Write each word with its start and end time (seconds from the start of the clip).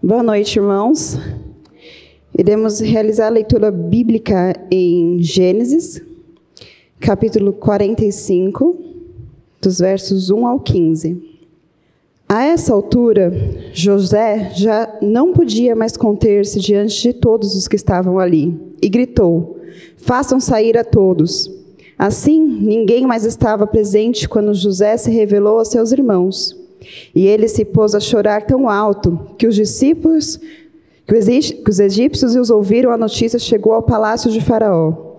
Boa 0.00 0.22
noite, 0.22 0.60
irmãos. 0.60 1.18
Iremos 2.38 2.78
realizar 2.78 3.26
a 3.26 3.30
leitura 3.30 3.68
bíblica 3.68 4.54
em 4.70 5.20
Gênesis, 5.20 6.00
capítulo 7.00 7.52
45, 7.52 8.78
dos 9.60 9.80
versos 9.80 10.30
1 10.30 10.46
ao 10.46 10.60
15. 10.60 11.20
A 12.28 12.44
essa 12.44 12.72
altura, 12.72 13.32
José 13.72 14.52
já 14.54 14.88
não 15.02 15.32
podia 15.32 15.74
mais 15.74 15.96
conter-se 15.96 16.60
diante 16.60 17.02
de 17.02 17.12
todos 17.12 17.56
os 17.56 17.66
que 17.66 17.74
estavam 17.74 18.20
ali, 18.20 18.56
e 18.80 18.88
gritou: 18.88 19.58
Façam 19.96 20.38
sair 20.38 20.78
a 20.78 20.84
todos. 20.84 21.50
Assim, 21.98 22.40
ninguém 22.40 23.04
mais 23.04 23.24
estava 23.24 23.66
presente 23.66 24.28
quando 24.28 24.54
José 24.54 24.96
se 24.96 25.10
revelou 25.10 25.58
a 25.58 25.64
seus 25.64 25.90
irmãos. 25.90 26.56
E 27.14 27.26
ele 27.26 27.48
se 27.48 27.64
pôs 27.64 27.94
a 27.94 28.00
chorar 28.00 28.42
tão 28.46 28.68
alto 28.68 29.34
que 29.36 29.46
os 29.46 29.54
discípulos, 29.54 30.38
que 31.06 31.70
os 31.70 31.80
egípcios 31.80 32.34
os 32.34 32.50
ouviram, 32.50 32.90
a 32.90 32.96
notícia 32.96 33.38
chegou 33.38 33.72
ao 33.72 33.82
palácio 33.82 34.30
de 34.30 34.40
Faraó. 34.40 35.16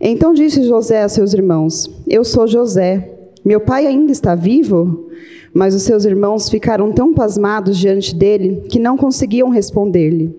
Então 0.00 0.32
disse 0.32 0.62
José 0.64 1.02
a 1.02 1.08
seus 1.08 1.34
irmãos: 1.34 1.90
Eu 2.08 2.24
sou 2.24 2.46
José. 2.46 3.10
Meu 3.44 3.60
pai 3.60 3.86
ainda 3.86 4.12
está 4.12 4.34
vivo? 4.34 5.08
Mas 5.52 5.74
os 5.74 5.82
seus 5.82 6.04
irmãos 6.04 6.48
ficaram 6.48 6.92
tão 6.92 7.12
pasmados 7.12 7.76
diante 7.76 8.14
dele 8.14 8.62
que 8.68 8.78
não 8.78 8.96
conseguiam 8.96 9.50
responder-lhe. 9.50 10.34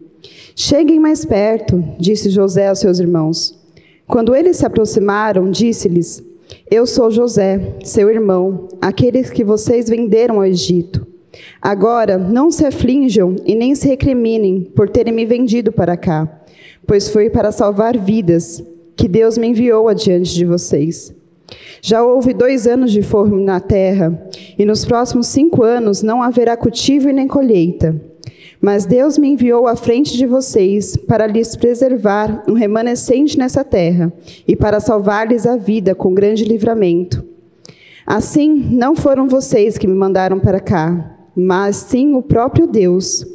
Cheguem 0.56 1.00
mais 1.00 1.26
perto, 1.26 1.84
disse 2.00 2.30
José 2.30 2.70
aos 2.70 2.80
seus 2.80 3.00
irmãos. 3.00 3.58
Quando 4.08 4.36
eles 4.36 4.58
se 4.58 4.66
aproximaram, 4.66 5.52
disse-lhes: 5.52 6.24
eu 6.70 6.86
sou 6.86 7.12
José, 7.12 7.76
seu 7.84 8.10
irmão, 8.10 8.68
aquele 8.82 9.24
que 9.24 9.44
vocês 9.44 9.90
venderam 9.90 10.36
ao 10.36 10.46
Egito. 10.46 11.06
Agora, 11.62 12.18
não 12.18 12.52
se 12.52 12.66
aflinjam 12.66 13.36
e 13.46 13.56
nem 13.56 13.74
se 13.76 13.88
recriminem 13.88 14.62
por 14.76 14.90
terem 14.90 15.14
me 15.14 15.26
vendido 15.26 15.72
para 15.72 15.98
cá, 15.98 16.42
pois 16.86 17.10
foi 17.10 17.30
para 17.30 17.52
salvar 17.52 17.98
vidas 17.98 18.64
que 18.96 19.08
Deus 19.08 19.38
me 19.38 19.48
enviou 19.48 19.88
adiante 19.88 20.34
de 20.34 20.46
vocês. 20.46 21.14
Já 21.82 22.04
houve 22.04 22.34
dois 22.34 22.68
anos 22.68 22.92
de 22.92 23.02
fome 23.02 23.44
na 23.44 23.60
terra, 23.60 24.28
e 24.58 24.66
nos 24.66 24.86
próximos 24.86 25.28
cinco 25.28 25.64
anos 25.64 26.02
não 26.02 26.22
haverá 26.22 26.56
cultivo 26.56 27.10
e 27.10 27.14
nem 27.14 27.28
colheita. 27.28 28.13
Mas 28.64 28.86
Deus 28.86 29.18
me 29.18 29.28
enviou 29.28 29.68
à 29.68 29.76
frente 29.76 30.16
de 30.16 30.26
vocês 30.26 30.96
para 30.96 31.28
lhes 31.28 31.54
preservar 31.54 32.46
um 32.48 32.54
remanescente 32.54 33.38
nessa 33.38 33.62
terra 33.62 34.14
e 34.48 34.56
para 34.56 34.80
salvar-lhes 34.80 35.46
a 35.46 35.58
vida 35.58 35.94
com 35.94 36.14
grande 36.14 36.46
livramento. 36.46 37.26
Assim, 38.08 38.54
não 38.72 38.96
foram 38.96 39.28
vocês 39.28 39.78
que 39.78 39.86
me 39.86 39.94
mandaram 39.94 40.40
para 40.40 40.62
cá, 40.62 41.14
mas 41.36 41.76
sim 41.76 42.16
o 42.16 42.22
próprio 42.22 42.66
Deus. 42.66 43.26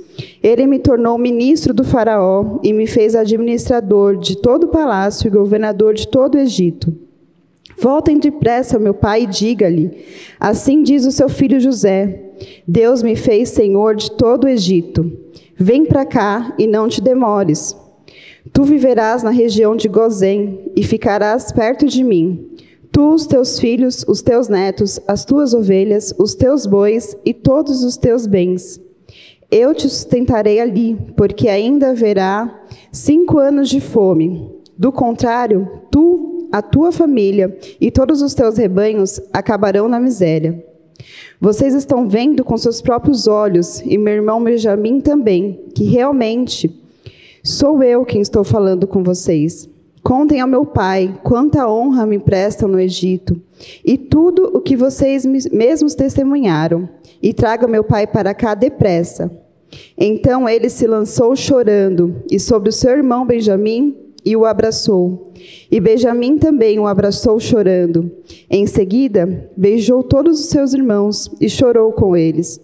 Ele 0.42 0.66
me 0.66 0.78
tornou 0.78 1.18
ministro 1.18 1.74
do 1.74 1.84
Faraó 1.84 2.58
e 2.62 2.72
me 2.72 2.86
fez 2.86 3.14
administrador 3.14 4.16
de 4.16 4.34
todo 4.38 4.64
o 4.64 4.68
palácio 4.68 5.26
e 5.26 5.30
governador 5.30 5.92
de 5.92 6.08
todo 6.08 6.36
o 6.36 6.38
Egito. 6.38 6.90
Voltem 7.78 8.18
depressa 8.18 8.78
meu 8.78 8.94
pai 8.94 9.24
e 9.24 9.26
diga-lhe: 9.26 9.90
Assim 10.40 10.82
diz 10.82 11.04
o 11.04 11.12
seu 11.12 11.28
filho 11.28 11.60
José: 11.60 12.28
Deus 12.66 13.02
me 13.02 13.14
fez 13.14 13.50
senhor 13.50 13.94
de 13.94 14.10
todo 14.12 14.44
o 14.44 14.48
Egito. 14.48 15.17
Vem 15.60 15.84
para 15.84 16.06
cá 16.06 16.54
e 16.56 16.68
não 16.68 16.88
te 16.88 17.00
demores. 17.00 17.76
Tu 18.52 18.62
viverás 18.62 19.24
na 19.24 19.30
região 19.30 19.74
de 19.74 19.88
Gozém 19.88 20.70
e 20.76 20.84
ficarás 20.84 21.50
perto 21.50 21.84
de 21.84 22.04
mim. 22.04 22.48
Tu, 22.92 23.12
os 23.12 23.26
teus 23.26 23.58
filhos, 23.58 24.04
os 24.06 24.22
teus 24.22 24.48
netos, 24.48 25.00
as 25.08 25.24
tuas 25.24 25.52
ovelhas, 25.54 26.14
os 26.16 26.36
teus 26.36 26.64
bois 26.64 27.16
e 27.24 27.34
todos 27.34 27.82
os 27.82 27.96
teus 27.96 28.24
bens. 28.24 28.80
Eu 29.50 29.74
te 29.74 29.88
sustentarei 29.88 30.60
ali, 30.60 30.96
porque 31.16 31.48
ainda 31.48 31.90
haverá 31.90 32.62
cinco 32.92 33.38
anos 33.38 33.68
de 33.68 33.80
fome. 33.80 34.48
Do 34.78 34.92
contrário, 34.92 35.68
tu, 35.90 36.48
a 36.52 36.62
tua 36.62 36.92
família 36.92 37.58
e 37.80 37.90
todos 37.90 38.22
os 38.22 38.32
teus 38.32 38.56
rebanhos 38.56 39.20
acabarão 39.32 39.88
na 39.88 39.98
miséria. 39.98 40.64
Vocês 41.40 41.74
estão 41.74 42.08
vendo 42.08 42.44
com 42.44 42.56
seus 42.56 42.80
próprios 42.80 43.26
olhos, 43.26 43.80
e 43.84 43.96
meu 43.96 44.14
irmão 44.14 44.42
Benjamim 44.42 45.00
também, 45.00 45.60
que 45.74 45.84
realmente 45.84 46.70
sou 47.42 47.82
eu 47.82 48.04
quem 48.04 48.20
estou 48.20 48.44
falando 48.44 48.86
com 48.86 49.02
vocês. 49.02 49.68
Contem 50.02 50.40
ao 50.40 50.48
meu 50.48 50.64
pai 50.64 51.18
quanta 51.22 51.68
honra 51.68 52.06
me 52.06 52.18
prestam 52.18 52.68
no 52.68 52.80
Egito, 52.80 53.40
e 53.84 53.98
tudo 53.98 54.50
o 54.54 54.60
que 54.60 54.76
vocês 54.76 55.24
mesmos 55.26 55.94
testemunharam, 55.94 56.88
e 57.22 57.32
traga 57.32 57.66
meu 57.66 57.84
pai 57.84 58.06
para 58.06 58.34
cá 58.34 58.54
depressa. 58.54 59.30
Então 59.96 60.48
ele 60.48 60.68
se 60.68 60.86
lançou 60.86 61.36
chorando, 61.36 62.22
e 62.30 62.40
sobre 62.40 62.70
o 62.70 62.72
seu 62.72 62.92
irmão 62.92 63.26
Benjamim 63.26 63.96
e 64.24 64.36
o 64.36 64.44
abraçou. 64.44 65.32
E 65.70 65.80
Benjamim 65.80 66.38
também 66.38 66.78
o 66.78 66.86
abraçou 66.86 67.38
chorando. 67.38 68.10
Em 68.50 68.66
seguida, 68.66 69.50
beijou 69.56 70.02
todos 70.02 70.40
os 70.40 70.46
seus 70.46 70.74
irmãos 70.74 71.30
e 71.40 71.48
chorou 71.48 71.92
com 71.92 72.16
eles. 72.16 72.60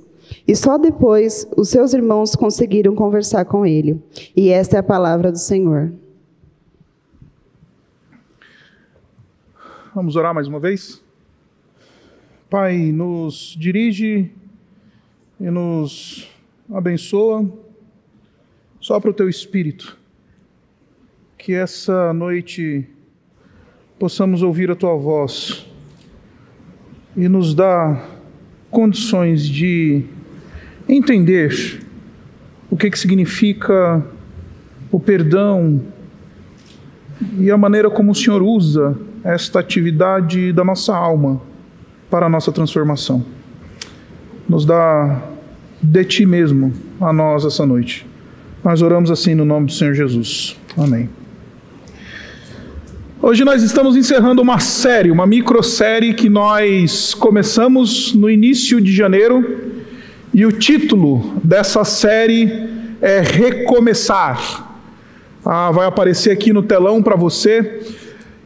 E 0.47 0.55
só 0.55 0.77
depois 0.77 1.49
os 1.57 1.69
seus 1.69 1.95
irmãos 1.95 2.35
conseguiram 2.35 2.95
conversar 2.95 3.45
com 3.45 3.65
ele. 3.65 4.03
E 4.37 4.49
esta 4.51 4.77
é 4.77 4.81
a 4.81 4.83
palavra 4.83 5.31
do 5.31 5.39
Senhor. 5.39 5.93
Vamos 9.95 10.17
orar 10.17 10.35
mais 10.35 10.49
uma 10.49 10.59
vez? 10.59 11.03
Pai, 12.51 12.93
nos 12.93 13.57
dirige 13.59 14.31
e 15.41 15.51
nos 15.51 16.29
abençoa 16.71 17.49
só 18.81 18.99
para 18.99 19.11
o 19.11 19.15
teu 19.15 19.29
espírito 19.29 20.04
que 21.45 21.53
essa 21.53 22.11
noite 22.15 22.87
possamos 23.99 24.43
ouvir 24.43 24.71
a 24.71 24.75
tua 24.75 24.97
voz 24.97 25.67
e 27.15 27.29
nos 27.29 27.55
dar 27.55 28.03
condições 28.71 29.47
de 29.47 30.05
entender 30.89 31.83
o 32.71 32.79
que, 32.79 32.91
que 32.91 32.99
significa 32.99 34.03
o 34.91 34.99
perdão 34.99 35.83
e 37.39 37.51
a 37.51 37.59
maneira 37.59 37.91
como 37.91 38.13
o 38.13 38.15
Senhor 38.15 38.43
usa 38.43 38.97
esta 39.23 39.61
atividade 39.61 40.51
da 40.51 40.65
nossa 40.65 40.97
alma 40.97 41.43
para 42.09 42.25
a 42.25 42.29
nossa 42.31 42.51
transformação. 42.53 43.23
Nos 44.49 44.65
dá 44.65 45.23
de 45.83 46.05
Ti 46.07 46.25
mesmo 46.25 46.73
a 46.99 47.13
nós 47.13 47.45
essa 47.45 47.67
noite. 47.67 48.07
Nós 48.65 48.81
oramos 48.81 49.11
assim 49.11 49.35
no 49.35 49.45
nome 49.45 49.67
do 49.67 49.73
Senhor 49.73 49.93
Jesus. 49.93 50.59
Amém. 50.75 51.24
Hoje 53.27 53.43
nós 53.43 53.63
estamos 53.63 53.97
encerrando 53.97 54.43
uma 54.43 54.59
série, 54.61 55.11
uma 55.11 55.27
microsérie 55.27 56.13
que 56.13 56.29
nós 56.29 57.15
começamos 57.15 58.13
no 58.13 58.29
início 58.29 58.83
de 58.83 58.93
janeiro, 58.93 59.73
e 60.35 60.45
o 60.45 60.53
título 60.53 61.33
dessa 61.43 61.85
série 61.85 62.53
é 63.01 63.21
Recomeçar. 63.21 64.77
Ah, 65.43 65.71
vai 65.71 65.87
aparecer 65.87 66.33
aqui 66.33 66.53
no 66.53 66.63
telão 66.63 67.03
para 67.03 67.17
você. 67.17 67.83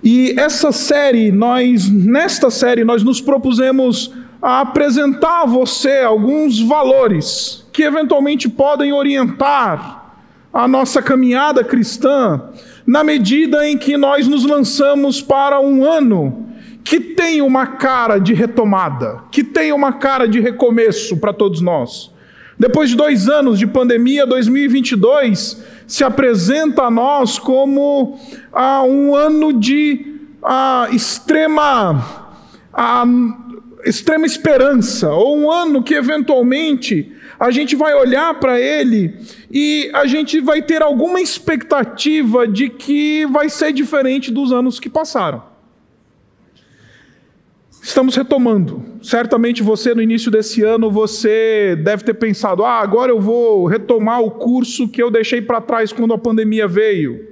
E 0.00 0.38
essa 0.38 0.70
série, 0.70 1.32
nós 1.32 1.90
nesta 1.90 2.48
série 2.48 2.84
nós 2.84 3.02
nos 3.02 3.20
propusemos 3.20 4.14
a 4.40 4.60
apresentar 4.60 5.42
a 5.42 5.46
você 5.46 6.02
alguns 6.02 6.60
valores 6.60 7.66
que 7.72 7.82
eventualmente 7.82 8.48
podem 8.48 8.92
orientar 8.92 10.14
a 10.52 10.68
nossa 10.68 11.02
caminhada 11.02 11.64
cristã 11.64 12.40
na 12.88 13.04
medida 13.04 13.68
em 13.68 13.76
que 13.76 13.98
nós 13.98 14.26
nos 14.26 14.46
lançamos 14.46 15.20
para 15.20 15.60
um 15.60 15.84
ano 15.84 16.48
que 16.82 16.98
tem 16.98 17.42
uma 17.42 17.66
cara 17.66 18.18
de 18.18 18.32
retomada, 18.32 19.24
que 19.30 19.44
tem 19.44 19.74
uma 19.74 19.92
cara 19.92 20.26
de 20.26 20.40
recomeço 20.40 21.18
para 21.18 21.34
todos 21.34 21.60
nós. 21.60 22.10
Depois 22.58 22.88
de 22.88 22.96
dois 22.96 23.28
anos 23.28 23.58
de 23.58 23.66
pandemia, 23.66 24.24
2022 24.24 25.62
se 25.86 26.02
apresenta 26.02 26.84
a 26.84 26.90
nós 26.90 27.38
como 27.38 28.18
ah, 28.50 28.82
um 28.82 29.14
ano 29.14 29.52
de 29.52 30.20
ah, 30.42 30.88
extrema, 30.90 32.32
ah, 32.72 33.04
extrema 33.84 34.24
esperança, 34.24 35.10
ou 35.10 35.38
um 35.38 35.50
ano 35.50 35.82
que 35.82 35.92
eventualmente 35.92 37.12
a 37.38 37.50
gente 37.50 37.76
vai 37.76 37.94
olhar 37.94 38.34
para 38.34 38.60
ele 38.60 39.14
e 39.50 39.90
a 39.94 40.06
gente 40.06 40.40
vai 40.40 40.60
ter 40.60 40.82
alguma 40.82 41.20
expectativa 41.20 42.48
de 42.48 42.68
que 42.68 43.24
vai 43.26 43.48
ser 43.48 43.72
diferente 43.72 44.30
dos 44.30 44.52
anos 44.52 44.80
que 44.80 44.90
passaram. 44.90 45.42
Estamos 47.80 48.16
retomando. 48.16 48.84
Certamente 49.00 49.62
você 49.62 49.94
no 49.94 50.02
início 50.02 50.30
desse 50.30 50.62
ano 50.62 50.90
você 50.90 51.76
deve 51.82 52.02
ter 52.02 52.14
pensado: 52.14 52.64
"Ah, 52.64 52.80
agora 52.80 53.12
eu 53.12 53.20
vou 53.20 53.66
retomar 53.66 54.20
o 54.20 54.32
curso 54.32 54.88
que 54.88 55.02
eu 55.02 55.10
deixei 55.10 55.40
para 55.40 55.60
trás 55.60 55.92
quando 55.92 56.12
a 56.12 56.18
pandemia 56.18 56.66
veio". 56.66 57.27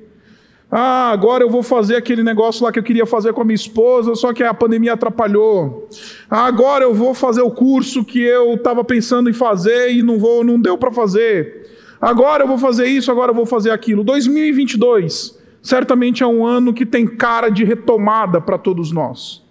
Ah, 0.71 1.11
agora 1.11 1.45
eu 1.45 1.51
vou 1.51 1.63
fazer 1.63 1.97
aquele 1.97 2.23
negócio 2.23 2.65
lá 2.65 2.73
que 2.73 2.79
eu 2.79 2.83
queria 2.83 3.07
fazer 3.07 3.33
com 3.33 3.41
a 3.41 3.45
minha 3.45 3.55
esposa, 3.55 4.15
só 4.17 4.33
que 4.33 4.43
a 4.43 4.53
pandemia 4.53 4.95
atrapalhou. 4.95 5.89
Ah, 6.29 6.47
agora 6.47 6.85
eu 6.85 6.93
vou 6.93 7.15
fazer 7.15 7.43
o 7.43 7.51
curso 7.51 8.05
que 8.05 8.21
eu 8.21 8.55
estava 8.55 8.83
pensando 8.83 9.31
em 9.31 9.33
fazer 9.33 9.93
e 9.93 10.03
não 10.03 10.19
vou, 10.19 10.43
não 10.43 10.61
deu 10.61 10.77
para 10.77 10.91
fazer. 10.91 11.67
Agora 12.01 12.43
eu 12.43 12.49
vou 12.49 12.59
fazer 12.59 12.87
isso, 12.87 13.11
agora 13.11 13.31
eu 13.31 13.35
vou 13.35 13.47
fazer 13.47 13.71
aquilo. 13.71 14.03
2022 14.03 15.37
certamente 15.63 16.23
é 16.23 16.27
um 16.27 16.47
ano 16.47 16.73
que 16.73 16.87
tem 16.87 17.07
cara 17.07 17.49
de 17.49 17.65
retomada 17.65 18.41
para 18.41 18.57
todos 18.57 18.93
nós. 18.93 19.45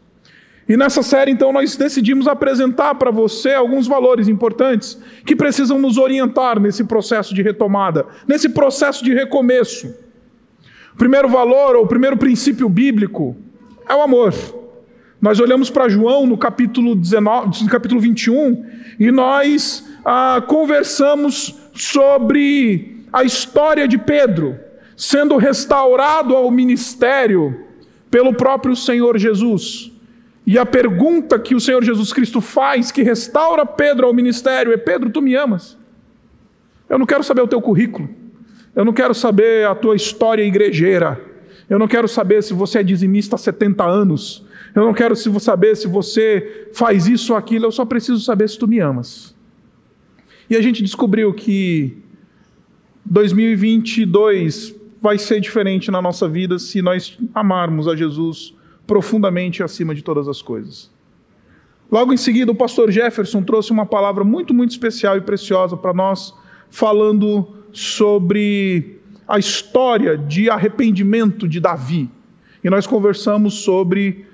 E 0.68 0.76
nessa 0.76 1.04
série, 1.04 1.30
então, 1.30 1.52
nós 1.54 1.76
decidimos 1.76 2.28
apresentar 2.28 2.96
para 2.96 3.12
você 3.12 3.54
alguns 3.54 3.86
valores 3.86 4.28
importantes 4.28 5.00
que 5.26 5.36
precisam 5.36 5.78
nos 5.78 5.98
orientar 5.98 6.60
nesse 6.60 6.86
processo 6.86 7.36
de 7.36 7.44
retomada, 7.44 8.06
nesse 8.28 8.50
processo 8.50 9.04
de 9.04 9.14
recomeço. 9.14 9.94
O 10.96 10.98
primeiro 10.98 11.28
valor, 11.28 11.76
ou 11.76 11.84
o 11.84 11.88
primeiro 11.88 12.16
princípio 12.16 12.70
bíblico, 12.70 13.36
é 13.88 13.94
o 13.94 14.02
amor. 14.02 14.34
Nós 15.22 15.42
olhamos 15.42 15.70
para 15.70 15.90
João 15.90 16.26
no 16.26 16.38
capítulo, 16.38 16.96
19, 16.96 17.66
no 17.66 17.70
capítulo 17.70 18.00
21 18.00 18.66
e 18.98 19.12
nós 19.12 19.86
ah, 20.06 20.42
conversamos 20.48 21.54
sobre 21.74 23.04
a 23.12 23.24
história 23.24 23.88
de 23.90 23.98
Pedro 23.98 24.58
sendo 24.96 25.36
restaurado 25.36 26.34
ao 26.34 26.50
ministério 26.50 27.60
pelo 28.10 28.34
próprio 28.34 28.74
Senhor 28.74 29.18
Jesus. 29.18 29.92
E 30.48 30.58
a 30.58 30.66
pergunta 30.66 31.38
que 31.38 31.56
o 31.56 31.60
Senhor 31.60 31.84
Jesus 31.84 32.14
Cristo 32.14 32.40
faz, 32.40 32.90
que 32.90 33.04
restaura 33.04 33.66
Pedro 33.66 34.08
ao 34.08 34.14
ministério, 34.14 34.72
é: 34.72 34.78
Pedro, 34.78 35.10
tu 35.10 35.22
me 35.22 35.36
amas? 35.36 35.78
Eu 36.88 36.98
não 36.98 37.06
quero 37.06 37.24
saber 37.24 37.42
o 37.42 37.48
teu 37.48 37.62
currículo, 37.62 38.08
eu 38.76 38.84
não 38.84 38.94
quero 38.94 39.14
saber 39.14 39.66
a 39.68 39.74
tua 39.74 39.96
história 39.96 40.44
igrejeira, 40.44 41.20
eu 41.70 41.80
não 41.80 41.88
quero 41.88 42.08
saber 42.08 42.44
se 42.44 42.54
você 42.54 42.80
é 42.80 42.84
dizimista 42.84 43.36
há 43.36 43.40
70 43.40 43.84
anos, 43.84 44.46
eu 44.76 44.84
não 44.84 44.94
quero 44.94 45.16
saber 45.16 45.76
se 45.76 45.88
você 45.88 46.70
faz 46.74 47.08
isso 47.08 47.34
ou 47.34 47.40
aquilo, 47.40 47.66
eu 47.66 47.72
só 47.72 47.86
preciso 47.86 48.20
saber 48.20 48.50
se 48.50 48.60
tu 48.60 48.68
me 48.68 48.80
amas. 48.80 49.34
E 50.50 50.56
a 50.56 50.62
gente 50.62 50.84
descobriu 50.84 51.34
que 51.34 51.98
2022 53.06 54.76
vai 55.02 55.18
ser 55.18 55.40
diferente 55.40 55.90
na 55.90 56.02
nossa 56.02 56.28
vida 56.28 56.60
se 56.60 56.82
nós 56.82 57.18
amarmos 57.34 57.88
a 57.88 57.96
Jesus 57.96 58.54
profundamente 58.86 59.64
acima 59.64 59.96
de 59.96 60.04
todas 60.04 60.28
as 60.28 60.42
coisas. 60.42 60.92
Logo 61.92 62.12
em 62.12 62.18
seguida, 62.18 62.52
o 62.52 62.56
pastor 62.56 62.92
Jefferson 62.92 63.44
trouxe 63.44 63.72
uma 63.72 63.86
palavra 63.86 64.24
muito, 64.24 64.54
muito 64.54 64.72
especial 64.72 65.18
e 65.18 65.22
preciosa 65.22 65.78
para 65.78 65.94
nós, 65.94 66.34
falando 66.70 67.48
sobre 67.76 69.02
a 69.28 69.38
história 69.38 70.18
de 70.18 70.50
arrependimento 70.50 71.46
de 71.46 71.60
Davi. 71.60 72.10
E 72.64 72.70
nós 72.70 72.88
conversamos 72.88 73.56
sobre 73.56 74.26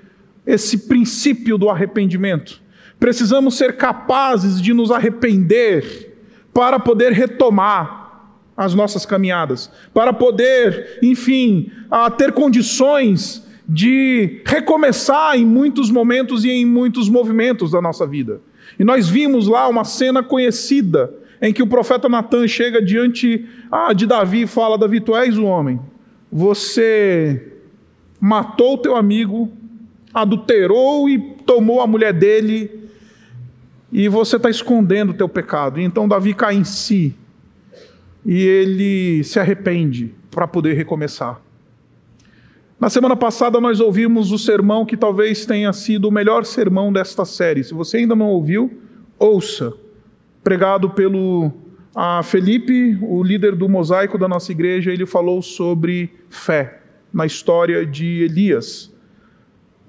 esse 0.46 0.86
princípio 0.86 1.58
do 1.58 1.68
arrependimento. 1.68 2.62
Precisamos 3.00 3.58
ser 3.58 3.76
capazes 3.76 4.62
de 4.62 4.72
nos 4.72 4.92
arrepender 4.92 6.16
para 6.54 6.78
poder 6.78 7.12
retomar 7.12 8.30
as 8.56 8.74
nossas 8.74 9.04
caminhadas, 9.04 9.70
para 9.92 10.12
poder, 10.12 11.00
enfim, 11.02 11.68
ter 12.16 12.30
condições 12.30 13.44
de 13.68 14.40
recomeçar 14.46 15.36
em 15.36 15.44
muitos 15.44 15.90
momentos 15.90 16.44
e 16.44 16.50
em 16.50 16.64
muitos 16.64 17.08
movimentos 17.08 17.72
da 17.72 17.82
nossa 17.82 18.06
vida. 18.06 18.40
E 18.78 18.84
nós 18.84 19.08
vimos 19.08 19.48
lá 19.48 19.66
uma 19.68 19.84
cena 19.84 20.22
conhecida 20.22 21.12
em 21.42 21.52
que 21.52 21.60
o 21.60 21.66
profeta 21.66 22.08
Natan 22.08 22.46
chega 22.46 22.80
diante 22.80 23.44
ah, 23.68 23.92
de 23.92 24.06
Davi 24.06 24.42
e 24.42 24.46
fala: 24.46 24.78
Davi, 24.78 25.00
tu 25.00 25.16
és 25.16 25.36
o 25.36 25.44
homem, 25.44 25.80
você 26.30 27.54
matou 28.20 28.74
o 28.74 28.78
teu 28.78 28.94
amigo, 28.94 29.50
adulterou 30.14 31.10
e 31.10 31.18
tomou 31.44 31.80
a 31.80 31.86
mulher 31.86 32.12
dele, 32.12 32.88
e 33.90 34.08
você 34.08 34.36
está 34.36 34.48
escondendo 34.48 35.10
o 35.10 35.14
teu 35.14 35.28
pecado. 35.28 35.80
Então 35.80 36.06
Davi 36.06 36.32
cai 36.32 36.54
em 36.54 36.62
si 36.62 37.16
e 38.24 38.40
ele 38.40 39.24
se 39.24 39.40
arrepende 39.40 40.14
para 40.30 40.46
poder 40.46 40.74
recomeçar. 40.74 41.40
Na 42.78 42.88
semana 42.88 43.16
passada 43.16 43.60
nós 43.60 43.80
ouvimos 43.80 44.30
o 44.30 44.38
sermão 44.38 44.86
que 44.86 44.96
talvez 44.96 45.44
tenha 45.44 45.72
sido 45.72 46.08
o 46.08 46.12
melhor 46.12 46.44
sermão 46.44 46.92
desta 46.92 47.24
série. 47.24 47.64
Se 47.64 47.74
você 47.74 47.98
ainda 47.98 48.14
não 48.14 48.28
ouviu, 48.28 48.80
ouça. 49.18 49.81
Pregado 50.42 50.90
pelo 50.90 51.52
a 51.94 52.22
Felipe, 52.22 52.98
o 53.02 53.22
líder 53.22 53.54
do 53.54 53.68
mosaico 53.68 54.16
da 54.16 54.26
nossa 54.26 54.50
igreja, 54.50 54.90
ele 54.90 55.04
falou 55.04 55.42
sobre 55.42 56.10
fé 56.30 56.80
na 57.12 57.26
história 57.26 57.84
de 57.84 58.22
Elias. 58.22 58.90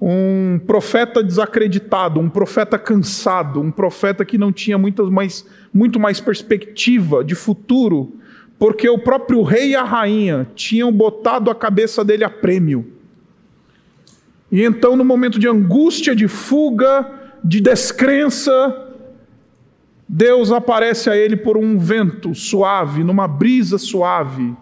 Um 0.00 0.60
profeta 0.66 1.22
desacreditado, 1.22 2.20
um 2.20 2.28
profeta 2.28 2.78
cansado, 2.78 3.60
um 3.60 3.70
profeta 3.70 4.24
que 4.24 4.36
não 4.36 4.52
tinha 4.52 4.76
muitas 4.76 5.08
mais, 5.08 5.46
muito 5.72 5.98
mais 5.98 6.20
perspectiva 6.20 7.24
de 7.24 7.34
futuro 7.34 8.12
porque 8.58 8.88
o 8.88 8.98
próprio 8.98 9.42
rei 9.42 9.70
e 9.70 9.76
a 9.76 9.84
rainha 9.84 10.46
tinham 10.54 10.92
botado 10.92 11.50
a 11.50 11.54
cabeça 11.54 12.04
dele 12.04 12.24
a 12.24 12.30
prêmio. 12.30 12.92
E 14.50 14.62
então, 14.62 14.96
no 14.96 15.04
momento 15.04 15.38
de 15.38 15.48
angústia, 15.48 16.14
de 16.14 16.28
fuga, 16.28 17.10
de 17.42 17.60
descrença, 17.60 18.93
Deus 20.08 20.52
aparece 20.52 21.08
a 21.08 21.16
ele 21.16 21.36
por 21.36 21.56
um 21.56 21.78
vento 21.78 22.34
suave, 22.34 23.02
numa 23.02 23.26
brisa 23.26 23.78
suave, 23.78 24.54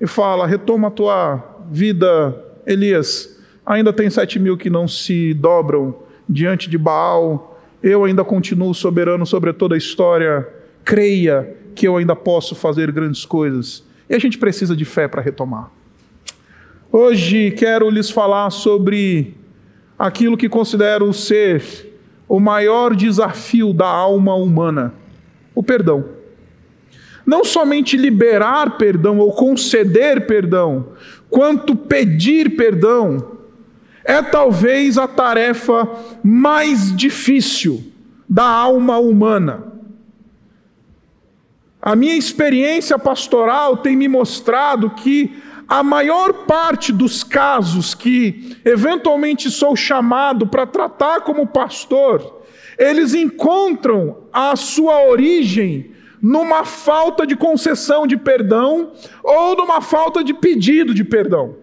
e 0.00 0.06
fala: 0.06 0.46
Retoma 0.46 0.88
a 0.88 0.90
tua 0.90 1.64
vida, 1.70 2.36
Elias. 2.66 3.40
Ainda 3.64 3.92
tem 3.92 4.10
sete 4.10 4.38
mil 4.38 4.56
que 4.56 4.68
não 4.68 4.88
se 4.88 5.32
dobram 5.34 5.94
diante 6.28 6.68
de 6.68 6.76
Baal. 6.76 7.60
Eu 7.82 8.04
ainda 8.04 8.24
continuo 8.24 8.74
soberano 8.74 9.24
sobre 9.24 9.52
toda 9.52 9.74
a 9.74 9.78
história. 9.78 10.48
Creia 10.84 11.56
que 11.74 11.86
eu 11.86 11.96
ainda 11.96 12.16
posso 12.16 12.54
fazer 12.54 12.90
grandes 12.90 13.24
coisas. 13.24 13.84
E 14.10 14.14
a 14.14 14.18
gente 14.18 14.36
precisa 14.36 14.74
de 14.74 14.84
fé 14.84 15.06
para 15.06 15.22
retomar. 15.22 15.70
Hoje 16.90 17.52
quero 17.52 17.88
lhes 17.88 18.10
falar 18.10 18.50
sobre 18.50 19.36
aquilo 19.98 20.36
que 20.36 20.48
considero 20.48 21.12
ser 21.12 21.91
o 22.32 22.40
maior 22.40 22.96
desafio 22.96 23.74
da 23.74 23.86
alma 23.86 24.34
humana: 24.34 24.94
o 25.54 25.62
perdão. 25.62 26.02
Não 27.26 27.44
somente 27.44 27.94
liberar 27.94 28.78
perdão 28.78 29.18
ou 29.18 29.32
conceder 29.32 30.26
perdão, 30.26 30.94
quanto 31.28 31.76
pedir 31.76 32.56
perdão, 32.56 33.32
é 34.02 34.22
talvez 34.22 34.96
a 34.96 35.06
tarefa 35.06 35.86
mais 36.24 36.96
difícil 36.96 37.84
da 38.26 38.46
alma 38.46 38.98
humana. 38.98 39.64
A 41.82 41.94
minha 41.94 42.16
experiência 42.16 42.98
pastoral 42.98 43.76
tem 43.76 43.94
me 43.94 44.08
mostrado 44.08 44.88
que 44.88 45.36
a 45.72 45.82
maior 45.82 46.44
parte 46.44 46.92
dos 46.92 47.24
casos 47.24 47.94
que 47.94 48.58
eventualmente 48.62 49.50
sou 49.50 49.74
chamado 49.74 50.46
para 50.46 50.66
tratar 50.66 51.22
como 51.22 51.46
pastor, 51.46 52.42
eles 52.78 53.14
encontram 53.14 54.18
a 54.30 54.54
sua 54.54 55.02
origem 55.06 55.90
numa 56.20 56.66
falta 56.66 57.26
de 57.26 57.34
concessão 57.34 58.06
de 58.06 58.18
perdão 58.18 58.92
ou 59.24 59.56
numa 59.56 59.80
falta 59.80 60.22
de 60.22 60.34
pedido 60.34 60.92
de 60.92 61.04
perdão. 61.04 61.56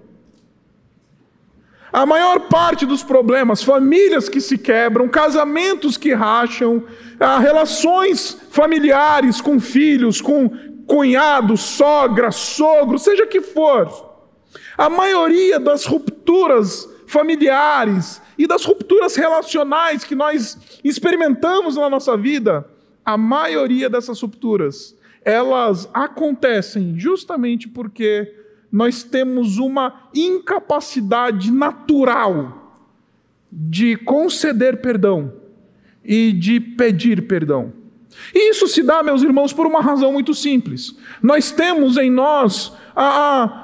A 1.93 2.03
maior 2.03 2.39
parte 2.49 2.87
dos 2.87 3.03
problemas, 3.03 3.61
famílias 3.61 4.27
que 4.27 4.41
se 4.41 4.57
quebram, 4.57 5.07
casamentos 5.07 5.97
que 5.97 6.15
racham, 6.15 6.83
ah, 7.19 7.37
relações 7.37 8.35
familiares 8.49 9.39
com 9.39 9.59
filhos, 9.59 10.19
com 10.19 10.49
cunhado, 10.89 11.55
sogra, 11.55 12.31
sogro, 12.31 12.97
seja 12.97 13.27
que 13.27 13.39
for. 13.39 14.09
A 14.75 14.89
maioria 14.89 15.59
das 15.59 15.85
rupturas 15.85 16.89
familiares 17.05 18.19
e 18.37 18.47
das 18.47 18.65
rupturas 18.65 19.15
relacionais 19.15 20.03
que 20.03 20.15
nós 20.15 20.79
experimentamos 20.83 21.75
na 21.75 21.89
nossa 21.89 22.17
vida, 22.17 22.67
a 23.05 23.15
maioria 23.15 23.89
dessas 23.89 24.19
rupturas, 24.19 24.97
elas 25.23 25.87
acontecem 25.93 26.97
justamente 26.97 27.67
porque 27.67 28.35
nós 28.71 29.03
temos 29.03 29.57
uma 29.57 30.09
incapacidade 30.13 31.51
natural 31.51 32.73
de 33.51 33.95
conceder 33.95 34.81
perdão 34.81 35.33
e 36.03 36.31
de 36.31 36.59
pedir 36.59 37.27
perdão. 37.27 37.78
E 38.33 38.51
isso 38.51 38.67
se 38.67 38.83
dá, 38.83 39.01
meus 39.01 39.23
irmãos, 39.23 39.53
por 39.53 39.65
uma 39.65 39.81
razão 39.81 40.11
muito 40.11 40.33
simples. 40.33 40.95
Nós 41.21 41.51
temos 41.51 41.97
em 41.97 42.09
nós 42.09 42.73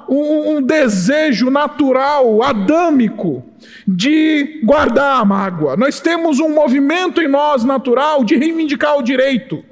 um, 0.07 0.55
um 0.55 0.61
desejo 0.61 1.49
natural, 1.49 2.41
adâmico, 2.41 3.43
de 3.87 4.61
guardar 4.63 5.21
a 5.21 5.25
mágoa. 5.25 5.75
Nós 5.75 5.99
temos 5.99 6.39
um 6.39 6.49
movimento 6.49 7.21
em 7.21 7.27
nós 7.27 7.63
natural 7.63 8.23
de 8.23 8.35
reivindicar 8.35 8.97
o 8.97 9.03
direito. 9.03 9.63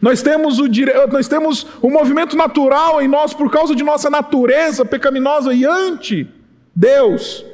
Nós 0.00 0.22
temos, 0.22 0.58
o 0.58 0.68
dire... 0.68 0.92
nós 1.10 1.26
temos 1.26 1.66
o 1.80 1.90
movimento 1.90 2.36
natural 2.36 3.00
em 3.00 3.08
nós 3.08 3.32
por 3.32 3.50
causa 3.50 3.74
de 3.74 3.82
nossa 3.82 4.10
natureza 4.10 4.84
pecaminosa 4.84 5.54
e 5.54 5.64
ante 5.64 6.28
Deus 6.74 7.44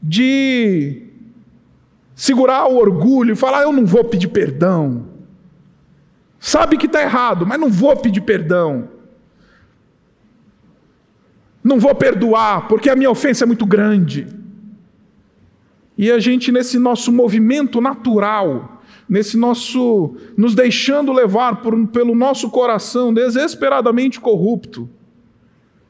de 0.00 1.13
segurar 2.14 2.66
o 2.66 2.76
orgulho 2.76 3.32
e 3.32 3.36
falar: 3.36 3.62
eu 3.62 3.72
não 3.72 3.84
vou 3.84 4.04
pedir 4.04 4.28
perdão. 4.28 5.06
Sabe 6.38 6.76
que 6.76 6.86
está 6.86 7.00
errado, 7.02 7.46
mas 7.46 7.58
não 7.58 7.70
vou 7.70 7.96
pedir 7.96 8.20
perdão. 8.20 8.88
Não 11.62 11.78
vou 11.78 11.94
perdoar, 11.94 12.68
porque 12.68 12.90
a 12.90 12.96
minha 12.96 13.10
ofensa 13.10 13.44
é 13.44 13.46
muito 13.46 13.64
grande. 13.64 14.26
E 15.96 16.10
a 16.10 16.18
gente, 16.18 16.52
nesse 16.52 16.78
nosso 16.78 17.10
movimento 17.10 17.80
natural, 17.80 18.82
nesse 19.08 19.36
nosso. 19.36 20.16
nos 20.36 20.54
deixando 20.54 21.12
levar 21.12 21.62
por, 21.62 21.86
pelo 21.88 22.14
nosso 22.14 22.50
coração 22.50 23.14
desesperadamente 23.14 24.20
corrupto, 24.20 24.88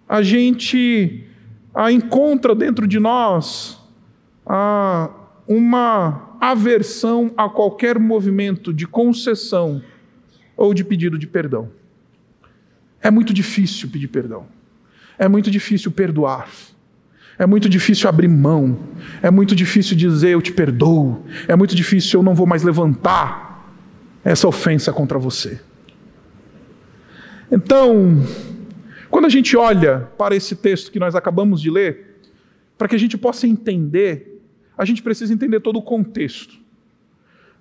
a 0.09 0.23
gente 0.23 1.26
a 1.75 1.90
encontra 1.90 2.54
dentro 2.54 2.87
de 2.87 3.00
nós 3.00 3.81
a, 4.47 5.11
uma 5.46 6.36
aversão 6.40 7.32
a 7.36 7.48
qualquer 7.48 7.98
movimento 7.98 8.72
de 8.72 8.86
concessão 8.86 9.82
ou 10.56 10.72
de 10.72 10.84
pedido 10.84 11.18
de 11.18 11.26
perdão. 11.26 11.70
É 13.00 13.10
muito 13.10 13.34
difícil 13.34 13.88
pedir 13.90 14.08
perdão. 14.08 14.46
É 15.18 15.28
muito 15.28 15.50
difícil 15.50 15.90
perdoar. 15.90 16.48
É 17.38 17.46
muito 17.46 17.68
difícil 17.68 18.08
abrir 18.08 18.28
mão. 18.28 18.78
É 19.22 19.30
muito 19.30 19.54
difícil 19.54 19.96
dizer 19.96 20.30
eu 20.30 20.40
te 20.42 20.52
perdoo. 20.52 21.24
É 21.46 21.54
muito 21.56 21.74
difícil 21.74 22.20
eu 22.20 22.24
não 22.24 22.34
vou 22.34 22.46
mais 22.46 22.62
levantar 22.62 23.70
essa 24.24 24.48
ofensa 24.48 24.92
contra 24.92 25.18
você. 25.18 25.60
Então, 27.50 28.24
quando 29.10 29.26
a 29.26 29.28
gente 29.28 29.56
olha 29.56 30.08
para 30.16 30.34
esse 30.34 30.56
texto 30.56 30.90
que 30.90 30.98
nós 30.98 31.14
acabamos 31.14 31.60
de 31.60 31.70
ler, 31.70 32.20
para 32.78 32.88
que 32.88 32.96
a 32.96 32.98
gente 32.98 33.18
possa 33.18 33.46
entender, 33.46 34.33
a 34.76 34.85
gente 34.85 35.02
precisa 35.02 35.33
entender 35.33 35.61
todo 35.61 35.78
o 35.78 35.83
contexto. 35.83 36.59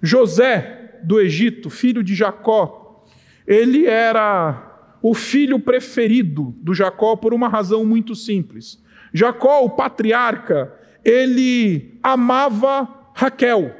José 0.01 0.99
do 1.03 1.19
Egito, 1.19 1.69
filho 1.69 2.03
de 2.03 2.15
Jacó, 2.15 3.03
ele 3.47 3.85
era 3.85 4.71
o 5.01 5.13
filho 5.13 5.59
preferido 5.59 6.55
do 6.59 6.73
Jacó 6.73 7.15
por 7.15 7.33
uma 7.33 7.49
razão 7.49 7.85
muito 7.85 8.15
simples. 8.15 8.81
Jacó, 9.13 9.63
o 9.63 9.69
patriarca, 9.69 10.73
ele 11.03 11.99
amava 12.01 12.87
Raquel, 13.13 13.75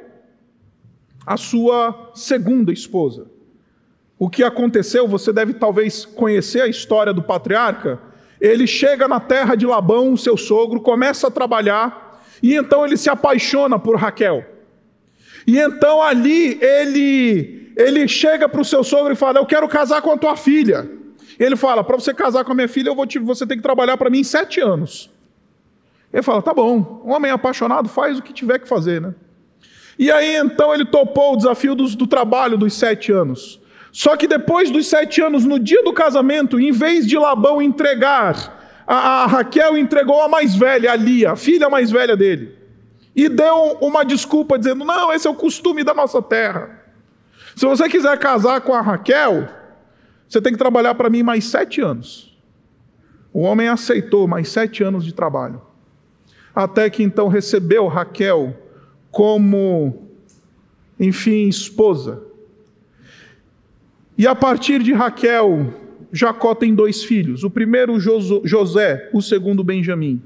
a 1.26 1.36
sua 1.36 2.12
segunda 2.14 2.72
esposa. 2.72 3.26
O 4.18 4.28
que 4.28 4.44
aconteceu, 4.44 5.08
você 5.08 5.32
deve 5.32 5.54
talvez 5.54 6.04
conhecer 6.04 6.60
a 6.60 6.68
história 6.68 7.12
do 7.12 7.22
patriarca. 7.22 8.00
Ele 8.40 8.66
chega 8.66 9.08
na 9.08 9.18
terra 9.18 9.54
de 9.54 9.66
Labão, 9.66 10.16
seu 10.16 10.36
sogro, 10.36 10.80
começa 10.80 11.28
a 11.28 11.30
trabalhar, 11.30 12.03
e 12.42 12.54
então 12.54 12.84
ele 12.84 12.96
se 12.96 13.08
apaixona 13.08 13.78
por 13.78 13.96
Raquel. 13.96 14.44
E 15.46 15.58
então 15.58 16.02
ali 16.02 16.58
ele, 16.62 17.72
ele 17.76 18.08
chega 18.08 18.48
para 18.48 18.60
o 18.60 18.64
seu 18.64 18.82
sogro 18.82 19.12
e 19.12 19.16
fala: 19.16 19.38
Eu 19.38 19.46
quero 19.46 19.68
casar 19.68 20.00
com 20.02 20.12
a 20.12 20.16
tua 20.16 20.36
filha. 20.36 20.90
Ele 21.38 21.56
fala: 21.56 21.84
Para 21.84 21.96
você 21.96 22.14
casar 22.14 22.44
com 22.44 22.52
a 22.52 22.54
minha 22.54 22.68
filha, 22.68 22.88
eu 22.88 22.94
vou 22.94 23.06
te, 23.06 23.18
você 23.18 23.46
tem 23.46 23.56
que 23.56 23.62
trabalhar 23.62 23.96
para 23.96 24.10
mim 24.10 24.20
em 24.20 24.24
sete 24.24 24.60
anos. 24.60 25.10
Ele 26.12 26.22
fala: 26.22 26.40
Tá 26.40 26.54
bom, 26.54 27.02
um 27.04 27.12
homem 27.12 27.30
apaixonado 27.30 27.88
faz 27.88 28.18
o 28.18 28.22
que 28.22 28.32
tiver 28.32 28.58
que 28.58 28.68
fazer, 28.68 29.00
né? 29.00 29.14
E 29.98 30.10
aí 30.10 30.36
então 30.36 30.74
ele 30.74 30.84
topou 30.84 31.34
o 31.34 31.36
desafio 31.36 31.74
do, 31.74 31.88
do 31.90 32.06
trabalho 32.06 32.56
dos 32.56 32.74
sete 32.74 33.12
anos. 33.12 33.60
Só 33.92 34.16
que 34.16 34.26
depois 34.26 34.70
dos 34.70 34.88
sete 34.88 35.20
anos, 35.20 35.44
no 35.44 35.56
dia 35.56 35.82
do 35.84 35.92
casamento, 35.92 36.58
em 36.58 36.72
vez 36.72 37.06
de 37.06 37.16
Labão 37.16 37.62
entregar, 37.62 38.63
a, 38.86 39.24
a 39.24 39.26
Raquel 39.26 39.76
entregou 39.76 40.20
a 40.22 40.28
mais 40.28 40.54
velha, 40.54 40.92
a 40.92 40.96
Lia, 40.96 41.32
a 41.32 41.36
filha 41.36 41.70
mais 41.70 41.90
velha 41.90 42.16
dele. 42.16 42.58
E 43.14 43.28
deu 43.28 43.78
uma 43.80 44.04
desculpa, 44.04 44.58
dizendo: 44.58 44.84
Não, 44.84 45.12
esse 45.12 45.26
é 45.26 45.30
o 45.30 45.34
costume 45.34 45.84
da 45.84 45.94
nossa 45.94 46.20
terra. 46.20 46.82
Se 47.56 47.64
você 47.64 47.88
quiser 47.88 48.18
casar 48.18 48.60
com 48.60 48.74
a 48.74 48.80
Raquel, 48.80 49.48
você 50.28 50.40
tem 50.40 50.52
que 50.52 50.58
trabalhar 50.58 50.94
para 50.94 51.08
mim 51.08 51.22
mais 51.22 51.44
sete 51.44 51.80
anos. 51.80 52.36
O 53.32 53.42
homem 53.42 53.68
aceitou 53.68 54.26
mais 54.26 54.48
sete 54.48 54.82
anos 54.82 55.04
de 55.04 55.12
trabalho. 55.12 55.62
Até 56.54 56.90
que 56.90 57.02
então 57.02 57.28
recebeu 57.28 57.86
Raquel 57.86 58.56
como, 59.10 60.08
enfim, 60.98 61.48
esposa. 61.48 62.22
E 64.16 64.26
a 64.26 64.34
partir 64.34 64.82
de 64.82 64.92
Raquel, 64.92 65.72
Jacó 66.14 66.54
tem 66.54 66.74
dois 66.74 67.02
filhos. 67.02 67.42
O 67.42 67.50
primeiro, 67.50 67.98
José, 67.98 69.10
o 69.12 69.20
segundo, 69.20 69.64
Benjamim. 69.64 70.22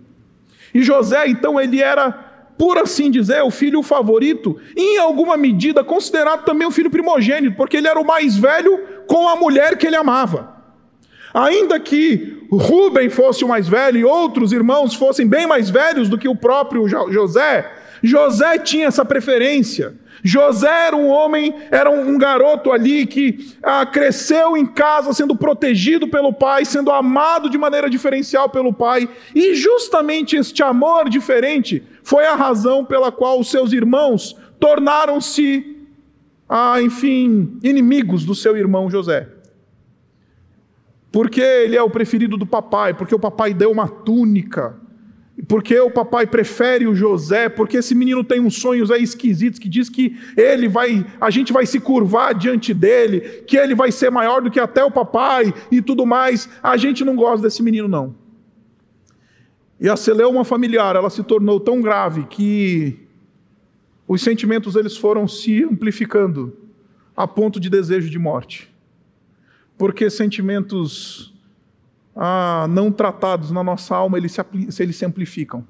E 0.74 0.82
José, 0.82 1.26
então, 1.28 1.58
ele 1.58 1.80
era, 1.80 2.12
por 2.58 2.76
assim 2.76 3.10
dizer, 3.10 3.42
o 3.42 3.50
filho 3.50 3.82
favorito, 3.82 4.58
e 4.76 4.96
em 4.96 4.98
alguma 4.98 5.36
medida 5.36 5.82
considerado 5.82 6.44
também 6.44 6.68
o 6.68 6.70
filho 6.70 6.90
primogênito, 6.90 7.56
porque 7.56 7.78
ele 7.78 7.88
era 7.88 7.98
o 7.98 8.06
mais 8.06 8.36
velho 8.36 8.78
com 9.06 9.26
a 9.28 9.34
mulher 9.34 9.78
que 9.78 9.86
ele 9.86 9.96
amava. 9.96 10.56
Ainda 11.32 11.80
que 11.80 12.46
Rubem 12.50 13.08
fosse 13.08 13.44
o 13.44 13.48
mais 13.48 13.66
velho 13.68 13.98
e 13.98 14.04
outros 14.04 14.52
irmãos 14.52 14.94
fossem 14.94 15.26
bem 15.26 15.46
mais 15.46 15.70
velhos 15.70 16.08
do 16.08 16.18
que 16.18 16.28
o 16.28 16.36
próprio 16.36 16.86
José, 16.88 17.70
José 18.02 18.58
tinha 18.58 18.86
essa 18.86 19.04
preferência. 19.04 19.94
José 20.22 20.86
era 20.86 20.96
um 20.96 21.08
homem, 21.08 21.54
era 21.70 21.90
um 21.90 22.18
garoto 22.18 22.72
ali 22.72 23.06
que 23.06 23.54
ah, 23.62 23.86
cresceu 23.86 24.56
em 24.56 24.66
casa, 24.66 25.12
sendo 25.12 25.36
protegido 25.36 26.08
pelo 26.08 26.32
pai, 26.32 26.64
sendo 26.64 26.90
amado 26.90 27.48
de 27.48 27.56
maneira 27.56 27.88
diferencial 27.88 28.48
pelo 28.48 28.72
pai, 28.72 29.08
e 29.34 29.54
justamente 29.54 30.36
este 30.36 30.62
amor 30.62 31.08
diferente 31.08 31.82
foi 32.02 32.26
a 32.26 32.34
razão 32.34 32.84
pela 32.84 33.12
qual 33.12 33.38
os 33.38 33.50
seus 33.50 33.72
irmãos 33.72 34.36
tornaram-se, 34.58 35.86
ah, 36.48 36.82
enfim, 36.82 37.58
inimigos 37.62 38.24
do 38.24 38.34
seu 38.34 38.56
irmão 38.56 38.90
José. 38.90 39.28
Porque 41.12 41.40
ele 41.40 41.76
é 41.76 41.82
o 41.82 41.90
preferido 41.90 42.36
do 42.36 42.46
papai, 42.46 42.92
porque 42.92 43.14
o 43.14 43.18
papai 43.20 43.54
deu 43.54 43.70
uma 43.70 43.88
túnica 43.88 44.76
porque 45.46 45.78
o 45.78 45.90
papai 45.90 46.26
prefere 46.26 46.86
o 46.86 46.94
José, 46.94 47.48
porque 47.48 47.76
esse 47.76 47.94
menino 47.94 48.24
tem 48.24 48.40
uns 48.40 48.56
sonhos 48.56 48.90
aí 48.90 49.02
esquisitos 49.02 49.60
que 49.60 49.68
diz 49.68 49.88
que 49.88 50.16
ele 50.36 50.68
vai, 50.68 51.06
a 51.20 51.30
gente 51.30 51.52
vai 51.52 51.64
se 51.64 51.78
curvar 51.78 52.34
diante 52.34 52.74
dele, 52.74 53.20
que 53.46 53.56
ele 53.56 53.74
vai 53.74 53.92
ser 53.92 54.10
maior 54.10 54.42
do 54.42 54.50
que 54.50 54.58
até 54.58 54.82
o 54.84 54.90
papai 54.90 55.54
e 55.70 55.80
tudo 55.80 56.04
mais. 56.04 56.48
A 56.60 56.76
gente 56.76 57.04
não 57.04 57.14
gosta 57.14 57.42
desse 57.42 57.62
menino 57.62 57.86
não. 57.86 58.16
E 59.80 59.88
a 59.88 59.96
celeuma 59.96 60.44
familiar, 60.44 60.96
ela 60.96 61.08
se 61.08 61.22
tornou 61.22 61.60
tão 61.60 61.80
grave 61.80 62.24
que 62.24 62.98
os 64.08 64.22
sentimentos 64.22 64.74
eles 64.74 64.96
foram 64.96 65.28
se 65.28 65.62
amplificando 65.62 66.56
a 67.16 67.28
ponto 67.28 67.60
de 67.60 67.70
desejo 67.70 68.10
de 68.10 68.18
morte. 68.18 68.68
Porque 69.76 70.10
sentimentos 70.10 71.32
ah, 72.20 72.66
não 72.68 72.90
tratados 72.90 73.52
na 73.52 73.62
nossa 73.62 73.94
alma, 73.94 74.18
eles 74.18 74.32
se, 74.32 74.82
eles 74.82 74.96
se 74.96 75.06
amplificam. 75.06 75.64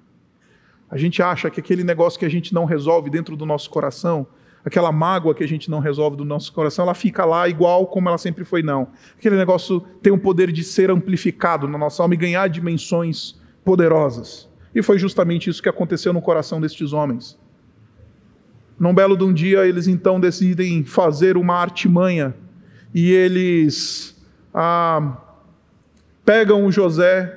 A 0.91 0.97
gente 0.97 1.23
acha 1.23 1.51
que 1.51 1.61
aquele 1.61 1.85
negócio 1.85 2.19
que 2.19 2.25
a 2.25 2.31
gente 2.31 2.55
não 2.55 2.65
resolve 2.65 3.11
dentro 3.11 3.37
do 3.37 3.45
nosso 3.45 3.69
coração, 3.69 4.27
aquela 4.65 4.91
mágoa 4.91 5.35
que 5.35 5.45
a 5.45 5.47
gente 5.47 5.71
não 5.71 5.79
resolve 5.79 6.17
do 6.17 6.25
nosso 6.25 6.51
coração, 6.51 6.85
ela 6.87 6.95
fica 6.95 7.27
lá 7.27 7.47
igual 7.47 7.87
como 7.87 8.09
ela 8.09 8.17
sempre 8.17 8.47
foi, 8.47 8.63
não. 8.63 8.89
Aquele 9.19 9.37
negócio 9.37 9.81
tem 10.03 10.11
o 10.11 10.19
poder 10.19 10.51
de 10.51 10.65
ser 10.65 10.91
amplificado 10.91 11.69
na 11.69 11.77
nossa 11.77 12.03
alma 12.03 12.15
e 12.15 12.17
ganhar 12.17 12.49
dimensões 12.49 13.39
poderosas. 13.63 14.49
E 14.75 14.83
foi 14.83 14.99
justamente 14.99 15.51
isso 15.51 15.63
que 15.63 15.69
aconteceu 15.69 16.15
no 16.15 16.23
coração 16.23 16.59
destes 16.59 16.95
homens. 16.95 17.39
Num 18.79 18.95
belo 18.95 19.19
de 19.19 19.25
um 19.25 19.35
dia, 19.35 19.67
eles 19.67 19.87
então 19.87 20.19
decidem 20.19 20.83
fazer 20.83 21.37
uma 21.37 21.57
artimanha 21.57 22.35
e 22.95 23.13
eles. 23.13 24.17
Ah, 24.55 25.28
pegam 26.29 26.67
o 26.67 26.71
José, 26.71 27.35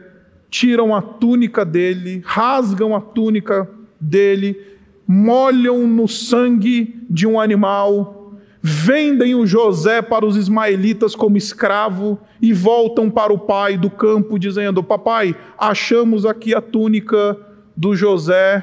tiram 0.50 0.94
a 0.94 1.02
túnica 1.02 1.64
dele, 1.64 2.22
rasgam 2.26 2.94
a 2.94 3.00
túnica 3.00 3.66
dele, 4.02 4.60
molham 5.08 5.88
no 5.88 6.10
sangue 6.10 7.02
de 7.10 7.26
um 7.26 7.40
animal, 7.40 8.34
vendem 8.62 9.34
o 9.34 9.48
José 9.48 10.02
para 10.02 10.26
os 10.26 10.36
ismaelitas 10.36 11.16
como 11.16 11.38
escravo 11.38 12.20
e 12.42 12.52
voltam 12.52 13.10
para 13.10 13.32
o 13.32 13.40
pai 13.40 13.78
do 13.78 13.90
campo, 13.90 14.38
dizendo: 14.38 14.84
Papai, 14.84 15.38
achamos 15.58 16.26
aqui 16.26 16.54
a 16.54 16.60
túnica 16.60 17.38
do 17.78 17.96
José 17.96 18.62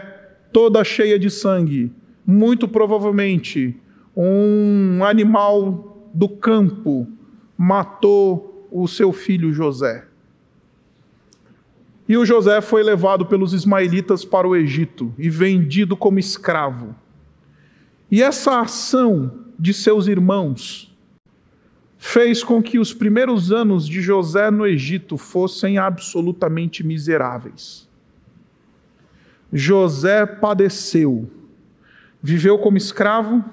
toda 0.53 0.85
cheia 0.85 1.19
de 1.19 1.31
sangue. 1.31 1.91
Muito 2.27 2.69
provavelmente 2.69 3.75
um 4.15 5.03
animal 5.03 6.11
do 6.13 6.29
campo 6.29 7.09
matou 7.57 8.69
o 8.71 8.87
seu 8.87 9.11
filho 9.11 9.55
José. 9.55 10.08
E 12.09 12.17
o 12.17 12.25
José 12.25 12.63
foi 12.63 12.83
levado 12.83 13.27
pelos 13.27 13.53
ismaelitas 13.53 14.25
para 14.25 14.49
o 14.49 14.57
Egito 14.57 15.13
e 15.19 15.29
vendido 15.29 15.95
como 15.95 16.19
escravo. 16.19 16.95
E 18.11 18.23
essa 18.23 18.61
ação 18.61 19.45
de 19.59 19.75
seus 19.75 20.07
irmãos 20.07 20.97
fez 21.99 22.43
com 22.43 22.63
que 22.63 22.79
os 22.79 22.95
primeiros 22.95 23.53
anos 23.53 23.87
de 23.87 24.01
José 24.01 24.51
no 24.51 24.67
Egito 24.67 25.19
fossem 25.19 25.77
absolutamente 25.77 26.87
miseráveis. 26.87 27.87
José 29.53 30.25
padeceu, 30.25 31.29
viveu 32.23 32.59
como 32.59 32.79
escravo, 32.79 33.45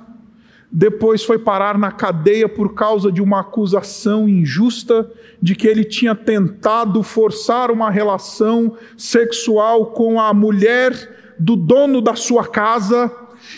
depois 0.77 1.23
foi 1.23 1.39
parar 1.39 1.77
na 1.77 1.89
cadeia 1.89 2.49
por 2.49 2.73
causa 2.73 3.09
de 3.09 3.21
uma 3.21 3.39
acusação 3.39 4.27
injusta 4.27 5.09
de 5.41 5.55
que 5.55 5.69
ele 5.69 5.85
tinha 5.85 6.13
tentado 6.13 7.01
forçar 7.01 7.71
uma 7.71 7.89
relação 7.89 8.75
sexual 8.97 9.85
com 9.91 10.19
a 10.19 10.33
mulher 10.33 10.91
do 11.39 11.55
dono 11.55 12.01
da 12.01 12.13
sua 12.13 12.45
casa. 12.45 13.09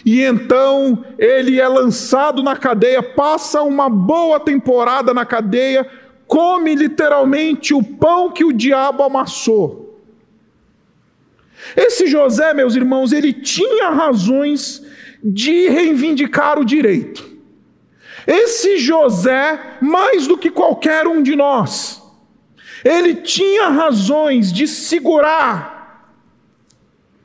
E 0.05 0.21
então 0.21 1.03
ele 1.17 1.59
é 1.59 1.67
lançado 1.67 2.43
na 2.43 2.55
cadeia, 2.55 3.01
passa 3.01 3.63
uma 3.63 3.89
boa 3.89 4.39
temporada 4.39 5.11
na 5.11 5.25
cadeia, 5.25 5.89
come 6.27 6.75
literalmente 6.75 7.73
o 7.73 7.81
pão 7.81 8.29
que 8.29 8.45
o 8.45 8.53
diabo 8.53 9.01
amassou. 9.01 9.99
Esse 11.75 12.05
José, 12.05 12.53
meus 12.53 12.75
irmãos, 12.75 13.11
ele 13.11 13.33
tinha 13.33 13.89
razões 13.89 14.85
de 15.23 15.67
reivindicar 15.69 16.59
o 16.59 16.65
direito. 16.65 17.37
Esse 18.25 18.77
José, 18.77 19.77
mais 19.81 20.27
do 20.27 20.37
que 20.37 20.49
qualquer 20.49 21.07
um 21.07 21.21
de 21.21 21.35
nós, 21.35 22.03
ele 22.83 23.15
tinha 23.15 23.69
razões 23.69 24.51
de 24.51 24.67
segurar 24.67 25.77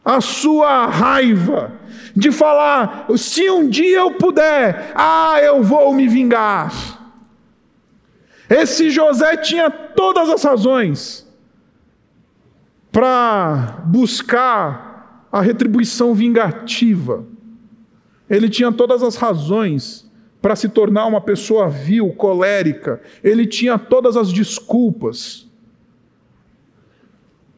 a 0.04 0.20
sua 0.20 0.86
raiva, 0.86 1.72
de 2.14 2.30
falar: 2.30 3.06
se 3.16 3.48
um 3.50 3.68
dia 3.68 3.98
eu 3.98 4.12
puder, 4.12 4.92
ah, 4.94 5.40
eu 5.40 5.62
vou 5.62 5.92
me 5.92 6.08
vingar. 6.08 7.00
Esse 8.48 8.90
José 8.90 9.36
tinha 9.38 9.70
todas 9.70 10.28
as 10.28 10.42
razões 10.42 11.26
para 12.90 13.80
buscar 13.86 15.26
a 15.32 15.40
retribuição 15.40 16.14
vingativa. 16.14 17.31
Ele 18.32 18.48
tinha 18.48 18.72
todas 18.72 19.02
as 19.02 19.14
razões 19.14 20.10
para 20.40 20.56
se 20.56 20.70
tornar 20.70 21.04
uma 21.04 21.20
pessoa 21.20 21.68
vil, 21.68 22.08
colérica. 22.14 23.02
Ele 23.22 23.46
tinha 23.46 23.78
todas 23.78 24.16
as 24.16 24.32
desculpas. 24.32 25.46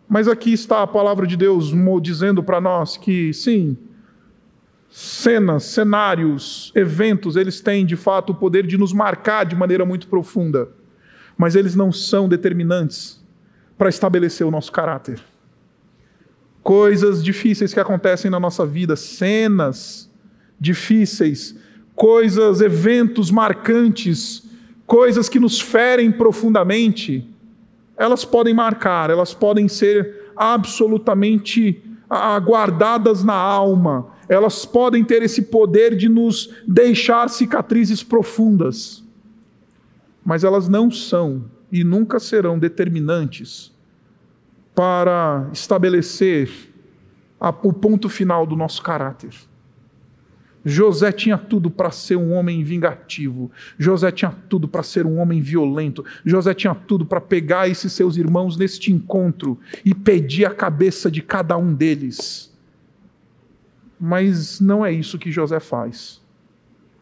Mas 0.08 0.26
aqui 0.26 0.52
está 0.52 0.82
a 0.82 0.86
palavra 0.86 1.28
de 1.28 1.36
Deus 1.36 1.72
dizendo 2.02 2.42
para 2.42 2.60
nós 2.60 2.96
que, 2.96 3.32
sim, 3.32 3.76
cenas, 4.90 5.62
cenários, 5.62 6.72
eventos, 6.74 7.36
eles 7.36 7.60
têm 7.60 7.86
de 7.86 7.94
fato 7.96 8.30
o 8.30 8.34
poder 8.34 8.66
de 8.66 8.76
nos 8.76 8.92
marcar 8.92 9.44
de 9.44 9.54
maneira 9.54 9.86
muito 9.86 10.08
profunda, 10.08 10.68
mas 11.38 11.54
eles 11.54 11.76
não 11.76 11.92
são 11.92 12.28
determinantes 12.28 13.24
para 13.78 13.88
estabelecer 13.88 14.44
o 14.44 14.50
nosso 14.50 14.72
caráter. 14.72 15.20
Coisas 16.64 17.22
difíceis 17.22 17.72
que 17.72 17.80
acontecem 17.80 18.28
na 18.28 18.40
nossa 18.40 18.66
vida, 18.66 18.96
cenas, 18.96 20.12
difíceis, 20.64 21.54
coisas, 21.94 22.60
eventos 22.60 23.30
marcantes, 23.30 24.42
coisas 24.86 25.28
que 25.28 25.38
nos 25.38 25.60
ferem 25.60 26.10
profundamente, 26.10 27.28
elas 27.96 28.24
podem 28.24 28.54
marcar, 28.54 29.10
elas 29.10 29.32
podem 29.32 29.68
ser 29.68 30.32
absolutamente 30.36 31.80
guardadas 32.44 33.22
na 33.22 33.34
alma, 33.34 34.08
elas 34.28 34.64
podem 34.64 35.04
ter 35.04 35.22
esse 35.22 35.42
poder 35.42 35.96
de 35.96 36.08
nos 36.08 36.50
deixar 36.66 37.28
cicatrizes 37.28 38.02
profundas, 38.02 39.04
mas 40.24 40.42
elas 40.44 40.68
não 40.68 40.90
são 40.90 41.44
e 41.70 41.84
nunca 41.84 42.18
serão 42.18 42.58
determinantes 42.58 43.72
para 44.74 45.48
estabelecer 45.52 46.50
o 47.62 47.72
ponto 47.72 48.08
final 48.08 48.46
do 48.46 48.56
nosso 48.56 48.82
caráter. 48.82 49.34
José 50.64 51.12
tinha 51.12 51.36
tudo 51.36 51.70
para 51.70 51.90
ser 51.90 52.16
um 52.16 52.32
homem 52.32 52.64
vingativo. 52.64 53.50
José 53.78 54.10
tinha 54.10 54.34
tudo 54.48 54.66
para 54.66 54.82
ser 54.82 55.04
um 55.04 55.18
homem 55.18 55.40
violento. 55.40 56.04
José 56.24 56.54
tinha 56.54 56.74
tudo 56.74 57.04
para 57.04 57.20
pegar 57.20 57.68
esses 57.68 57.92
seus 57.92 58.16
irmãos 58.16 58.56
neste 58.56 58.90
encontro 58.90 59.58
e 59.84 59.94
pedir 59.94 60.46
a 60.46 60.54
cabeça 60.54 61.10
de 61.10 61.20
cada 61.20 61.56
um 61.56 61.74
deles. 61.74 62.52
Mas 64.00 64.60
não 64.60 64.84
é 64.84 64.90
isso 64.90 65.18
que 65.18 65.30
José 65.30 65.60
faz. 65.60 66.22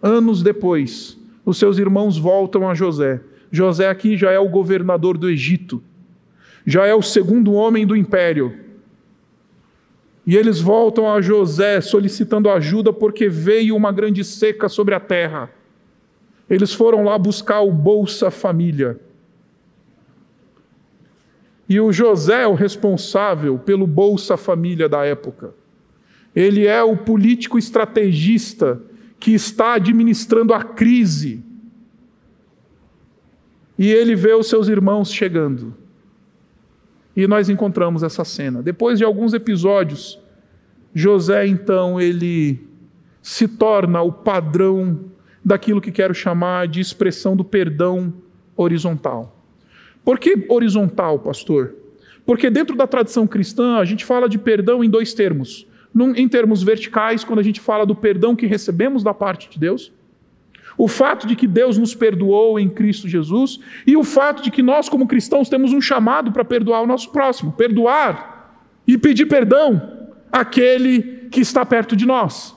Anos 0.02 0.42
depois, 0.42 1.16
os 1.44 1.56
seus 1.56 1.78
irmãos 1.78 2.18
voltam 2.18 2.68
a 2.68 2.74
José. 2.74 3.20
José 3.50 3.88
aqui 3.88 4.16
já 4.16 4.32
é 4.32 4.38
o 4.38 4.48
governador 4.48 5.16
do 5.16 5.28
Egito, 5.28 5.82
já 6.66 6.87
é 6.87 6.94
o 6.94 7.02
segundo 7.02 7.52
homem 7.52 7.87
do 7.87 7.94
império. 7.94 8.56
E 10.26 10.37
eles 10.37 10.61
voltam 10.61 11.12
a 11.12 11.20
José 11.20 11.80
solicitando 11.80 12.48
ajuda 12.48 12.92
porque 12.92 13.28
veio 13.28 13.74
uma 13.74 13.90
grande 13.90 14.22
seca 14.22 14.68
sobre 14.68 14.94
a 14.94 15.00
terra. 15.00 15.50
Eles 16.48 16.72
foram 16.72 17.04
lá 17.04 17.18
buscar 17.18 17.61
o 17.61 17.72
Bolsa 17.72 18.30
Família. 18.30 19.00
E 21.68 21.80
o 21.80 21.92
José 21.92 22.42
é 22.42 22.46
o 22.46 22.54
responsável 22.54 23.58
pelo 23.58 23.87
Bolsa 23.87 24.37
Família 24.37 24.88
da 24.88 25.04
época. 25.04 25.54
Ele 26.35 26.66
é 26.66 26.82
o 26.82 26.96
político 26.96 27.58
estrategista 27.58 28.80
que 29.18 29.32
está 29.32 29.74
administrando 29.74 30.54
a 30.54 30.62
crise. 30.62 31.42
E 33.78 33.90
ele 33.90 34.14
vê 34.14 34.35
os 34.35 34.48
seus 34.48 34.68
irmãos 34.68 35.12
chegando. 35.12 35.74
E 37.16 37.27
nós 37.27 37.48
encontramos 37.48 38.03
essa 38.03 38.25
cena. 38.25 38.62
Depois 38.62 38.98
de 38.98 39.05
alguns 39.05 39.35
episódios, 39.35 40.18
José 40.94 41.46
então 41.46 42.01
ele 42.01 42.66
se 43.20 43.46
torna 43.46 44.03
o 44.03 44.12
padrão 44.12 44.98
daquilo 45.44 45.81
que 45.81 45.92
quero 45.92 46.14
chamar 46.14 46.68
de 46.68 46.81
expressão 46.81 47.37
do 47.37 47.44
perdão 47.44 48.12
horizontal. 48.57 49.37
Por 50.05 50.18
que 50.18 50.46
horizontal, 50.48 51.18
pastor? 51.18 51.75
Porque 52.25 52.51
dentro 52.51 52.77
da 52.77 52.87
tradição 52.87 53.27
cristã 53.27 53.77
a 53.77 53.85
gente 53.85 54.05
fala 54.05 54.29
de 54.29 54.38
perdão 54.38 54.83
em 54.83 54.90
dois 54.90 55.14
termos. 55.14 55.66
em 56.16 56.27
termos 56.27 56.62
verticais, 56.62 57.22
quando 57.22 57.40
a 57.40 57.42
gente 57.42 57.61
fala 57.61 57.85
do 57.85 57.94
perdão 57.94 58.35
que 58.35 58.46
recebemos 58.46 59.03
da 59.03 59.12
parte 59.12 59.51
de 59.51 59.59
Deus, 59.59 59.92
o 60.76 60.88
fato 60.88 61.26
de 61.26 61.37
que 61.37 61.46
Deus 61.46 61.78
nos 61.78 61.94
perdoou 61.94 62.58
em 62.58 62.68
Cristo 62.68 63.08
Jesus 63.08 63.61
e 63.87 63.96
o 63.96 64.04
fato 64.04 64.42
de 64.42 64.50
que 64.50 64.62
nós, 64.62 64.88
como 64.88 65.06
cristãos, 65.06 65.48
temos 65.48 65.72
um 65.72 65.80
chamado 65.80 66.32
para 66.32 66.44
perdoar 66.44 66.82
o 66.82 66.87
nosso 66.87 67.11
próximo, 67.11 67.52
perdoar 67.52 68.56
e 68.87 68.96
pedir 68.98 69.26
perdão 69.26 70.11
àquele 70.30 71.28
que 71.30 71.40
está 71.40 71.64
perto 71.64 71.94
de 71.94 72.06
nós. 72.06 72.56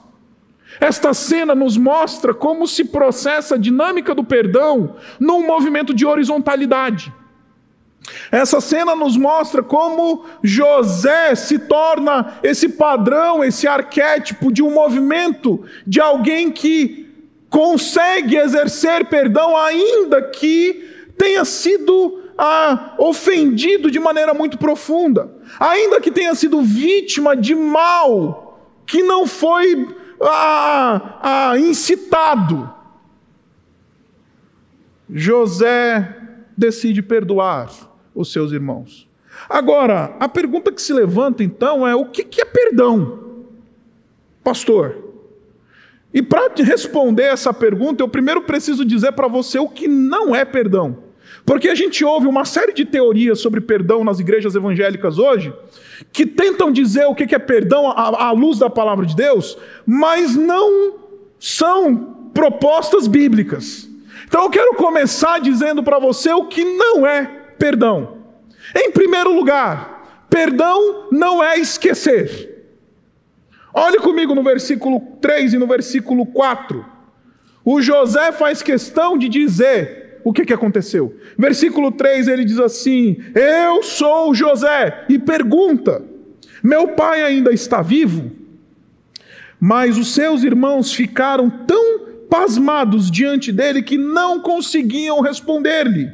Esta 0.80 1.14
cena 1.14 1.54
nos 1.54 1.76
mostra 1.76 2.34
como 2.34 2.66
se 2.66 2.84
processa 2.86 3.54
a 3.54 3.58
dinâmica 3.58 4.14
do 4.14 4.24
perdão 4.24 4.96
num 5.18 5.46
movimento 5.46 5.94
de 5.94 6.04
horizontalidade. 6.04 7.12
Essa 8.30 8.60
cena 8.60 8.94
nos 8.94 9.16
mostra 9.16 9.62
como 9.62 10.24
José 10.42 11.34
se 11.34 11.58
torna 11.58 12.38
esse 12.42 12.68
padrão, 12.68 13.42
esse 13.42 13.66
arquétipo 13.66 14.52
de 14.52 14.62
um 14.62 14.72
movimento 14.72 15.64
de 15.86 16.00
alguém 16.00 16.50
que 16.50 17.05
consegue 17.48 18.36
exercer 18.36 19.06
perdão, 19.06 19.56
ainda 19.56 20.22
que 20.22 21.12
tenha 21.16 21.44
sido 21.44 22.22
ah, 22.36 22.94
ofendido 22.98 23.90
de 23.90 23.98
maneira 23.98 24.34
muito 24.34 24.58
profunda, 24.58 25.30
ainda 25.58 26.00
que 26.00 26.10
tenha 26.10 26.34
sido 26.34 26.60
vítima 26.60 27.36
de 27.36 27.54
mal 27.54 28.46
que 28.86 29.02
não 29.02 29.26
foi 29.26 29.88
ah, 30.20 31.18
ah, 31.22 31.58
incitado. 31.58 32.72
José 35.08 36.16
decide 36.56 37.02
perdoar 37.02 37.70
os 38.14 38.32
seus 38.32 38.52
irmãos. 38.52 39.08
Agora, 39.48 40.16
a 40.18 40.28
pergunta 40.28 40.72
que 40.72 40.80
se 40.80 40.92
levanta 40.92 41.44
então 41.44 41.86
é: 41.86 41.94
o 41.94 42.06
que 42.06 42.40
é 42.40 42.44
perdão? 42.44 43.44
Pastor, 44.42 45.05
e 46.16 46.22
para 46.22 46.50
responder 46.56 47.24
essa 47.24 47.52
pergunta, 47.52 48.02
eu 48.02 48.08
primeiro 48.08 48.40
preciso 48.40 48.86
dizer 48.86 49.12
para 49.12 49.28
você 49.28 49.58
o 49.58 49.68
que 49.68 49.86
não 49.86 50.34
é 50.34 50.46
perdão. 50.46 51.04
Porque 51.44 51.68
a 51.68 51.74
gente 51.74 52.02
ouve 52.06 52.26
uma 52.26 52.46
série 52.46 52.72
de 52.72 52.86
teorias 52.86 53.38
sobre 53.38 53.60
perdão 53.60 54.02
nas 54.02 54.18
igrejas 54.18 54.54
evangélicas 54.54 55.18
hoje, 55.18 55.52
que 56.14 56.24
tentam 56.24 56.72
dizer 56.72 57.04
o 57.04 57.14
que 57.14 57.34
é 57.34 57.38
perdão 57.38 57.90
à, 57.90 58.30
luz 58.30 58.58
da 58.58 58.70
palavra 58.70 59.04
de 59.04 59.14
Deus, 59.14 59.58
mas 59.84 60.34
não 60.34 60.94
são 61.38 62.30
propostas 62.32 63.06
bíblicas. 63.06 63.86
Então 64.26 64.44
eu 64.44 64.48
quero 64.48 64.74
começar 64.74 65.38
dizendo 65.38 65.82
para 65.82 65.98
você 65.98 66.32
o 66.32 66.46
que 66.46 66.64
não 66.64 67.06
é 67.06 67.26
perdão. 67.58 68.16
Em 68.74 68.90
primeiro 68.90 69.34
lugar, 69.34 70.24
perdão 70.30 71.08
não 71.12 71.44
é 71.44 71.58
esquecer. 71.58 72.55
Olhe 73.78 73.98
comigo 73.98 74.34
no 74.34 74.42
versículo 74.42 74.98
3 75.20 75.52
e 75.52 75.58
no 75.58 75.66
versículo 75.66 76.24
4. 76.24 76.82
O 77.62 77.82
José 77.82 78.32
faz 78.32 78.62
questão 78.62 79.18
de 79.18 79.28
dizer 79.28 80.22
o 80.24 80.32
que, 80.32 80.46
que 80.46 80.52
aconteceu. 80.54 81.14
Versículo 81.36 81.92
3 81.92 82.26
ele 82.26 82.46
diz 82.46 82.58
assim: 82.58 83.18
Eu 83.34 83.82
sou 83.82 84.34
José. 84.34 85.04
E 85.10 85.18
pergunta: 85.18 86.02
Meu 86.62 86.88
pai 86.88 87.22
ainda 87.22 87.52
está 87.52 87.82
vivo? 87.82 88.32
Mas 89.60 89.98
os 89.98 90.14
seus 90.14 90.42
irmãos 90.42 90.94
ficaram 90.94 91.50
tão 91.50 92.06
pasmados 92.30 93.10
diante 93.10 93.52
dele 93.52 93.82
que 93.82 93.98
não 93.98 94.40
conseguiam 94.40 95.20
responder-lhe. 95.20 96.10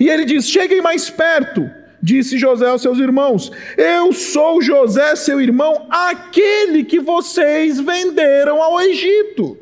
E 0.00 0.08
ele 0.08 0.24
diz: 0.24 0.48
Cheguem 0.48 0.80
mais 0.80 1.10
perto. 1.10 1.68
Disse 2.02 2.38
José 2.38 2.68
aos 2.68 2.82
seus 2.82 2.98
irmãos: 2.98 3.50
Eu 3.76 4.12
sou 4.12 4.62
José, 4.62 5.16
seu 5.16 5.40
irmão, 5.40 5.86
aquele 5.90 6.84
que 6.84 7.00
vocês 7.00 7.80
venderam 7.80 8.62
ao 8.62 8.80
Egito. 8.80 9.56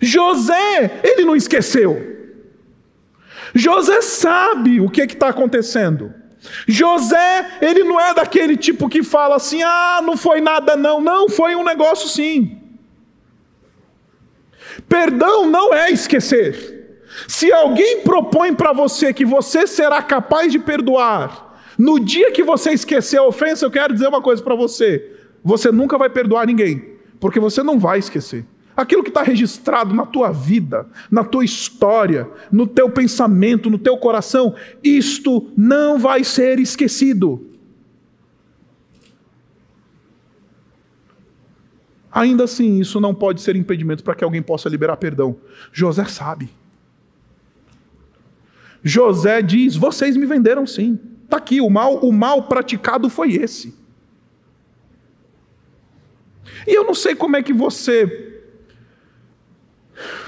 José, 0.00 1.00
ele 1.02 1.24
não 1.24 1.34
esqueceu. 1.34 2.14
José 3.54 4.02
sabe 4.02 4.80
o 4.80 4.90
que 4.90 5.02
está 5.02 5.28
acontecendo. 5.28 6.12
José, 6.68 7.58
ele 7.62 7.82
não 7.82 7.98
é 7.98 8.12
daquele 8.12 8.56
tipo 8.56 8.88
que 8.88 9.02
fala 9.02 9.36
assim: 9.36 9.62
ah, 9.62 10.00
não 10.02 10.16
foi 10.16 10.40
nada, 10.40 10.76
não. 10.76 11.00
Não, 11.00 11.28
foi 11.28 11.56
um 11.56 11.64
negócio 11.64 12.08
sim. 12.08 12.60
Perdão 14.88 15.46
não 15.46 15.72
é 15.72 15.90
esquecer. 15.90 16.75
Se 17.26 17.52
alguém 17.52 18.02
propõe 18.02 18.54
para 18.54 18.72
você 18.72 19.12
que 19.12 19.24
você 19.24 19.66
será 19.66 20.02
capaz 20.02 20.52
de 20.52 20.58
perdoar, 20.58 21.46
no 21.78 21.98
dia 22.00 22.32
que 22.32 22.42
você 22.42 22.70
esquecer 22.70 23.18
a 23.18 23.24
ofensa, 23.24 23.64
eu 23.64 23.70
quero 23.70 23.92
dizer 23.92 24.08
uma 24.08 24.22
coisa 24.22 24.42
para 24.42 24.54
você: 24.54 25.12
você 25.42 25.70
nunca 25.70 25.98
vai 25.98 26.10
perdoar 26.10 26.46
ninguém, 26.46 26.96
porque 27.20 27.40
você 27.40 27.62
não 27.62 27.78
vai 27.78 27.98
esquecer. 27.98 28.44
Aquilo 28.76 29.02
que 29.02 29.08
está 29.08 29.22
registrado 29.22 29.94
na 29.94 30.04
tua 30.04 30.30
vida, 30.30 30.86
na 31.10 31.24
tua 31.24 31.44
história, 31.44 32.28
no 32.52 32.66
teu 32.66 32.90
pensamento, 32.90 33.70
no 33.70 33.78
teu 33.78 33.96
coração, 33.96 34.54
isto 34.84 35.50
não 35.56 35.98
vai 35.98 36.22
ser 36.22 36.58
esquecido. 36.58 37.46
Ainda 42.12 42.44
assim, 42.44 42.78
isso 42.80 43.00
não 43.00 43.14
pode 43.14 43.40
ser 43.40 43.56
impedimento 43.56 44.04
para 44.04 44.14
que 44.14 44.24
alguém 44.24 44.42
possa 44.42 44.68
liberar 44.68 44.96
perdão. 44.96 45.36
José 45.72 46.04
sabe. 46.04 46.50
José 48.88 49.42
diz: 49.42 49.74
Vocês 49.74 50.16
me 50.16 50.24
venderam 50.26 50.64
sim. 50.64 50.96
Está 51.24 51.38
aqui, 51.38 51.60
o 51.60 51.68
mal, 51.68 51.96
o 51.96 52.12
mal 52.12 52.44
praticado 52.44 53.10
foi 53.10 53.32
esse. 53.32 53.74
E 56.64 56.72
eu 56.72 56.84
não 56.84 56.94
sei 56.94 57.16
como 57.16 57.36
é 57.36 57.42
que 57.42 57.52
você 57.52 58.44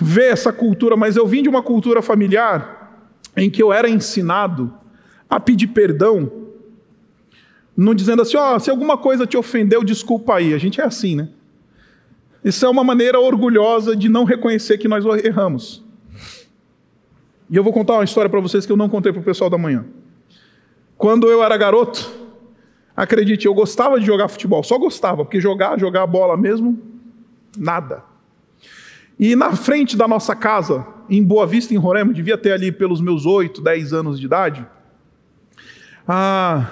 ver 0.00 0.32
essa 0.32 0.52
cultura, 0.52 0.96
mas 0.96 1.16
eu 1.16 1.24
vim 1.24 1.40
de 1.40 1.48
uma 1.48 1.62
cultura 1.62 2.02
familiar 2.02 3.06
em 3.36 3.48
que 3.48 3.62
eu 3.62 3.72
era 3.72 3.88
ensinado 3.88 4.74
a 5.30 5.38
pedir 5.38 5.68
perdão, 5.68 6.48
não 7.76 7.94
dizendo 7.94 8.22
assim, 8.22 8.36
ó, 8.36 8.56
oh, 8.56 8.58
se 8.58 8.70
alguma 8.70 8.96
coisa 8.96 9.24
te 9.24 9.36
ofendeu, 9.36 9.84
desculpa 9.84 10.34
aí. 10.34 10.52
A 10.52 10.58
gente 10.58 10.80
é 10.80 10.84
assim, 10.84 11.14
né? 11.14 11.28
Isso 12.42 12.66
é 12.66 12.68
uma 12.68 12.82
maneira 12.82 13.20
orgulhosa 13.20 13.94
de 13.94 14.08
não 14.08 14.24
reconhecer 14.24 14.78
que 14.78 14.88
nós 14.88 15.04
erramos. 15.24 15.86
E 17.50 17.56
eu 17.56 17.64
vou 17.64 17.72
contar 17.72 17.94
uma 17.94 18.04
história 18.04 18.28
para 18.28 18.40
vocês 18.40 18.66
que 18.66 18.72
eu 18.72 18.76
não 18.76 18.88
contei 18.88 19.12
para 19.12 19.20
o 19.20 19.24
pessoal 19.24 19.48
da 19.48 19.56
manhã. 19.56 19.84
Quando 20.96 21.28
eu 21.28 21.42
era 21.42 21.56
garoto, 21.56 22.10
acredite, 22.96 23.46
eu 23.46 23.54
gostava 23.54 23.98
de 23.98 24.04
jogar 24.04 24.28
futebol, 24.28 24.62
só 24.62 24.76
gostava, 24.78 25.24
porque 25.24 25.40
jogar, 25.40 25.78
jogar 25.78 26.06
bola 26.06 26.36
mesmo, 26.36 26.78
nada. 27.56 28.02
E 29.18 29.34
na 29.34 29.56
frente 29.56 29.96
da 29.96 30.06
nossa 30.06 30.36
casa, 30.36 30.86
em 31.08 31.22
Boa 31.22 31.46
Vista, 31.46 31.72
em 31.72 31.76
Roraima, 31.76 32.12
devia 32.12 32.36
ter 32.36 32.52
ali 32.52 32.70
pelos 32.70 33.00
meus 33.00 33.24
8, 33.24 33.62
10 33.62 33.92
anos 33.92 34.20
de 34.20 34.26
idade, 34.26 34.66
ah, 36.06 36.70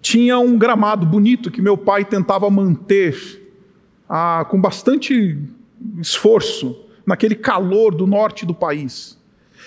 tinha 0.00 0.38
um 0.38 0.58
gramado 0.58 1.06
bonito 1.06 1.50
que 1.50 1.62
meu 1.62 1.76
pai 1.76 2.04
tentava 2.04 2.48
manter 2.50 3.16
ah, 4.08 4.46
com 4.48 4.60
bastante 4.60 5.38
esforço, 5.98 6.84
naquele 7.06 7.34
calor 7.34 7.94
do 7.94 8.06
norte 8.06 8.46
do 8.46 8.54
país. 8.54 9.18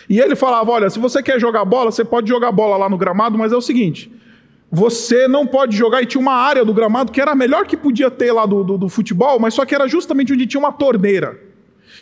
E 0.09 0.19
ele 0.19 0.35
falava: 0.35 0.71
Olha, 0.71 0.89
se 0.89 0.99
você 0.99 1.21
quer 1.21 1.39
jogar 1.39 1.65
bola, 1.65 1.91
você 1.91 2.05
pode 2.05 2.27
jogar 2.27 2.51
bola 2.51 2.77
lá 2.77 2.89
no 2.89 2.97
gramado, 2.97 3.37
mas 3.37 3.51
é 3.51 3.55
o 3.55 3.61
seguinte: 3.61 4.11
você 4.71 5.27
não 5.27 5.45
pode 5.45 5.75
jogar. 5.75 6.01
E 6.01 6.05
tinha 6.05 6.21
uma 6.21 6.33
área 6.33 6.63
do 6.63 6.73
gramado 6.73 7.11
que 7.11 7.21
era 7.21 7.31
a 7.31 7.35
melhor 7.35 7.65
que 7.65 7.77
podia 7.77 8.11
ter 8.11 8.31
lá 8.31 8.45
do, 8.45 8.63
do, 8.63 8.77
do, 8.77 8.89
futebol, 8.89 9.39
mas 9.39 9.53
só 9.53 9.65
que 9.65 9.75
era 9.75 9.87
justamente 9.87 10.33
onde 10.33 10.47
tinha 10.47 10.59
uma 10.59 10.71
torneira. 10.71 11.39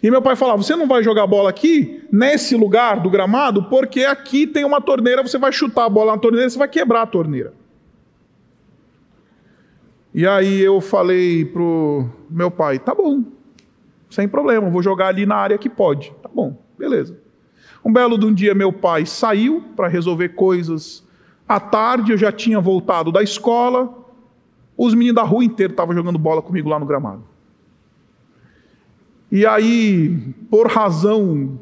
E 0.02 0.12
meu 0.12 0.22
pai 0.22 0.36
falava: 0.36 0.62
Você 0.62 0.76
não 0.76 0.88
vai 0.88 1.04
jogar 1.04 1.26
bola 1.26 1.50
aqui, 1.50 2.04
nesse 2.12 2.56
lugar 2.56 3.00
do 3.00 3.10
gramado, 3.10 3.64
porque 3.64 4.04
aqui 4.06 4.46
tem 4.46 4.66
uma 4.66 4.82
torneira, 4.82 5.24
você 5.24 5.38
vai 5.38 5.52
chutar 5.52 5.86
a 5.86 5.90
bola 5.90 6.14
na 6.14 6.18
torneira, 6.18 6.50
você 6.50 6.58
vai 6.58 6.68
quebrar 6.68 7.04
a 7.04 7.08
torneira. 7.08 7.54
E 10.14 10.26
aí 10.26 10.62
eu 10.62 10.80
falei 10.80 11.44
pro 11.46 12.08
meu 12.30 12.52
pai: 12.52 12.80
Tá 12.80 12.94
bom, 12.94 13.24
sem 14.10 14.28
problema, 14.28 14.70
vou 14.70 14.82
jogar 14.82 15.08
ali 15.08 15.26
na 15.26 15.36
área 15.36 15.58
que 15.58 15.70
pode. 15.70 16.14
Tá 16.22 16.30
bom, 16.34 16.58
beleza. 16.78 17.25
Um 17.86 17.94
belo 17.94 18.18
de 18.18 18.26
um 18.26 18.34
dia, 18.34 18.56
meu 18.56 18.74
pai 18.74 19.06
saiu 19.06 19.64
para 19.76 19.88
resolver 19.88 20.30
coisas 20.30 21.06
à 21.48 21.60
tarde 21.60 22.12
eu 22.12 22.18
já 22.18 22.32
tinha 22.32 22.60
voltado 22.60 23.12
da 23.12 23.22
escola, 23.22 23.94
os 24.76 24.94
meninos 24.94 25.16
da 25.16 25.24
rua 25.24 25.46
inteira 25.46 25.72
estavam 25.72 25.96
jogando 25.96 26.18
bola 26.18 26.42
comigo 26.42 26.68
lá 26.68 26.80
no 26.80 26.86
gramado. 26.86 27.24
E 29.32 29.46
aí, 29.46 30.34
por 30.50 30.68
razão 30.68 31.60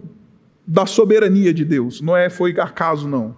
da 0.66 0.86
soberania 0.86 1.54
de 1.54 1.66
Deus, 1.66 2.02
não 2.02 2.16
é 2.16 2.30
foi 2.30 2.52
acaso 2.60 3.08
não. 3.08 3.36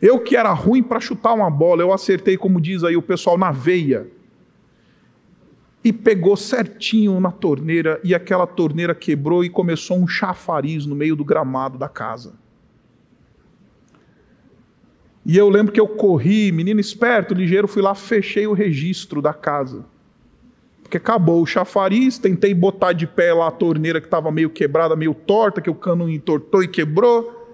Eu 0.00 0.20
que 0.20 0.36
era 0.36 0.52
ruim 0.52 0.82
para 0.82 1.00
chutar 1.00 1.32
uma 1.32 1.50
bola, 1.50 1.82
eu 1.82 1.92
acertei, 1.92 2.36
como 2.36 2.60
diz 2.60 2.84
aí 2.84 2.96
o 2.96 3.02
pessoal, 3.02 3.38
na 3.38 3.50
veia. 3.50 4.06
E 5.86 5.92
pegou 5.92 6.36
certinho 6.36 7.20
na 7.20 7.30
torneira, 7.30 8.00
e 8.02 8.12
aquela 8.12 8.44
torneira 8.44 8.92
quebrou 8.92 9.44
e 9.44 9.48
começou 9.48 9.96
um 9.96 10.08
chafariz 10.08 10.84
no 10.84 10.96
meio 10.96 11.14
do 11.14 11.24
gramado 11.24 11.78
da 11.78 11.88
casa. 11.88 12.34
E 15.24 15.36
eu 15.36 15.48
lembro 15.48 15.72
que 15.72 15.80
eu 15.80 15.86
corri, 15.86 16.50
menino 16.50 16.80
esperto, 16.80 17.34
ligeiro, 17.34 17.68
fui 17.68 17.80
lá, 17.82 17.94
fechei 17.94 18.48
o 18.48 18.52
registro 18.52 19.22
da 19.22 19.32
casa. 19.32 19.84
Porque 20.82 20.96
acabou 20.96 21.40
o 21.40 21.46
chafariz, 21.46 22.18
tentei 22.18 22.52
botar 22.52 22.92
de 22.92 23.06
pé 23.06 23.32
lá 23.32 23.46
a 23.46 23.52
torneira 23.52 24.00
que 24.00 24.08
estava 24.08 24.32
meio 24.32 24.50
quebrada, 24.50 24.96
meio 24.96 25.14
torta, 25.14 25.60
que 25.60 25.70
o 25.70 25.74
cano 25.76 26.10
entortou 26.10 26.64
e 26.64 26.66
quebrou. 26.66 27.45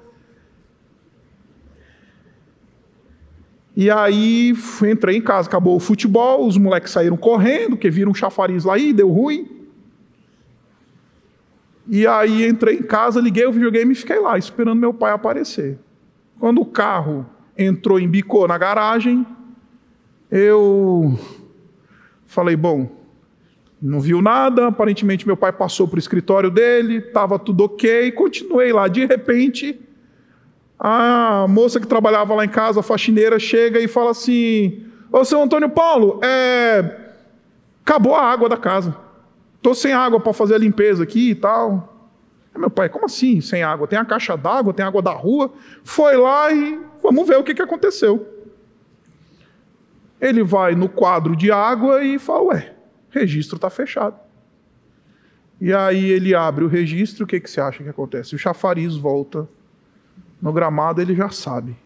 E 3.75 3.91
aí 3.91 4.53
entrei 4.83 5.17
em 5.17 5.23
casa, 5.23 5.49
acabou 5.49 5.77
o 5.77 5.81
futebol, 5.81 6.47
os 6.47 6.59
moleques 6.59 6.93
saíram 6.93 7.17
correndo, 7.17 7.77
que 7.77 7.91
viram 7.91 8.11
um 8.11 8.15
chafariz 8.15 8.65
lá 8.65 8.77
e 8.77 8.93
deu 8.93 9.11
ruim. 9.11 9.49
E 11.89 12.07
aí 12.07 12.47
entrei 12.47 12.77
em 12.77 12.83
casa, 12.83 13.21
liguei 13.21 13.47
o 13.47 13.53
videogame 13.53 13.93
e 13.93 13.97
fiquei 13.97 14.21
lá, 14.21 14.37
esperando 14.37 14.79
meu 14.79 14.93
pai 14.93 15.13
aparecer. 15.13 15.79
Quando 16.39 16.61
o 16.61 16.67
carro 16.67 17.27
entrou, 17.57 17.99
embicou 17.99 18.47
na 18.47 18.59
garagem. 18.59 19.27
Eu 20.31 21.19
falei, 22.27 22.57
bom, 22.57 22.91
não 23.81 24.01
viu 24.01 24.23
nada. 24.23 24.69
Aparentemente, 24.69 25.27
meu 25.27 25.37
pai 25.37 25.53
passou 25.53 25.89
para 25.89 25.97
o 25.97 25.99
escritório 25.99 26.51
dele, 26.51 26.99
estava 26.99 27.39
tudo 27.39 27.65
ok. 27.65 28.13
Continuei 28.13 28.73
lá. 28.73 28.87
De 28.89 29.05
repente, 29.05 29.81
a 30.79 31.47
moça 31.49 31.79
que 31.79 31.87
trabalhava 31.87 32.35
lá 32.35 32.45
em 32.45 32.49
casa, 32.49 32.81
a 32.81 32.83
faxineira, 32.83 33.39
chega 33.39 33.79
e 33.79 33.87
fala 33.87 34.11
assim: 34.11 34.85
Ô, 35.11 35.25
seu 35.25 35.41
Antônio 35.43 35.71
Paulo, 35.71 36.21
é... 36.23 37.13
acabou 37.85 38.15
a 38.15 38.23
água 38.23 38.49
da 38.49 38.57
casa. 38.57 38.97
Estou 39.57 39.75
sem 39.75 39.93
água 39.93 40.19
para 40.19 40.33
fazer 40.33 40.57
a 40.57 40.59
limpeza 40.59 41.03
aqui 41.03 41.31
e 41.31 41.35
tal. 41.35 41.89
Meu 42.57 42.69
pai, 42.69 42.89
como 42.89 43.07
assim 43.07 43.41
sem 43.41 43.63
água? 43.63 43.87
Tem 43.87 43.99
a 43.99 44.05
caixa 44.05 44.37
d'água, 44.37 44.75
tem 44.75 44.85
água 44.85 45.01
da 45.01 45.13
rua. 45.13 45.53
Foi 45.85 46.17
lá 46.17 46.53
e 46.53 46.81
vamos 47.03 47.27
ver 47.27 47.39
o 47.39 47.45
que, 47.45 47.55
que 47.55 47.63
aconteceu. 47.63 48.29
Ele 50.21 50.43
vai 50.43 50.75
no 50.75 50.89
quadro 50.89 51.35
de 51.35 51.51
água 51.51 52.05
e 52.05 52.19
fala: 52.19 52.43
Ué, 52.55 52.75
registro 53.11 53.57
está 53.57 53.71
fechado. 53.71 54.17
E 55.61 55.73
aí 55.73 56.11
ele 56.11 56.35
abre 56.35 56.65
o 56.65 56.69
registro, 56.69 57.25
o 57.25 57.27
que, 57.27 57.39
que 57.39 57.49
você 57.49 57.61
acha 57.61 57.85
que 57.85 57.89
acontece? 57.89 58.35
O 58.35 58.39
chafariz 58.39 58.97
volta 58.97 59.49
no 60.43 60.53
gramado, 60.53 61.01
ele 61.01 61.15
já 61.15 61.31
sabe. 61.31 61.77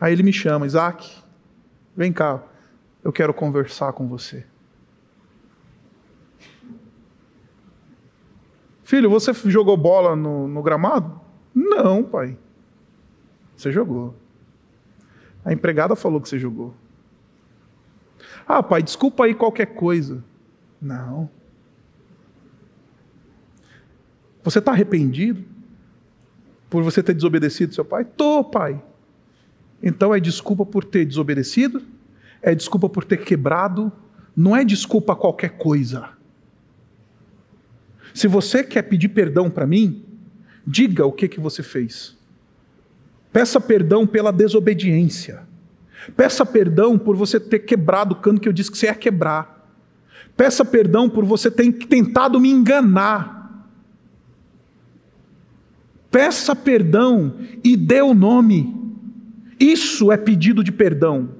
Aí 0.00 0.12
ele 0.12 0.24
me 0.24 0.32
chama, 0.32 0.66
Isaac, 0.66 1.22
vem 1.96 2.12
cá, 2.12 2.42
eu 3.04 3.12
quero 3.12 3.32
conversar 3.32 3.92
com 3.92 4.08
você. 4.08 4.44
Filho, 8.82 9.08
você 9.08 9.32
jogou 9.48 9.76
bola 9.76 10.16
no, 10.16 10.48
no 10.48 10.62
gramado? 10.62 11.20
Não, 11.54 12.02
pai. 12.02 12.36
Você 13.56 13.70
jogou. 13.70 14.14
A 15.44 15.52
empregada 15.52 15.94
falou 15.94 16.20
que 16.20 16.28
você 16.28 16.38
jogou. 16.38 16.74
Ah, 18.46 18.62
pai, 18.62 18.82
desculpa 18.82 19.24
aí 19.24 19.34
qualquer 19.34 19.66
coisa. 19.74 20.22
Não. 20.82 21.30
Você 24.44 24.60
está 24.60 24.70
arrependido 24.70 25.42
por 26.70 26.84
você 26.84 27.02
ter 27.02 27.14
desobedecido 27.14 27.74
seu 27.74 27.84
pai? 27.84 28.04
Tô, 28.04 28.44
pai. 28.44 28.80
Então 29.82 30.14
é 30.14 30.20
desculpa 30.20 30.64
por 30.64 30.84
ter 30.84 31.04
desobedecido? 31.04 31.82
É 32.40 32.54
desculpa 32.54 32.88
por 32.88 33.04
ter 33.04 33.24
quebrado 33.24 33.92
não 34.36 34.56
é 34.56 34.64
desculpa 34.64 35.14
qualquer 35.14 35.50
coisa. 35.50 36.08
Se 38.12 38.26
você 38.26 38.62
quer 38.62 38.82
pedir 38.82 39.08
perdão 39.08 39.50
para 39.50 39.66
mim, 39.66 40.04
diga 40.66 41.06
o 41.06 41.12
que, 41.12 41.28
que 41.28 41.40
você 41.40 41.62
fez. 41.62 42.16
Peça 43.32 43.60
perdão 43.60 44.06
pela 44.06 44.32
desobediência. 44.32 45.42
Peça 46.16 46.44
perdão 46.44 46.98
por 46.98 47.16
você 47.16 47.40
ter 47.40 47.60
quebrado 47.60 48.14
o 48.14 48.20
cano 48.20 48.38
que 48.38 48.48
eu 48.48 48.52
disse 48.52 48.70
que 48.70 48.78
você 48.78 48.86
ia 48.86 48.94
quebrar. 48.94 49.68
Peça 50.36 50.64
perdão 50.64 51.08
por 51.08 51.24
você 51.24 51.50
ter 51.50 51.72
tentado 51.72 52.40
me 52.40 52.50
enganar. 52.50 53.43
Peça 56.14 56.54
perdão 56.54 57.34
e 57.64 57.76
dê 57.76 58.00
o 58.00 58.14
nome. 58.14 58.72
Isso 59.58 60.12
é 60.12 60.16
pedido 60.16 60.62
de 60.62 60.70
perdão. 60.70 61.30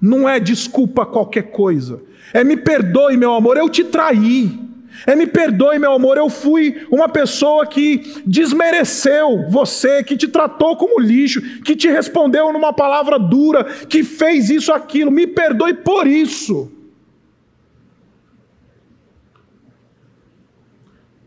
Não 0.00 0.26
é 0.26 0.40
desculpa 0.40 1.04
qualquer 1.04 1.50
coisa. 1.50 2.02
É 2.32 2.42
me 2.42 2.56
perdoe, 2.56 3.18
meu 3.18 3.34
amor, 3.34 3.58
eu 3.58 3.68
te 3.68 3.84
traí. 3.84 4.58
É 5.06 5.14
me 5.14 5.26
perdoe, 5.26 5.78
meu 5.78 5.92
amor, 5.92 6.16
eu 6.16 6.30
fui 6.30 6.86
uma 6.90 7.10
pessoa 7.10 7.66
que 7.66 8.22
desmereceu 8.24 9.50
você, 9.50 10.02
que 10.02 10.16
te 10.16 10.26
tratou 10.26 10.78
como 10.78 10.98
lixo, 10.98 11.42
que 11.60 11.76
te 11.76 11.90
respondeu 11.90 12.50
numa 12.54 12.72
palavra 12.72 13.18
dura, 13.18 13.64
que 13.64 14.02
fez 14.02 14.48
isso, 14.48 14.72
aquilo. 14.72 15.10
Me 15.10 15.26
perdoe 15.26 15.74
por 15.74 16.06
isso. 16.06 16.72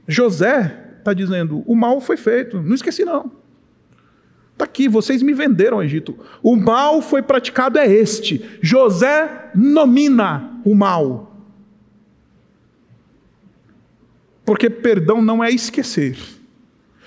José 0.08 0.85
está 1.06 1.14
dizendo: 1.14 1.64
o 1.68 1.76
mal 1.76 2.02
foi 2.02 2.18
feito, 2.18 2.60
não 2.62 2.74
esqueci 2.74 3.06
não. 3.06 3.32
Está 4.54 4.66
aqui, 4.66 4.88
vocês 4.88 5.22
me 5.22 5.34
venderam 5.34 5.78
ao 5.78 5.84
Egito. 5.84 6.18
O 6.42 6.56
mal 6.56 7.02
foi 7.02 7.22
praticado, 7.22 7.78
é 7.78 7.86
este. 7.86 8.44
José 8.62 9.52
nomina 9.54 10.62
o 10.64 10.74
mal. 10.74 11.32
Porque 14.46 14.70
perdão 14.70 15.22
não 15.22 15.44
é 15.44 15.52
esquecer. 15.52 16.18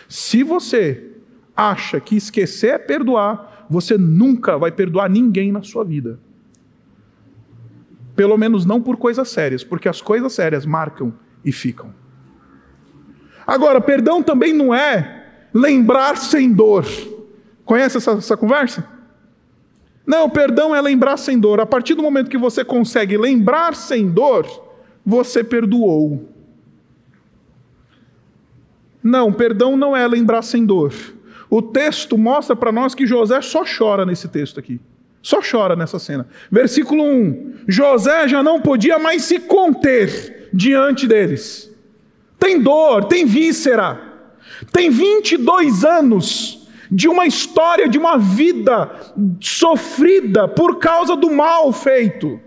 Se 0.08 0.42
você 0.42 1.10
acha 1.56 1.98
que 2.00 2.16
esquecer 2.16 2.74
é 2.74 2.78
perdoar, 2.78 3.66
você 3.70 3.96
nunca 3.96 4.58
vai 4.58 4.70
perdoar 4.70 5.08
ninguém 5.08 5.50
na 5.50 5.62
sua 5.62 5.84
vida. 5.84 6.20
Pelo 8.14 8.36
menos 8.36 8.66
não 8.66 8.82
por 8.82 8.96
coisas 8.96 9.28
sérias, 9.28 9.64
porque 9.64 9.88
as 9.88 10.02
coisas 10.02 10.32
sérias 10.32 10.66
marcam 10.66 11.14
e 11.44 11.50
ficam. 11.50 11.94
Agora, 13.48 13.80
perdão 13.80 14.22
também 14.22 14.52
não 14.52 14.74
é 14.74 15.24
lembrar 15.54 16.18
sem 16.18 16.52
dor. 16.52 16.84
Conhece 17.64 17.96
essa, 17.96 18.10
essa 18.10 18.36
conversa? 18.36 18.86
Não, 20.06 20.28
perdão 20.28 20.76
é 20.76 20.80
lembrar 20.82 21.16
sem 21.16 21.40
dor. 21.40 21.58
A 21.58 21.64
partir 21.64 21.94
do 21.94 22.02
momento 22.02 22.28
que 22.28 22.36
você 22.36 22.62
consegue 22.62 23.16
lembrar 23.16 23.74
sem 23.74 24.06
dor, 24.10 24.46
você 25.04 25.42
perdoou. 25.42 26.28
Não, 29.02 29.32
perdão 29.32 29.78
não 29.78 29.96
é 29.96 30.06
lembrar 30.06 30.42
sem 30.42 30.66
dor. 30.66 30.92
O 31.48 31.62
texto 31.62 32.18
mostra 32.18 32.54
para 32.54 32.70
nós 32.70 32.94
que 32.94 33.06
José 33.06 33.40
só 33.40 33.64
chora 33.64 34.04
nesse 34.04 34.28
texto 34.28 34.60
aqui. 34.60 34.78
Só 35.22 35.40
chora 35.40 35.74
nessa 35.74 35.98
cena. 35.98 36.28
Versículo 36.50 37.02
1: 37.02 37.54
José 37.66 38.28
já 38.28 38.42
não 38.42 38.60
podia 38.60 38.98
mais 38.98 39.22
se 39.22 39.40
conter 39.40 40.50
diante 40.52 41.06
deles. 41.06 41.67
Tem 42.38 42.60
dor, 42.60 43.04
tem 43.04 43.24
víscera. 43.24 44.00
Tem 44.72 44.90
22 44.90 45.84
anos 45.84 46.68
de 46.90 47.08
uma 47.08 47.26
história, 47.26 47.88
de 47.88 47.98
uma 47.98 48.16
vida 48.18 48.90
sofrida 49.40 50.48
por 50.48 50.78
causa 50.78 51.14
do 51.14 51.30
mal 51.30 51.72
feito. 51.72 52.40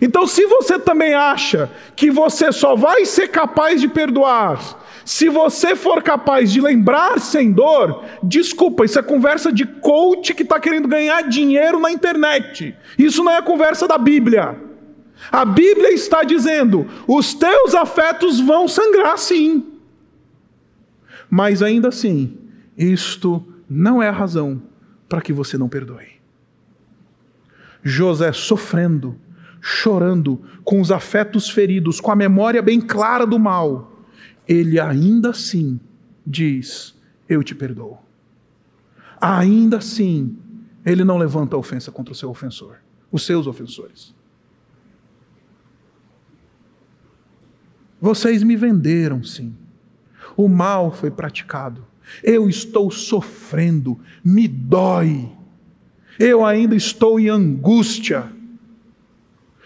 Então, 0.00 0.26
se 0.26 0.46
você 0.46 0.78
também 0.78 1.12
acha 1.12 1.70
que 1.94 2.10
você 2.10 2.50
só 2.50 2.74
vai 2.74 3.04
ser 3.04 3.28
capaz 3.28 3.80
de 3.80 3.88
perdoar 3.88 4.80
se 5.10 5.28
você 5.28 5.74
for 5.74 6.02
capaz 6.04 6.52
de 6.52 6.60
lembrar 6.60 7.18
sem 7.18 7.50
dor, 7.50 8.04
desculpa, 8.22 8.84
isso 8.84 8.96
é 8.96 9.02
conversa 9.02 9.52
de 9.52 9.66
coach 9.66 10.32
que 10.32 10.44
está 10.44 10.60
querendo 10.60 10.86
ganhar 10.86 11.22
dinheiro 11.22 11.80
na 11.80 11.90
internet. 11.90 12.76
Isso 12.96 13.24
não 13.24 13.32
é 13.32 13.42
conversa 13.42 13.88
da 13.88 13.98
Bíblia. 13.98 14.69
A 15.30 15.44
Bíblia 15.44 15.92
está 15.92 16.22
dizendo: 16.22 16.86
os 17.06 17.34
teus 17.34 17.74
afetos 17.74 18.40
vão 18.40 18.68
sangrar 18.68 19.18
sim. 19.18 19.66
Mas 21.28 21.62
ainda 21.62 21.88
assim, 21.88 22.36
isto 22.76 23.44
não 23.68 24.02
é 24.02 24.08
a 24.08 24.12
razão 24.12 24.62
para 25.08 25.20
que 25.20 25.32
você 25.32 25.56
não 25.56 25.68
perdoe. 25.68 26.08
José 27.82 28.32
sofrendo, 28.32 29.16
chorando, 29.60 30.40
com 30.64 30.80
os 30.80 30.90
afetos 30.90 31.48
feridos, 31.48 32.00
com 32.00 32.10
a 32.10 32.16
memória 32.16 32.60
bem 32.60 32.80
clara 32.80 33.26
do 33.26 33.38
mal, 33.38 34.04
ele 34.46 34.80
ainda 34.80 35.30
assim 35.30 35.78
diz: 36.26 36.94
Eu 37.28 37.42
te 37.42 37.54
perdoo. 37.54 37.98
Ainda 39.20 39.78
assim, 39.78 40.36
ele 40.84 41.04
não 41.04 41.18
levanta 41.18 41.54
a 41.54 41.58
ofensa 41.58 41.92
contra 41.92 42.12
o 42.12 42.16
seu 42.16 42.30
ofensor, 42.30 42.76
os 43.12 43.24
seus 43.24 43.46
ofensores. 43.46 44.14
Vocês 48.00 48.42
me 48.42 48.56
venderam, 48.56 49.22
sim. 49.22 49.54
O 50.36 50.48
mal 50.48 50.90
foi 50.90 51.10
praticado. 51.10 51.84
Eu 52.22 52.48
estou 52.48 52.90
sofrendo, 52.90 53.98
me 54.24 54.48
dói. 54.48 55.30
Eu 56.18 56.44
ainda 56.44 56.74
estou 56.74 57.20
em 57.20 57.28
angústia. 57.28 58.30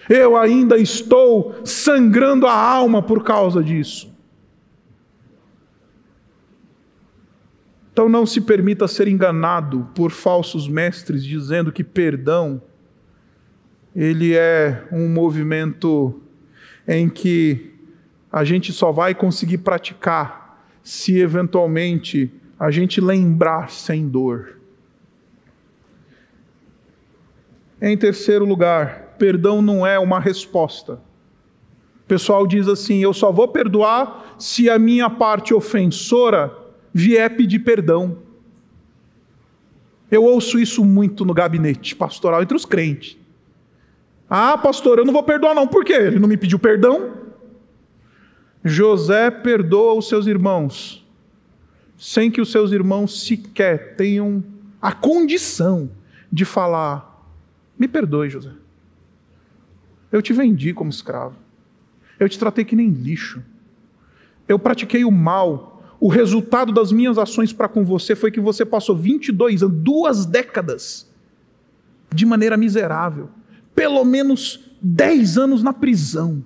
Eu 0.08 0.36
ainda 0.36 0.76
estou 0.76 1.54
sangrando 1.64 2.46
a 2.46 2.52
alma 2.52 3.02
por 3.02 3.22
causa 3.22 3.62
disso. 3.62 4.12
Então 7.92 8.08
não 8.08 8.26
se 8.26 8.40
permita 8.40 8.88
ser 8.88 9.06
enganado 9.06 9.88
por 9.94 10.10
falsos 10.10 10.66
mestres 10.66 11.24
dizendo 11.24 11.70
que 11.70 11.84
perdão 11.84 12.60
ele 13.94 14.34
é 14.34 14.84
um 14.90 15.08
movimento 15.08 16.20
em 16.88 17.08
que 17.08 17.73
a 18.34 18.42
gente 18.42 18.72
só 18.72 18.90
vai 18.90 19.14
conseguir 19.14 19.58
praticar 19.58 20.66
se 20.82 21.20
eventualmente 21.20 22.32
a 22.58 22.68
gente 22.68 23.00
lembrar 23.00 23.70
sem 23.70 24.08
dor. 24.08 24.58
Em 27.80 27.96
terceiro 27.96 28.44
lugar, 28.44 29.14
perdão 29.20 29.62
não 29.62 29.86
é 29.86 30.00
uma 30.00 30.18
resposta. 30.18 30.94
O 30.94 32.08
pessoal 32.08 32.44
diz 32.44 32.66
assim: 32.66 33.00
eu 33.00 33.14
só 33.14 33.30
vou 33.30 33.46
perdoar 33.46 34.34
se 34.36 34.68
a 34.68 34.80
minha 34.80 35.08
parte 35.08 35.54
ofensora 35.54 36.52
vier 36.92 37.36
pedir 37.36 37.60
perdão. 37.60 38.18
Eu 40.10 40.24
ouço 40.24 40.58
isso 40.58 40.84
muito 40.84 41.24
no 41.24 41.32
gabinete 41.32 41.94
pastoral 41.94 42.42
entre 42.42 42.56
os 42.56 42.64
crentes. 42.64 43.16
Ah, 44.28 44.58
pastor, 44.58 44.98
eu 44.98 45.04
não 45.04 45.12
vou 45.12 45.22
perdoar, 45.22 45.54
não. 45.54 45.68
Por 45.68 45.84
quê? 45.84 45.92
Ele 45.92 46.18
não 46.18 46.28
me 46.28 46.36
pediu 46.36 46.58
perdão. 46.58 47.23
José 48.64 49.30
perdoa 49.30 49.92
os 49.92 50.08
seus 50.08 50.26
irmãos, 50.26 51.06
sem 51.98 52.30
que 52.30 52.40
os 52.40 52.50
seus 52.50 52.72
irmãos 52.72 53.26
sequer 53.26 53.94
tenham 53.94 54.42
a 54.80 54.90
condição 54.90 55.90
de 56.32 56.46
falar: 56.46 57.28
Me 57.78 57.86
perdoe, 57.86 58.30
José. 58.30 58.52
Eu 60.10 60.22
te 60.22 60.32
vendi 60.32 60.72
como 60.72 60.88
escravo. 60.88 61.36
Eu 62.18 62.28
te 62.28 62.38
tratei 62.38 62.64
que 62.64 62.76
nem 62.76 62.88
lixo. 62.88 63.42
Eu 64.48 64.58
pratiquei 64.58 65.04
o 65.04 65.10
mal. 65.10 65.72
O 66.00 66.08
resultado 66.08 66.72
das 66.72 66.92
minhas 66.92 67.18
ações 67.18 67.52
para 67.52 67.68
com 67.68 67.84
você 67.84 68.14
foi 68.14 68.30
que 68.30 68.40
você 68.40 68.64
passou 68.64 68.96
22 68.96 69.62
anos, 69.62 69.76
duas 69.76 70.26
décadas, 70.26 71.10
de 72.14 72.24
maneira 72.24 72.56
miserável. 72.56 73.28
Pelo 73.74 74.04
menos 74.04 74.70
10 74.80 75.38
anos 75.38 75.62
na 75.62 75.72
prisão. 75.72 76.44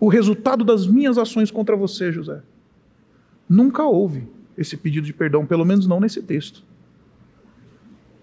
O 0.00 0.08
resultado 0.08 0.64
das 0.64 0.86
minhas 0.86 1.18
ações 1.18 1.50
contra 1.50 1.74
você, 1.74 2.12
José. 2.12 2.40
Nunca 3.48 3.82
houve 3.82 4.28
esse 4.56 4.76
pedido 4.76 5.06
de 5.06 5.12
perdão, 5.12 5.46
pelo 5.46 5.64
menos 5.64 5.86
não 5.86 6.00
nesse 6.00 6.22
texto. 6.22 6.62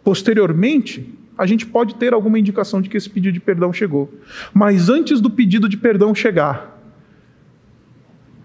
Posteriormente, 0.04 1.18
a 1.38 1.46
gente 1.46 1.66
pode 1.66 1.96
ter 1.96 2.14
alguma 2.14 2.40
indicação 2.40 2.82
de 2.82 2.90
que 2.90 2.96
esse 2.96 3.10
pedido 3.10 3.34
de 3.34 3.40
perdão 3.40 3.74
chegou. 3.74 4.14
Mas 4.54 4.90
antes 4.90 5.20
do 5.20 5.30
pedido 5.30 5.68
de 5.68 5.78
perdão 5.78 6.14
chegar, 6.14 6.80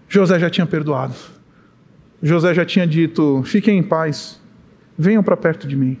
José 0.09 0.39
já 0.39 0.49
tinha 0.49 0.65
perdoado. 0.65 1.15
José 2.21 2.53
já 2.53 2.65
tinha 2.65 2.85
dito: 2.85 3.43
fiquem 3.43 3.77
em 3.77 3.83
paz, 3.83 4.41
venham 4.97 5.23
para 5.23 5.37
perto 5.37 5.67
de 5.67 5.75
mim. 5.75 5.97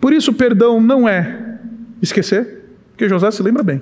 Por 0.00 0.12
isso, 0.12 0.32
perdão 0.32 0.80
não 0.80 1.08
é 1.08 1.58
esquecer, 2.00 2.64
porque 2.90 3.08
José 3.08 3.30
se 3.30 3.42
lembra 3.42 3.62
bem. 3.62 3.80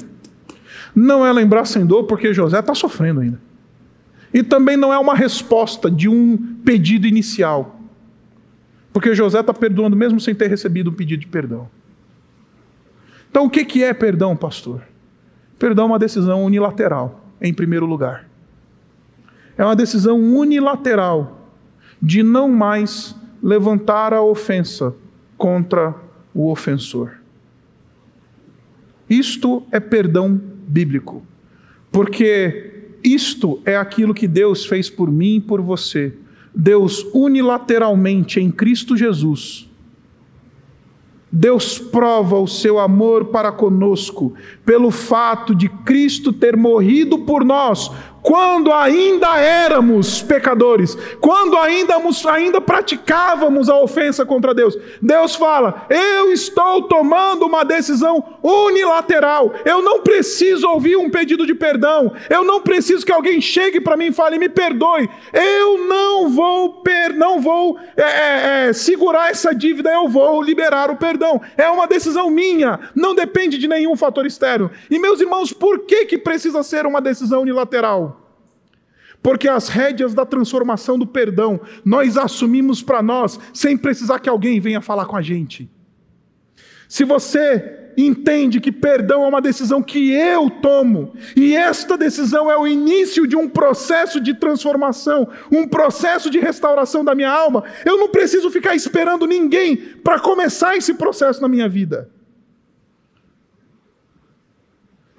Não 0.95 1.27
é 1.27 1.33
lembrar 1.33 1.65
sem 1.65 1.85
dor, 1.85 2.05
porque 2.05 2.33
José 2.33 2.59
está 2.59 2.75
sofrendo 2.75 3.21
ainda. 3.21 3.41
E 4.33 4.43
também 4.43 4.77
não 4.77 4.93
é 4.93 4.99
uma 4.99 5.15
resposta 5.15 5.91
de 5.91 6.09
um 6.09 6.37
pedido 6.65 7.07
inicial. 7.07 7.81
Porque 8.93 9.15
José 9.15 9.41
está 9.41 9.53
perdoando 9.53 9.97
mesmo 9.97 10.21
sem 10.21 10.35
ter 10.35 10.49
recebido 10.49 10.91
um 10.91 10.93
pedido 10.93 11.21
de 11.21 11.27
perdão. 11.27 11.69
Então, 13.31 13.47
o 13.47 13.51
que 13.51 13.83
é 13.83 13.93
perdão, 13.93 14.37
pastor? 14.37 14.83
Perdão 15.59 15.85
é 15.85 15.89
uma 15.89 15.99
decisão 15.99 16.45
unilateral, 16.45 17.25
em 17.41 17.53
primeiro 17.53 17.87
lugar. 17.87 18.29
É 19.57 19.65
uma 19.65 19.75
decisão 19.75 20.21
unilateral 20.21 21.49
de 22.01 22.23
não 22.23 22.49
mais 22.49 23.17
levantar 23.43 24.13
a 24.13 24.23
ofensa 24.23 24.95
contra 25.37 25.95
o 26.33 26.51
ofensor. 26.51 27.13
Isto 29.09 29.63
é 29.71 29.79
perdão 29.79 30.41
bíblico, 30.67 31.25
porque 31.91 32.75
isto 33.03 33.61
é 33.65 33.77
aquilo 33.77 34.15
que 34.15 34.27
Deus 34.27 34.65
fez 34.65 34.89
por 34.89 35.11
mim 35.11 35.37
e 35.37 35.41
por 35.41 35.61
você. 35.61 36.15
Deus 36.55 37.05
unilateralmente 37.13 38.41
em 38.41 38.51
Cristo 38.51 38.97
Jesus. 38.97 39.69
Deus 41.31 41.79
prova 41.79 42.39
o 42.39 42.47
seu 42.47 42.79
amor 42.79 43.27
para 43.27 43.51
conosco 43.51 44.35
pelo 44.65 44.93
fato 44.93 45.53
de 45.53 45.69
Cristo 45.69 46.33
ter 46.33 46.57
morrido 46.57 47.19
por 47.21 47.45
nós, 47.45 47.91
quando 48.25 48.73
ainda 48.73 49.39
éramos 49.39 50.23
pecadores, 50.23 50.97
quando 51.21 51.59
ainda, 51.59 51.97
ainda 52.31 52.59
praticávamos 52.59 53.69
a 53.69 53.79
ofensa 53.79 54.25
contra 54.25 54.55
Deus. 54.55 54.75
Deus 55.03 55.35
fala: 55.35 55.87
Eu 55.91 56.33
estou 56.33 56.89
tomando 56.89 57.45
uma 57.45 57.65
decisão 57.65 58.39
unilateral. 58.43 59.53
Eu 59.63 59.83
não 59.83 60.01
preciso 60.01 60.67
ouvir 60.67 60.97
um 60.97 61.11
pedido 61.11 61.47
de 61.47 61.55
perdão. 61.55 62.15
Eu 62.31 62.43
não 62.45 62.63
preciso 62.63 63.05
que 63.05 63.13
alguém 63.13 63.43
chegue 63.43 63.79
para 63.79 63.95
mim 63.95 64.07
e 64.07 64.13
fale: 64.13 64.39
Me 64.39 64.49
perdoe. 64.49 65.07
Eu 65.31 65.87
não 65.87 66.31
vou, 66.31 66.81
per, 66.81 67.15
não 67.15 67.43
vou 67.43 67.79
é, 67.95 68.03
é, 68.03 68.69
é, 68.69 68.73
segurar 68.73 69.31
essa 69.33 69.55
dívida. 69.55 69.93
Eu 69.93 70.09
vou 70.09 70.41
liberar 70.41 70.91
o 70.91 70.97
perdão. 70.97 71.43
É 71.59 71.69
uma 71.69 71.87
decisão 71.87 72.31
minha. 72.31 72.81
Não 72.95 73.15
depende 73.15 73.59
de 73.59 73.69
nenhum 73.69 73.95
fator 73.95 74.25
externo. 74.25 74.71
E 74.91 74.99
meus 74.99 75.21
irmãos, 75.21 75.53
por 75.53 75.81
que 75.81 76.07
que 76.07 76.17
precisa 76.17 76.63
ser 76.63 76.87
uma 76.87 77.03
decisão 77.03 77.43
unilateral? 77.43 78.14
Porque 79.25 79.49
as 79.49 79.69
rédeas 79.69 80.13
da 80.13 80.27
transformação 80.27 80.99
do 80.99 81.07
perdão 81.07 81.59
nós 81.83 82.19
assumimos 82.19 82.83
para 82.83 83.03
nós, 83.03 83.41
sem 83.55 83.75
precisar 83.75 84.19
que 84.19 84.29
alguém 84.29 84.61
venha 84.61 84.83
falar 84.83 85.07
com 85.07 85.17
a 85.17 85.23
gente. 85.23 85.67
Se 86.87 87.05
você 87.05 87.91
entende 87.97 88.61
que 88.61 88.71
perdão 88.71 89.25
é 89.25 89.27
uma 89.27 89.41
decisão 89.41 89.83
que 89.83 90.13
eu 90.13 90.51
tomo, 90.51 91.15
e 91.35 91.57
esta 91.57 91.97
decisão 91.97 92.51
é 92.51 92.59
o 92.59 92.67
início 92.67 93.27
de 93.27 93.35
um 93.35 93.49
processo 93.49 94.21
de 94.21 94.35
transformação, 94.35 95.27
um 95.51 95.67
processo 95.67 96.29
de 96.29 96.39
restauração 96.39 97.03
da 97.03 97.15
minha 97.15 97.31
alma, 97.31 97.65
eu 97.87 97.97
não 97.97 98.11
preciso 98.11 98.51
ficar 98.51 98.75
esperando 98.75 99.27
ninguém 99.27 99.75
para 99.75 100.21
começar 100.21 100.77
esse 100.77 100.93
processo 100.93 101.41
na 101.41 101.49
minha 101.49 101.67
vida. 101.69 102.11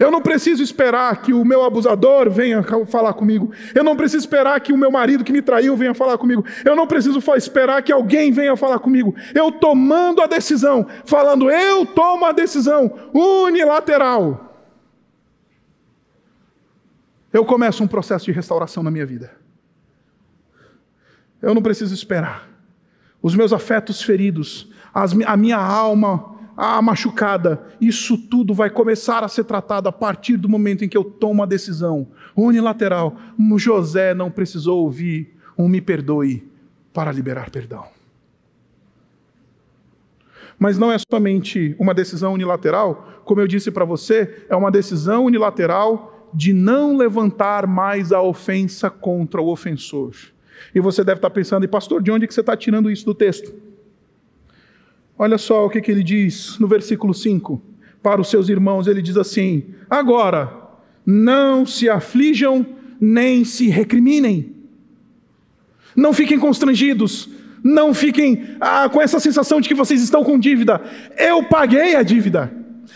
Eu 0.05 0.11
não 0.11 0.21
preciso 0.21 0.61
esperar 0.61 1.19
que 1.23 1.33
o 1.33 1.43
meu 1.43 1.63
abusador 1.63 2.29
venha 2.29 2.61
falar 2.85 3.13
comigo. 3.13 3.51
Eu 3.73 3.83
não 3.83 3.95
preciso 3.95 4.19
esperar 4.19 4.61
que 4.61 4.71
o 4.71 4.77
meu 4.77 4.91
marido 4.91 5.23
que 5.23 5.33
me 5.33 5.41
traiu 5.41 5.75
venha 5.75 5.95
falar 5.95 6.15
comigo. 6.19 6.45
Eu 6.63 6.75
não 6.75 6.85
preciso 6.85 7.19
esperar 7.35 7.81
que 7.81 7.91
alguém 7.91 8.31
venha 8.31 8.55
falar 8.55 8.77
comigo. 8.77 9.15
Eu 9.33 9.51
tomando 9.51 10.21
a 10.21 10.27
decisão, 10.27 10.85
falando, 11.05 11.49
eu 11.49 11.87
tomo 11.87 12.23
a 12.23 12.31
decisão 12.31 12.93
unilateral. 13.11 14.55
Eu 17.33 17.43
começo 17.43 17.83
um 17.83 17.87
processo 17.87 18.25
de 18.25 18.31
restauração 18.31 18.83
na 18.83 18.91
minha 18.91 19.07
vida. 19.07 19.35
Eu 21.41 21.55
não 21.55 21.63
preciso 21.63 21.95
esperar. 21.95 22.47
Os 23.23 23.33
meus 23.33 23.51
afetos 23.51 24.03
feridos, 24.03 24.71
as, 24.93 25.13
a 25.25 25.35
minha 25.35 25.57
alma 25.57 26.34
a 26.55 26.81
machucada, 26.81 27.63
isso 27.81 28.17
tudo 28.17 28.53
vai 28.53 28.69
começar 28.69 29.23
a 29.23 29.27
ser 29.27 29.43
tratado 29.43 29.89
a 29.89 29.91
partir 29.91 30.37
do 30.37 30.47
momento 30.47 30.85
em 30.85 30.89
que 30.89 30.97
eu 30.97 31.03
tomo 31.03 31.33
uma 31.33 31.47
decisão 31.47 32.07
unilateral. 32.35 33.15
José 33.57 34.13
não 34.13 34.31
precisou 34.31 34.83
ouvir 34.83 35.35
um 35.57 35.67
me 35.67 35.81
perdoe 35.81 36.47
para 36.93 37.11
liberar 37.11 37.49
perdão. 37.49 37.85
Mas 40.57 40.77
não 40.77 40.91
é 40.91 40.97
somente 41.11 41.75
uma 41.77 41.93
decisão 41.93 42.33
unilateral, 42.33 43.21
como 43.25 43.41
eu 43.41 43.47
disse 43.47 43.69
para 43.71 43.83
você, 43.83 44.45
é 44.47 44.55
uma 44.55 44.71
decisão 44.71 45.25
unilateral 45.25 46.29
de 46.33 46.53
não 46.53 46.95
levantar 46.95 47.67
mais 47.67 48.11
a 48.11 48.21
ofensa 48.21 48.89
contra 48.89 49.41
o 49.41 49.47
ofensor. 49.47 50.13
E 50.73 50.79
você 50.79 51.03
deve 51.03 51.17
estar 51.17 51.29
pensando, 51.29 51.65
e 51.65 51.67
pastor, 51.67 52.01
de 52.01 52.11
onde 52.11 52.27
que 52.27 52.33
você 52.33 52.39
está 52.39 52.55
tirando 52.55 52.89
isso 52.89 53.05
do 53.05 53.13
texto? 53.13 53.53
Olha 55.17 55.37
só 55.37 55.65
o 55.65 55.69
que, 55.69 55.81
que 55.81 55.91
ele 55.91 56.03
diz 56.03 56.59
no 56.59 56.67
versículo 56.67 57.13
5. 57.13 57.61
Para 58.03 58.21
os 58.21 58.29
seus 58.29 58.49
irmãos, 58.49 58.87
ele 58.87 59.01
diz 59.01 59.17
assim: 59.17 59.63
Agora, 59.89 60.51
não 61.05 61.65
se 61.65 61.89
aflijam 61.89 62.65
nem 62.99 63.45
se 63.45 63.67
recriminem. 63.67 64.53
Não 65.95 66.13
fiquem 66.13 66.37
constrangidos, 66.37 67.29
não 67.63 67.93
fiquem 67.93 68.57
ah, 68.59 68.89
com 68.89 69.01
essa 69.01 69.19
sensação 69.19 69.61
de 69.61 69.69
que 69.69 69.75
vocês 69.75 70.01
estão 70.01 70.23
com 70.23 70.37
dívida. 70.37 70.81
Eu 71.17 71.43
paguei 71.43 71.95
a 71.95 72.03
dívida. 72.03 72.51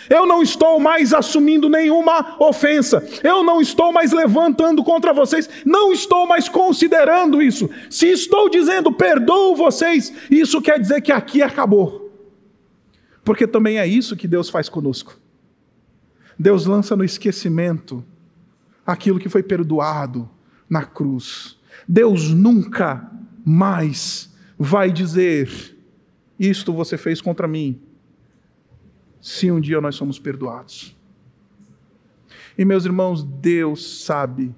Eu 0.10 0.25
não 0.25 0.41
estou 0.41 0.79
mais 0.79 1.13
assumindo 1.13 1.69
nenhuma 1.69 2.36
ofensa. 2.39 3.03
Eu 3.23 3.43
não 3.43 3.62
estou 3.62 3.91
mais 3.91 4.12
levantando 4.12 4.84
contra 4.84 5.13
vocês. 5.13 5.49
Não 5.65 5.93
estou 5.93 6.27
mais 6.27 6.49
considerando 6.49 7.41
isso. 7.41 7.69
Se 7.89 8.08
estou 8.08 8.49
dizendo 8.49 8.91
perdoo 8.91 9.55
vocês, 9.55 10.13
isso 10.29 10.62
quer 10.62 10.79
dizer 10.79 11.01
que 11.01 11.12
aqui 11.12 11.41
acabou. 11.41 12.09
Porque 13.29 13.45
também 13.45 13.77
é 13.77 13.85
isso 13.85 14.17
que 14.17 14.27
Deus 14.27 14.49
faz 14.49 14.69
conosco. 14.69 15.15
Deus 16.35 16.65
lança 16.65 16.95
no 16.95 17.03
esquecimento 17.03 18.03
aquilo 18.83 19.19
que 19.19 19.29
foi 19.29 19.43
perdoado 19.43 20.27
na 20.67 20.83
cruz. 20.83 21.55
Deus 21.87 22.31
nunca 22.31 23.07
mais 23.45 24.35
vai 24.57 24.91
dizer: 24.91 25.47
Isto 26.39 26.73
você 26.73 26.97
fez 26.97 27.21
contra 27.21 27.47
mim, 27.47 27.79
se 29.21 29.51
um 29.51 29.61
dia 29.61 29.79
nós 29.79 29.93
somos 29.93 30.17
perdoados. 30.17 30.97
E 32.57 32.65
meus 32.65 32.83
irmãos, 32.83 33.23
Deus 33.23 34.05
sabe 34.05 34.55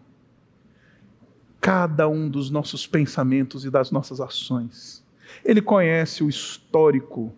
cada 1.59 2.07
um 2.07 2.29
dos 2.29 2.49
nossos 2.49 2.87
pensamentos 2.87 3.65
e 3.65 3.69
das 3.69 3.91
nossas 3.91 4.21
ações. 4.21 5.03
Ele 5.43 5.61
conhece 5.61 6.23
o 6.23 6.29
histórico 6.29 7.35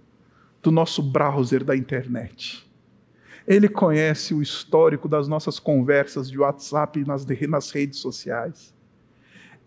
do 0.64 0.72
nosso 0.72 1.04
browser 1.04 1.64
da 1.64 1.76
internet. 1.76 2.66
Ele 3.46 3.68
conhece 3.68 4.34
o 4.34 4.42
histórico 4.42 5.10
das 5.10 5.28
nossas 5.28 5.60
conversas 5.60 6.32
de 6.32 6.40
WhatsApp 6.40 7.06
nas, 7.06 7.26
nas 7.26 7.70
redes 7.72 8.00
sociais. 8.00 8.74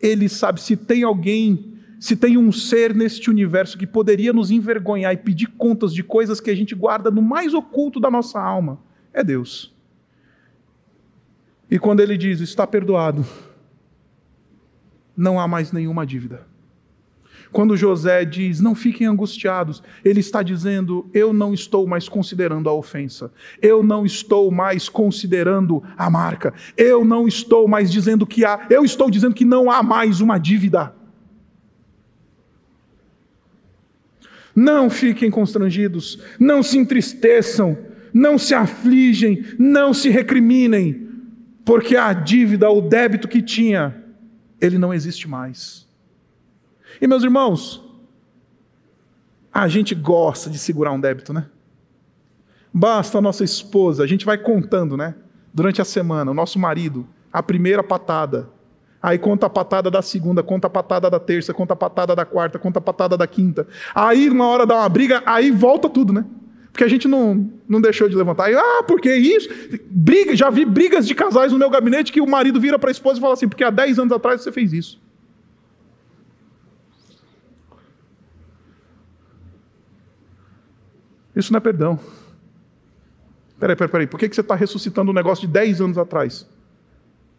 Ele 0.01 0.29
sabe 0.29 0.61
se 0.61 0.75
tem 0.75 1.03
alguém, 1.03 1.75
se 2.01 2.17
tem 2.17 2.39
um 2.39 2.51
ser 2.51 2.95
neste 2.95 3.29
universo 3.29 3.77
que 3.77 3.87
poderia 3.87 4.33
nos 4.33 4.51
envergonhar 4.51 5.13
e 5.13 5.19
pedir 5.19 5.49
contas 5.59 5.93
de 5.93 6.03
coisas 6.03 6.41
que 6.41 6.51
a 6.51 6.55
gente 6.55 6.75
guarda 6.75 7.11
no 7.11 7.21
mais 7.21 7.53
oculto 7.53 8.01
da 8.01 8.11
nossa 8.11 8.41
alma. 8.41 8.81
É 9.13 9.23
Deus. 9.23 9.77
E 11.71 11.79
quando 11.79 12.01
ele 12.01 12.17
diz: 12.17 12.41
está 12.41 12.67
perdoado, 12.67 13.27
não 15.15 15.39
há 15.39 15.47
mais 15.47 15.71
nenhuma 15.71 16.07
dívida. 16.07 16.47
Quando 17.57 17.75
José 17.75 18.23
diz, 18.27 18.61
não 18.61 18.75
fiquem 18.75 19.07
angustiados, 19.07 19.83
ele 20.05 20.21
está 20.21 20.43
dizendo, 20.43 21.09
eu 21.15 21.33
não 21.33 21.55
estou 21.55 21.87
mais 21.87 22.07
considerando 22.07 22.69
a 22.69 22.75
ofensa, 22.75 23.33
eu 23.63 23.83
não 23.83 24.05
estou 24.05 24.51
mais 24.51 24.91
considerando 24.91 25.83
a 25.97 26.11
marca, 26.11 26.53
eu 26.77 27.03
não 27.03 27.27
estou 27.27 27.67
mais 27.67 27.91
dizendo 27.91 28.27
que 28.27 28.45
há, 28.45 28.67
eu 28.69 28.85
estou 28.85 29.11
dizendo 29.11 29.35
que 29.35 29.47
não 29.47 29.71
há 29.71 29.83
mais 29.83 30.21
uma 30.21 30.37
dívida. 30.37 30.95
Não 34.55 34.91
fiquem 34.91 35.31
constrangidos, 35.31 36.21
não 36.39 36.63
se 36.63 36.77
entristeçam, 36.77 37.79
não 38.13 38.37
se 38.37 38.53
afligem, 38.53 39.43
não 39.59 39.95
se 39.95 40.11
recriminem, 40.11 41.09
porque 41.65 41.97
a 41.97 42.13
dívida, 42.13 42.69
o 42.69 42.83
débito 42.83 43.27
que 43.27 43.41
tinha, 43.41 43.97
ele 44.61 44.77
não 44.77 44.93
existe 44.93 45.27
mais. 45.27 45.86
E 47.01 47.07
meus 47.07 47.23
irmãos, 47.23 47.83
a 49.53 49.69
gente 49.69 49.95
gosta 49.95 50.51
de 50.51 50.59
segurar 50.59 50.93
um 50.93 51.01
débito, 51.01 51.33
né? 51.33 51.47
Basta 52.73 53.19
a 53.19 53.21
nossa 53.23 53.43
esposa, 53.43 54.03
a 54.03 54.07
gente 54.07 54.27
vai 54.27 54.37
contando, 54.37 54.97
né? 54.97 55.15
Durante 55.53 55.81
a 55.81 55.85
semana, 55.85 56.31
o 56.31 56.35
nosso 56.35 56.59
marido, 56.59 57.07
a 57.33 57.43
primeira 57.43 57.83
patada, 57.83 58.51
aí 59.03 59.19
conta 59.19 59.47
a 59.47 59.51
patada 59.51 59.91
da 59.91 60.03
segunda, 60.03 60.43
conta 60.43 60.67
a 60.67 60.71
patada 60.71 61.09
da 61.09 61.19
terça, 61.19 61.55
conta 61.55 61.73
a 61.73 61.77
patada 61.77 62.15
da 62.15 62.25
quarta, 62.25 62.59
conta 62.59 62.79
a 62.79 62.83
patada 62.83 63.17
da 63.17 63.27
quinta. 63.27 63.67
Aí, 63.95 64.29
uma 64.29 64.47
hora 64.47 64.67
dá 64.67 64.77
uma 64.77 64.89
briga, 64.89 65.23
aí 65.25 65.51
volta 65.51 65.89
tudo, 65.89 66.13
né? 66.13 66.25
Porque 66.71 66.85
a 66.85 66.89
gente 66.89 67.09
não, 67.09 67.51
não 67.67 67.81
deixou 67.81 68.07
de 68.07 68.15
levantar. 68.15 68.45
Aí, 68.45 68.55
ah, 68.55 68.83
porque 68.87 69.11
isso? 69.15 69.49
Briga, 69.91 70.37
já 70.37 70.51
vi 70.51 70.67
brigas 70.67 71.07
de 71.07 71.15
casais 71.15 71.51
no 71.51 71.59
meu 71.59 71.71
gabinete 71.71 72.13
que 72.13 72.21
o 72.21 72.27
marido 72.27 72.61
vira 72.61 72.79
para 72.79 72.91
a 72.91 72.93
esposa 72.93 73.19
e 73.19 73.23
fala 73.23 73.33
assim: 73.33 73.49
porque 73.49 73.65
há 73.65 73.71
10 73.71 73.99
anos 74.01 74.13
atrás 74.13 74.43
você 74.43 74.53
fez 74.53 74.75
isso. 74.75 75.01
Isso 81.37 81.53
não 81.53 81.59
é 81.59 81.61
perdão. 81.61 82.01
Peraí, 83.61 83.77
peraí, 83.77 83.91
peraí. 83.91 84.07
Por 84.07 84.19
que 84.19 84.27
você 84.27 84.41
está 84.41 84.55
ressuscitando 84.55 85.11
um 85.11 85.15
negócio 85.15 85.47
de 85.47 85.53
10 85.53 85.83
anos 85.83 85.99
atrás? 85.99 86.49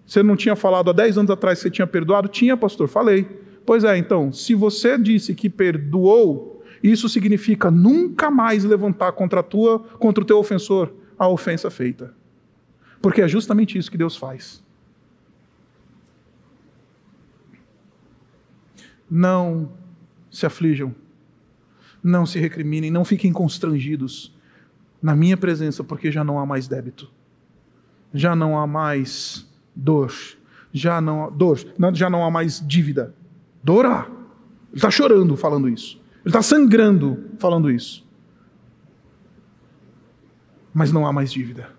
Você 0.06 0.22
não 0.24 0.36
tinha 0.36 0.56
falado 0.56 0.89
há 0.89 0.93
10 0.93 1.18
anos 1.18 1.32
atrás 1.32 1.60
que 1.60 1.64
você 1.64 1.72
tinha 1.72 1.88
perdoado? 1.88 2.28
Tinha, 2.28 2.56
pastor, 2.56 2.88
falei. 2.88 3.26
Pois 3.66 3.84
é, 3.84 3.98
então, 3.98 4.32
se 4.32 4.54
você 4.54 4.98
disse 4.98 5.36
que 5.36 5.50
perdoou, 5.50 6.64
isso 6.82 7.10
significa 7.10 7.70
nunca 7.70 8.32
mais 8.32 8.64
levantar 8.64 9.12
contra, 9.12 9.41
a 9.41 9.43
tua, 9.43 9.80
contra 9.80 10.24
o 10.24 10.28
teu 10.28 10.38
ofensor 10.38 10.93
a 11.18 11.28
ofensa 11.28 11.70
feita. 11.70 12.14
Porque 13.02 13.22
é 13.22 13.28
justamente 13.28 13.78
isso 13.78 13.91
que 13.91 13.98
Deus 13.98 14.16
faz. 14.16 14.64
Não 19.10 19.72
se 20.30 20.45
aflijam, 20.45 20.93
não 22.04 22.26
se 22.26 22.39
recriminem, 22.39 22.91
não 22.91 23.06
fiquem 23.06 23.32
constrangidos 23.32 24.36
na 25.02 25.16
minha 25.16 25.38
presença, 25.38 25.84
porque 25.84 26.12
já 26.12 26.24
não 26.24 26.39
há 26.39 26.45
mais 26.45 26.68
débito, 26.68 27.10
já 28.14 28.36
não 28.36 28.58
há 28.58 28.66
mais 28.66 29.48
dor, 29.76 30.14
já 30.74 31.00
não 31.00 31.26
há 31.26 31.30
dor, 31.30 31.60
já 31.93 32.10
não 32.10 32.26
há 32.26 32.32
mais 32.32 32.66
dívida. 32.66 33.14
Dor 33.64 33.86
há. 33.86 34.06
Ele 34.06 34.76
está 34.76 34.89
chorando 34.89 35.36
falando 35.36 35.70
isso. 35.70 36.00
Ele 36.22 36.30
está 36.30 36.41
sangrando 36.41 37.24
falando 37.38 37.70
isso. 37.70 38.06
Mas 40.74 40.91
não 40.91 41.06
há 41.06 41.14
mais 41.14 41.32
dívida. 41.32 41.70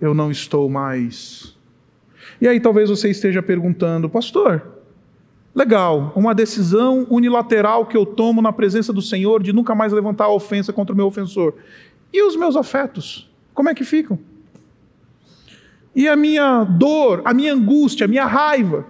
Eu 0.00 0.14
não 0.14 0.30
estou 0.30 0.68
mais. 0.68 1.56
E 2.40 2.46
aí 2.46 2.60
talvez 2.60 2.88
você 2.90 3.10
esteja 3.10 3.42
perguntando, 3.42 4.08
pastor, 4.08 4.77
Legal, 5.58 6.12
uma 6.14 6.36
decisão 6.36 7.04
unilateral 7.10 7.84
que 7.84 7.96
eu 7.96 8.06
tomo 8.06 8.40
na 8.40 8.52
presença 8.52 8.92
do 8.92 9.02
Senhor 9.02 9.42
de 9.42 9.52
nunca 9.52 9.74
mais 9.74 9.92
levantar 9.92 10.26
a 10.26 10.32
ofensa 10.32 10.72
contra 10.72 10.94
o 10.94 10.96
meu 10.96 11.06
ofensor. 11.06 11.52
E 12.12 12.22
os 12.22 12.36
meus 12.36 12.54
afetos? 12.54 13.28
Como 13.52 13.68
é 13.68 13.74
que 13.74 13.82
ficam? 13.82 14.20
E 15.96 16.06
a 16.06 16.14
minha 16.14 16.62
dor, 16.62 17.22
a 17.24 17.34
minha 17.34 17.52
angústia, 17.52 18.04
a 18.04 18.08
minha 18.08 18.24
raiva? 18.24 18.86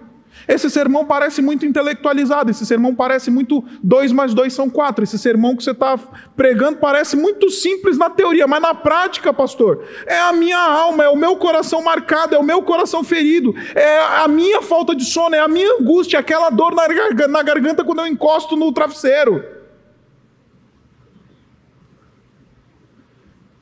Esse 0.47 0.69
sermão 0.69 1.05
parece 1.05 1.41
muito 1.41 1.65
intelectualizado, 1.65 2.49
esse 2.49 2.65
sermão 2.65 2.95
parece 2.95 3.29
muito 3.29 3.63
dois 3.83 4.11
mais 4.11 4.33
dois 4.33 4.53
são 4.53 4.69
quatro. 4.69 5.03
Esse 5.03 5.17
sermão 5.17 5.55
que 5.55 5.63
você 5.63 5.71
está 5.71 5.97
pregando 6.35 6.77
parece 6.77 7.15
muito 7.15 7.49
simples 7.49 7.97
na 7.97 8.09
teoria, 8.09 8.47
mas 8.47 8.61
na 8.61 8.73
prática, 8.73 9.33
pastor, 9.33 9.83
é 10.05 10.19
a 10.19 10.33
minha 10.33 10.57
alma, 10.57 11.03
é 11.03 11.09
o 11.09 11.15
meu 11.15 11.37
coração 11.37 11.81
marcado, 11.83 12.35
é 12.35 12.37
o 12.37 12.43
meu 12.43 12.61
coração 12.61 13.03
ferido, 13.03 13.53
é 13.75 13.99
a 13.99 14.27
minha 14.27 14.61
falta 14.61 14.95
de 14.95 15.05
sono, 15.05 15.35
é 15.35 15.39
a 15.39 15.47
minha 15.47 15.79
angústia, 15.79 16.17
é 16.17 16.19
aquela 16.19 16.49
dor 16.49 16.73
na 16.73 16.87
garganta, 16.87 17.27
na 17.27 17.43
garganta 17.43 17.83
quando 17.83 17.99
eu 17.99 18.07
encosto 18.07 18.55
no 18.55 18.71
travesseiro. 18.71 19.43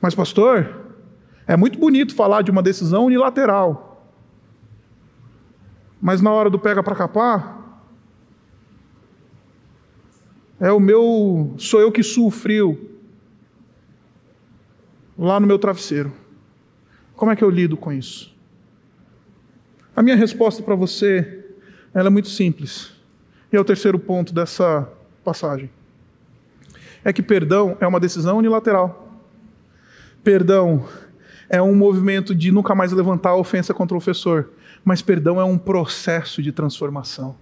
Mas, 0.00 0.14
pastor, 0.14 0.68
é 1.46 1.56
muito 1.56 1.78
bonito 1.78 2.14
falar 2.14 2.42
de 2.42 2.50
uma 2.50 2.62
decisão 2.62 3.06
unilateral. 3.06 3.87
Mas 6.00 6.20
na 6.20 6.30
hora 6.30 6.48
do 6.48 6.58
pega 6.58 6.82
para 6.82 6.94
capar, 6.94 7.58
é 10.60 10.72
o 10.72 10.80
meu, 10.80 11.54
sou 11.58 11.80
eu 11.80 11.92
que 11.92 12.02
sofreu 12.02 12.90
lá 15.16 15.38
no 15.38 15.46
meu 15.46 15.58
travesseiro. 15.58 16.12
Como 17.14 17.30
é 17.30 17.36
que 17.36 17.42
eu 17.42 17.50
lido 17.50 17.76
com 17.76 17.92
isso? 17.92 18.34
A 19.94 20.02
minha 20.02 20.16
resposta 20.16 20.62
para 20.62 20.76
você, 20.76 21.44
é 21.92 22.08
muito 22.08 22.28
simples. 22.28 22.92
E 23.52 23.56
é 23.56 23.60
o 23.60 23.64
terceiro 23.64 23.98
ponto 23.98 24.32
dessa 24.32 24.88
passagem. 25.24 25.70
É 27.04 27.12
que 27.12 27.22
perdão 27.22 27.76
é 27.80 27.86
uma 27.86 27.98
decisão 27.98 28.38
unilateral. 28.38 29.20
Perdão 30.22 30.86
é 31.48 31.60
um 31.62 31.74
movimento 31.74 32.34
de 32.34 32.52
nunca 32.52 32.74
mais 32.74 32.92
levantar 32.92 33.30
a 33.30 33.36
ofensa 33.36 33.72
contra 33.72 33.94
o 33.94 33.98
ofensor 33.98 34.50
mas 34.84 35.02
perdão 35.02 35.40
é 35.40 35.44
um 35.44 35.58
processo 35.58 36.42
de 36.42 36.52
transformação. 36.52 37.36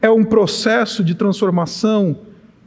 É 0.00 0.10
um 0.10 0.24
processo 0.24 1.02
de 1.02 1.14
transformação 1.14 2.20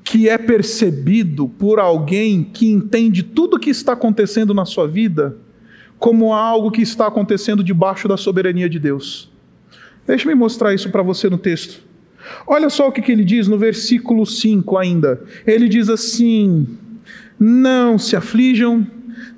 que 0.04 0.28
é 0.28 0.38
percebido 0.38 1.48
por 1.48 1.80
alguém 1.80 2.44
que 2.44 2.70
entende 2.70 3.24
tudo 3.24 3.56
o 3.56 3.60
que 3.60 3.70
está 3.70 3.94
acontecendo 3.94 4.54
na 4.54 4.66
sua 4.66 4.88
vida 4.88 5.38
como 6.02 6.34
algo 6.34 6.72
que 6.72 6.82
está 6.82 7.06
acontecendo 7.06 7.64
debaixo 7.64 8.08
da 8.08 8.18
soberania 8.18 8.68
de 8.68 8.80
Deus. 8.80 9.30
Deixe-me 10.08 10.34
mostrar 10.34 10.74
isso 10.74 10.90
para 10.90 11.04
você 11.04 11.30
no 11.30 11.38
texto. 11.38 11.84
Olha 12.48 12.72
só 12.72 12.88
o 12.88 12.92
que, 12.92 13.04
que 13.04 13.12
ele 13.12 13.24
diz 13.24 13.48
no 13.48 13.56
versículo 13.56 14.26
5 14.26 14.78
ainda. 14.78 15.22
Ele 15.46 15.70
diz 15.70 15.90
assim: 15.90 16.68
Não 17.40 18.00
se 18.00 18.16
aflijam 18.16 18.86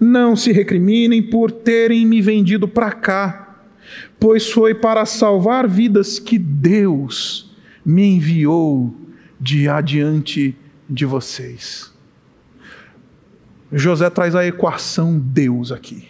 não 0.04 0.36
se 0.36 0.52
recriminem 0.52 1.22
por 1.22 1.50
terem 1.52 2.06
me 2.06 2.22
vendido 2.22 2.68
para 2.68 2.92
cá, 2.92 3.58
pois 4.20 4.52
foi 4.52 4.76
para 4.76 5.06
salvar 5.06 5.68
vidas 5.68 6.20
que 6.20 6.38
Deus 6.38 7.52
me 7.86 8.04
enviou 8.04 8.96
de 9.40 9.68
adiante 9.68 10.56
de 10.90 11.06
vocês. 11.06 11.92
José 13.72 14.10
traz 14.10 14.36
a 14.36 14.46
equação 14.46 15.18
Deus 15.18 15.72
aqui. 15.72 16.08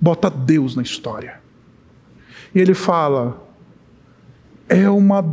Bota 0.00 0.30
Deus 0.30 0.76
na 0.76 0.82
história. 0.82 1.40
E 2.54 2.60
ele 2.60 2.74
fala: 2.74 3.46
é 4.68 4.88
uma 4.88 5.24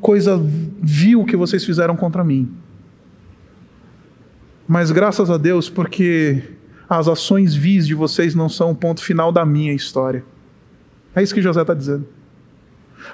coisa 0.00 0.40
vil 0.80 1.24
que 1.24 1.36
vocês 1.36 1.64
fizeram 1.64 1.96
contra 1.96 2.24
mim. 2.24 2.50
Mas 4.66 4.90
graças 4.90 5.30
a 5.30 5.36
Deus, 5.36 5.70
porque 5.70 6.42
as 6.88 7.06
ações 7.06 7.54
vis 7.54 7.86
de 7.86 7.94
vocês 7.94 8.34
não 8.34 8.48
são 8.48 8.70
o 8.70 8.74
ponto 8.74 9.02
final 9.02 9.30
da 9.30 9.44
minha 9.44 9.72
história. 9.72 10.24
É 11.14 11.22
isso 11.22 11.34
que 11.34 11.42
José 11.42 11.60
está 11.60 11.74
dizendo. 11.74 12.06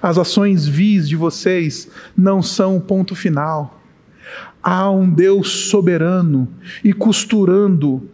As 0.01 0.17
ações 0.19 0.67
vis 0.67 1.09
de 1.09 1.17
vocês 1.17 1.89
não 2.17 2.43
são 2.43 2.77
o 2.77 2.81
ponto 2.81 3.15
final. 3.15 3.81
Há 4.63 4.91
um 4.91 5.09
Deus 5.09 5.69
soberano 5.69 6.49
e 6.83 6.93
costurando 6.93 8.09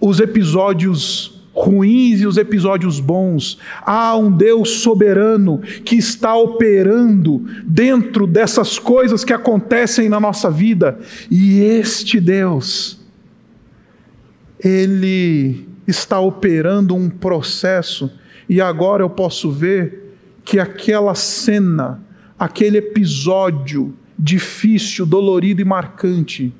os 0.00 0.20
episódios 0.20 1.42
ruins 1.54 2.20
e 2.20 2.26
os 2.26 2.36
episódios 2.36 2.98
bons. 2.98 3.58
Há 3.82 4.16
um 4.16 4.30
Deus 4.30 4.82
soberano 4.82 5.58
que 5.84 5.96
está 5.96 6.34
operando 6.34 7.46
dentro 7.64 8.26
dessas 8.26 8.78
coisas 8.78 9.24
que 9.24 9.32
acontecem 9.32 10.08
na 10.08 10.18
nossa 10.18 10.50
vida. 10.50 10.98
E 11.30 11.60
este 11.60 12.20
Deus 12.20 12.93
ele 14.64 15.68
está 15.86 16.18
operando 16.18 16.94
um 16.94 17.10
processo 17.10 18.10
e 18.48 18.60
agora 18.60 19.02
eu 19.02 19.10
posso 19.10 19.50
ver 19.50 20.16
que 20.42 20.58
aquela 20.58 21.14
cena, 21.14 22.02
aquele 22.38 22.78
episódio 22.78 23.94
difícil, 24.18 25.04
dolorido 25.04 25.60
e 25.60 25.64
marcante, 25.64 26.52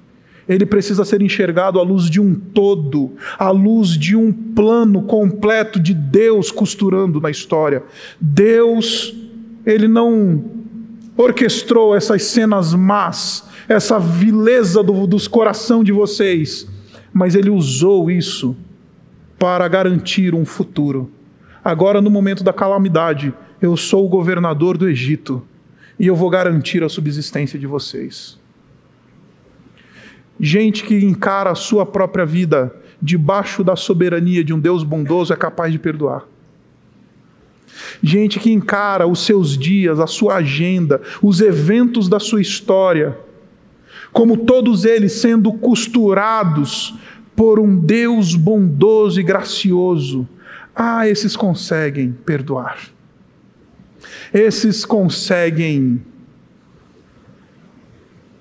ele 0.47 0.67
precisa 0.67 1.05
ser 1.05 1.23
enxergado 1.23 1.81
à 1.81 1.83
luz 1.83 2.11
de 2.11 2.21
um 2.21 2.35
todo, 2.35 3.13
à 3.39 3.51
luz 3.51 3.91
de 3.91 4.15
um 4.15 4.31
plano 4.31 5.03
completo 5.03 5.81
de 5.81 5.95
Deus 5.95 6.51
costurando 6.51 7.19
na 7.21 7.31
história. 7.31 7.83
Deus, 8.21 9.15
ele 9.65 9.89
não 9.89 10.45
orquestrou 11.17 11.97
essas 11.97 12.25
cenas 12.25 12.75
más, 12.75 13.45
essa 13.67 13.99
vileza 13.99 14.83
do, 14.83 15.07
dos 15.07 15.27
coração 15.27 15.83
de 15.83 15.93
vocês 15.93 16.67
mas 17.15 17.37
ele 17.37 17.49
usou 17.49 18.11
isso 18.11 18.57
para 19.39 19.69
garantir 19.69 20.35
um 20.35 20.45
futuro. 20.45 21.09
Agora, 21.65 22.03
no 22.03 22.11
momento 22.11 22.43
da 22.43 22.53
calamidade, 22.53 23.33
eu 23.62 23.77
sou 23.77 24.05
o 24.05 24.09
governador 24.09 24.77
do 24.77 24.89
Egito 24.89 25.41
e 25.99 26.09
eu 26.09 26.17
vou 26.17 26.29
garantir 26.29 26.83
a 26.83 26.89
subsistência 26.89 27.57
de 27.57 27.69
vocês. 27.69 28.37
Gente 30.41 30.83
que 30.83 31.05
encara 31.05 31.51
a 31.51 31.55
sua 31.55 31.87
própria 31.87 32.27
vida 32.27 32.75
debaixo 33.01 33.62
da 33.62 33.77
soberania 33.77 34.43
de 34.43 34.53
um 34.53 34.59
Deus 34.59 34.83
bondoso 34.83 35.33
é 35.33 35.37
capaz 35.37 35.73
de 35.73 35.79
perdoar. 35.79 36.25
Gente 38.03 38.41
que 38.41 38.51
encara 38.51 39.07
os 39.07 39.25
seus 39.25 39.57
dias, 39.57 40.01
a 40.01 40.07
sua 40.09 40.37
agenda, 40.37 41.01
os 41.23 41.41
eventos 41.41 42.09
da 42.09 42.19
sua 42.19 42.41
história, 42.41 43.17
como 44.15 44.37
todos 44.37 44.85
eles 44.85 45.12
sendo 45.15 45.53
costurados 45.53 46.95
por 47.35 47.59
um 47.59 47.77
Deus 47.77 48.37
bondoso 48.37 49.21
e 49.21 49.25
gracioso. 49.25 50.27
Ah, 50.73 51.09
esses 51.09 51.35
conseguem 51.35 52.12
perdoar. 52.12 52.79
Esses 54.33 54.85
conseguem, 54.85 56.01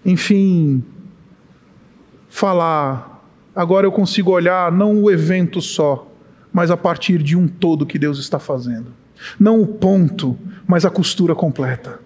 enfim, 0.05 0.84
falar. 2.30 3.26
Agora 3.55 3.88
eu 3.88 3.91
consigo 3.91 4.30
olhar 4.30 4.71
não 4.71 5.01
o 5.01 5.09
evento 5.09 5.59
só, 5.59 6.07
mas 6.51 6.69
a 6.69 6.78
partir 6.78 7.21
de 7.21 7.36
um 7.36 7.47
todo 7.47 7.86
que 7.86 7.97
Deus 7.97 8.19
está 8.19 8.38
fazendo. 8.38 8.93
Não 9.39 9.59
o 9.59 9.65
ponto, 9.65 10.38
mas 10.67 10.86
a 10.86 10.91
costura 10.91 11.34
completa. 11.34 12.03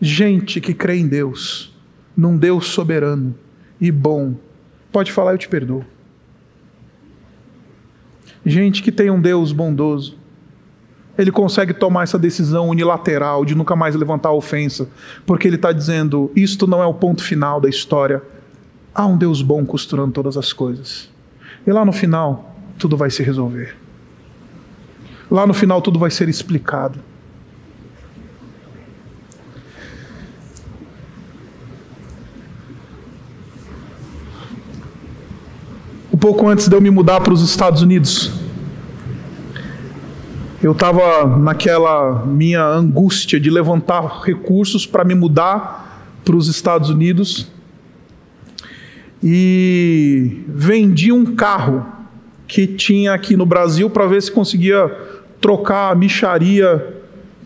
Gente 0.00 0.60
que 0.60 0.72
crê 0.72 0.96
em 0.96 1.08
Deus 1.08 1.76
num 2.16 2.36
Deus 2.36 2.66
soberano 2.66 3.32
e 3.80 3.92
bom, 3.92 4.34
pode 4.90 5.12
falar, 5.12 5.32
eu 5.32 5.38
te 5.38 5.48
perdoo. 5.48 5.84
Gente 8.44 8.82
que 8.82 8.90
tem 8.90 9.08
um 9.08 9.20
Deus 9.20 9.52
bondoso, 9.52 10.18
ele 11.16 11.30
consegue 11.30 11.72
tomar 11.72 12.04
essa 12.04 12.18
decisão 12.18 12.68
unilateral 12.68 13.44
de 13.44 13.54
nunca 13.54 13.76
mais 13.76 13.94
levantar 13.94 14.30
a 14.30 14.32
ofensa, 14.32 14.88
porque 15.24 15.46
ele 15.46 15.56
está 15.56 15.70
dizendo: 15.70 16.32
isto 16.34 16.66
não 16.66 16.82
é 16.82 16.86
o 16.86 16.94
ponto 16.94 17.22
final 17.22 17.60
da 17.60 17.68
história. 17.68 18.22
Há 18.92 19.06
um 19.06 19.16
Deus 19.16 19.42
bom 19.42 19.64
costurando 19.64 20.12
todas 20.12 20.36
as 20.36 20.52
coisas. 20.52 21.08
E 21.64 21.70
lá 21.70 21.84
no 21.84 21.92
final, 21.92 22.56
tudo 22.78 22.96
vai 22.96 23.10
se 23.10 23.22
resolver. 23.22 23.76
Lá 25.30 25.46
no 25.46 25.54
final, 25.54 25.82
tudo 25.82 25.98
vai 25.98 26.10
ser 26.10 26.28
explicado. 26.28 26.98
Um 36.18 36.20
pouco 36.20 36.48
antes 36.48 36.66
de 36.66 36.74
eu 36.74 36.80
me 36.80 36.90
mudar 36.90 37.20
para 37.20 37.32
os 37.32 37.48
Estados 37.48 37.80
Unidos, 37.80 38.32
eu 40.60 40.72
estava 40.72 41.24
naquela 41.38 42.26
minha 42.26 42.64
angústia 42.64 43.38
de 43.38 43.48
levantar 43.48 44.22
recursos 44.24 44.84
para 44.84 45.04
me 45.04 45.14
mudar 45.14 46.18
para 46.24 46.34
os 46.34 46.48
Estados 46.48 46.90
Unidos 46.90 47.46
e 49.22 50.42
vendi 50.48 51.12
um 51.12 51.36
carro 51.36 51.86
que 52.48 52.66
tinha 52.66 53.14
aqui 53.14 53.36
no 53.36 53.46
Brasil 53.46 53.88
para 53.88 54.04
ver 54.08 54.20
se 54.20 54.32
conseguia 54.32 54.88
trocar 55.40 55.92
a 55.92 55.94
micharia 55.94 56.96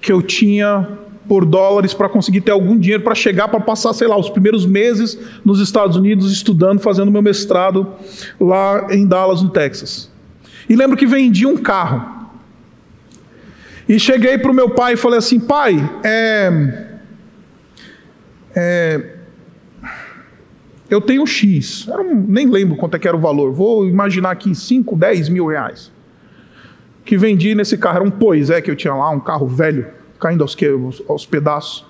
que 0.00 0.10
eu 0.10 0.22
tinha 0.22 0.88
por 1.32 1.46
dólares 1.46 1.94
para 1.94 2.10
conseguir 2.10 2.42
ter 2.42 2.50
algum 2.50 2.78
dinheiro 2.78 3.02
para 3.02 3.14
chegar 3.14 3.48
para 3.48 3.58
passar, 3.58 3.94
sei 3.94 4.06
lá, 4.06 4.18
os 4.18 4.28
primeiros 4.28 4.66
meses 4.66 5.18
nos 5.42 5.60
Estados 5.60 5.96
Unidos 5.96 6.30
estudando, 6.30 6.78
fazendo 6.78 7.10
meu 7.10 7.22
mestrado 7.22 7.86
lá 8.38 8.88
em 8.90 9.06
Dallas, 9.06 9.40
no 9.40 9.48
Texas. 9.48 10.12
E 10.68 10.76
lembro 10.76 10.94
que 10.94 11.06
vendi 11.06 11.46
um 11.46 11.56
carro. 11.56 12.28
E 13.88 13.98
cheguei 13.98 14.36
para 14.36 14.50
o 14.50 14.54
meu 14.54 14.68
pai 14.68 14.92
e 14.92 14.96
falei 14.98 15.20
assim: 15.20 15.40
pai, 15.40 15.76
é, 16.04 16.86
é, 18.54 19.14
eu 20.90 21.00
tenho 21.00 21.26
X, 21.26 21.88
eu 21.88 22.14
nem 22.28 22.46
lembro 22.46 22.76
quanto 22.76 22.94
é 22.96 22.98
que 22.98 23.08
era 23.08 23.16
o 23.16 23.20
valor, 23.20 23.54
vou 23.54 23.88
imaginar 23.88 24.32
aqui 24.32 24.54
5, 24.54 24.94
10 24.94 25.30
mil 25.30 25.46
reais. 25.46 25.90
Que 27.06 27.16
vendi 27.16 27.54
nesse 27.54 27.78
carro, 27.78 27.96
era 27.96 28.04
um 28.04 28.10
Poisé 28.10 28.60
que 28.60 28.70
eu 28.70 28.76
tinha 28.76 28.92
lá, 28.92 29.08
um 29.08 29.18
carro 29.18 29.46
velho, 29.46 30.01
caindo 30.22 30.42
aos, 30.42 30.54
que, 30.54 30.64
aos, 31.08 31.26
pedaços. 31.26 31.84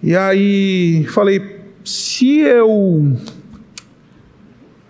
E 0.00 0.14
aí 0.16 1.04
falei: 1.08 1.60
se 1.84 2.38
eu. 2.38 3.16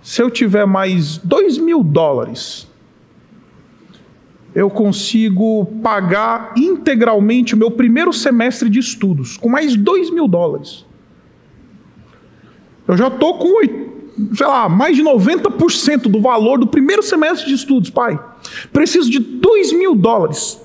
Se 0.02 0.22
eu 0.22 0.30
tiver 0.30 0.66
mais 0.66 1.16
2 1.18 1.58
mil 1.58 1.82
dólares, 1.82 2.68
eu 4.54 4.70
consigo 4.70 5.66
pagar 5.82 6.52
integralmente 6.56 7.54
o 7.54 7.58
meu 7.58 7.72
primeiro 7.72 8.12
semestre 8.12 8.70
de 8.70 8.78
estudos, 8.78 9.36
com 9.36 9.48
mais 9.48 9.74
2 9.74 10.10
mil 10.10 10.28
dólares. 10.28 10.86
Eu 12.86 12.96
já 12.96 13.08
estou 13.08 13.36
com, 13.36 13.60
sei 14.32 14.46
lá, 14.46 14.68
mais 14.68 14.94
de 14.96 15.02
90% 15.02 16.02
do 16.02 16.20
valor 16.20 16.56
do 16.56 16.68
primeiro 16.68 17.02
semestre 17.02 17.48
de 17.48 17.54
estudos, 17.54 17.90
pai. 17.90 18.16
Preciso 18.72 19.10
de 19.10 19.18
2 19.18 19.72
mil 19.72 19.96
dólares. 19.96 20.64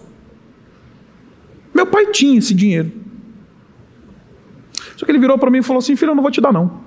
Meu 1.73 1.85
pai 1.85 2.07
tinha 2.07 2.37
esse 2.37 2.53
dinheiro. 2.53 2.91
Só 4.97 5.05
que 5.05 5.11
ele 5.11 5.19
virou 5.19 5.37
para 5.37 5.49
mim 5.49 5.59
e 5.59 5.63
falou 5.63 5.79
assim: 5.79 5.95
Filho, 5.95 6.11
eu 6.11 6.15
não 6.15 6.23
vou 6.23 6.31
te 6.31 6.41
dar, 6.41 6.51
não. 6.51 6.81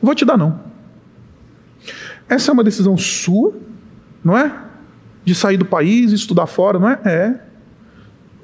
Vou 0.00 0.14
te 0.14 0.24
dar, 0.24 0.36
não. 0.36 0.60
Essa 2.28 2.50
é 2.50 2.52
uma 2.52 2.64
decisão 2.64 2.96
sua 2.96 3.54
não 4.26 4.36
é? 4.36 4.52
De 5.24 5.36
sair 5.36 5.56
do 5.56 5.64
país, 5.64 6.10
estudar 6.10 6.48
fora, 6.48 6.80
não 6.80 6.88
é? 6.88 7.00
É. 7.04 7.40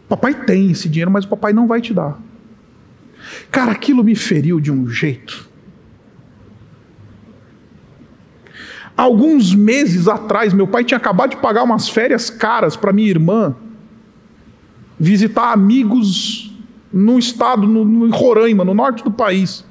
Papai 0.08 0.32
tem 0.32 0.70
esse 0.70 0.88
dinheiro, 0.88 1.10
mas 1.10 1.24
o 1.24 1.28
papai 1.28 1.52
não 1.52 1.66
vai 1.66 1.80
te 1.80 1.92
dar. 1.92 2.20
Cara, 3.50 3.72
aquilo 3.72 4.04
me 4.04 4.14
feriu 4.14 4.60
de 4.60 4.70
um 4.70 4.86
jeito. 4.88 5.50
Alguns 8.96 9.54
meses 9.54 10.06
atrás, 10.06 10.52
meu 10.52 10.66
pai 10.66 10.84
tinha 10.84 10.98
acabado 10.98 11.30
de 11.30 11.36
pagar 11.36 11.62
umas 11.62 11.88
férias 11.88 12.28
caras 12.30 12.76
para 12.76 12.92
minha 12.92 13.08
irmã 13.08 13.56
visitar 14.98 15.52
amigos 15.52 16.56
no 16.92 17.18
estado, 17.18 17.66
no, 17.66 17.84
no 17.84 18.08
Roraima, 18.10 18.64
no 18.64 18.72
norte 18.72 19.02
do 19.02 19.10
país. 19.10 19.64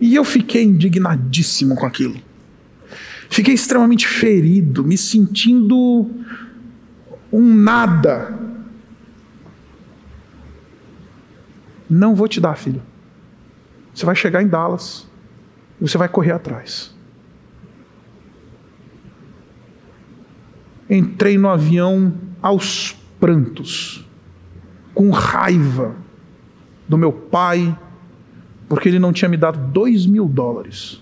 E 0.00 0.14
eu 0.14 0.24
fiquei 0.24 0.64
indignadíssimo 0.64 1.74
com 1.74 1.86
aquilo. 1.86 2.16
Fiquei 3.30 3.54
extremamente 3.54 4.06
ferido, 4.06 4.84
me 4.84 4.98
sentindo 4.98 6.10
um 7.32 7.54
nada. 7.54 8.38
Não 11.88 12.14
vou 12.14 12.28
te 12.28 12.40
dar, 12.40 12.56
filho. 12.56 12.82
Você 13.94 14.04
vai 14.04 14.14
chegar 14.14 14.42
em 14.42 14.48
Dallas 14.48 15.06
e 15.80 15.88
você 15.88 15.96
vai 15.96 16.08
correr 16.08 16.32
atrás. 16.32 16.94
Entrei 20.90 21.38
no 21.38 21.48
avião 21.48 22.12
aos 22.42 22.96
prantos, 23.18 24.04
com 24.92 25.10
raiva 25.10 25.94
do 26.88 26.98
meu 26.98 27.12
pai, 27.12 27.78
porque 28.68 28.88
ele 28.88 28.98
não 28.98 29.12
tinha 29.12 29.28
me 29.28 29.36
dado 29.36 29.58
dois 29.72 30.04
mil 30.04 30.26
dólares 30.26 31.00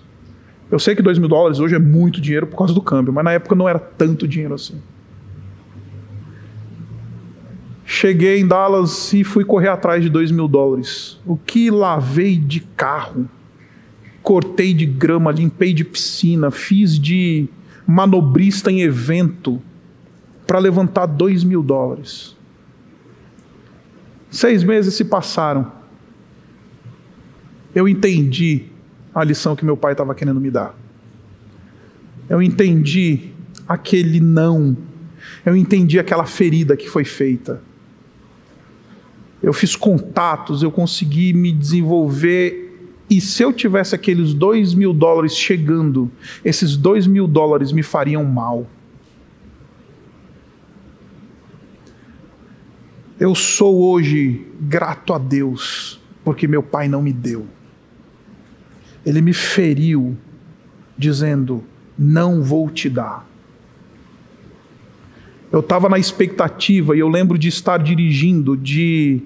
eu 0.71 0.77
sei 0.77 0.95
que 0.95 1.01
2 1.01 1.17
mil 1.17 1.27
dólares 1.27 1.59
hoje 1.59 1.75
é 1.75 1.79
muito 1.79 2.21
dinheiro 2.21 2.45
por 2.45 2.57
causa 2.57 2.73
do 2.73 2.81
câmbio, 2.81 3.11
mas 3.11 3.23
na 3.23 3.31
época 3.31 3.55
não 3.55 3.67
era 3.67 3.79
tanto 3.79 4.27
dinheiro 4.27 4.53
assim. 4.53 4.79
Cheguei 7.83 8.39
em 8.39 8.47
Dallas 8.47 9.11
e 9.13 9.23
fui 9.23 9.43
correr 9.43 9.69
atrás 9.69 10.03
de 10.03 10.09
2 10.09 10.29
mil 10.29 10.47
dólares. 10.47 11.19
O 11.25 11.35
que 11.35 11.71
lavei 11.71 12.37
de 12.37 12.59
carro, 12.59 13.27
cortei 14.21 14.75
de 14.75 14.85
grama, 14.85 15.31
limpei 15.31 15.73
de 15.73 15.83
piscina, 15.83 16.51
fiz 16.51 16.99
de 16.99 17.49
manobrista 17.87 18.71
em 18.71 18.81
evento 18.81 19.59
para 20.49 20.57
levantar 20.57 21.05
2 21.05 21.43
mil 21.43 21.61
dólares. 21.61 22.35
Seis 24.31 24.63
meses 24.63 24.95
se 24.95 25.05
passaram. 25.05 25.71
Eu 27.75 27.87
entendi 27.87 28.63
a 29.13 29.23
lição 29.23 29.55
que 29.55 29.63
meu 29.63 29.77
pai 29.77 29.91
estava 29.91 30.15
querendo 30.15 30.41
me 30.41 30.49
dar. 30.49 30.75
Eu 32.27 32.41
entendi 32.41 33.29
aquele 33.67 34.19
não. 34.19 34.75
Eu 35.45 35.55
entendi 35.55 35.99
aquela 35.99 36.25
ferida 36.25 36.75
que 36.75 36.89
foi 36.89 37.05
feita. 37.05 37.61
Eu 39.43 39.53
fiz 39.53 39.75
contatos, 39.75 40.63
eu 40.63 40.71
consegui 40.71 41.31
me 41.31 41.51
desenvolver. 41.51 42.89
E 43.07 43.21
se 43.21 43.43
eu 43.43 43.53
tivesse 43.53 43.93
aqueles 43.93 44.33
dois 44.33 44.73
mil 44.73 44.93
dólares 44.93 45.37
chegando, 45.37 46.09
esses 46.43 46.75
dois 46.75 47.05
mil 47.05 47.27
dólares 47.27 47.71
me 47.71 47.83
fariam 47.83 48.25
mal. 48.25 48.65
Eu 53.19 53.35
sou 53.35 53.81
hoje 53.81 54.47
grato 54.61 55.13
a 55.13 55.17
Deus, 55.17 55.99
porque 56.23 56.47
meu 56.47 56.63
pai 56.63 56.87
não 56.87 57.01
me 57.01 57.11
deu 57.11 57.47
ele 59.05 59.21
me 59.21 59.33
feriu, 59.33 60.17
dizendo: 60.97 61.63
Não 61.97 62.41
vou 62.41 62.69
te 62.69 62.89
dar. 62.89 63.27
Eu 65.51 65.61
estava 65.61 65.89
na 65.89 65.97
expectativa 65.97 66.95
e 66.95 66.99
eu 66.99 67.07
lembro 67.07 67.37
de 67.37 67.47
estar 67.47 67.77
dirigindo 67.79 68.55
de 68.55 69.21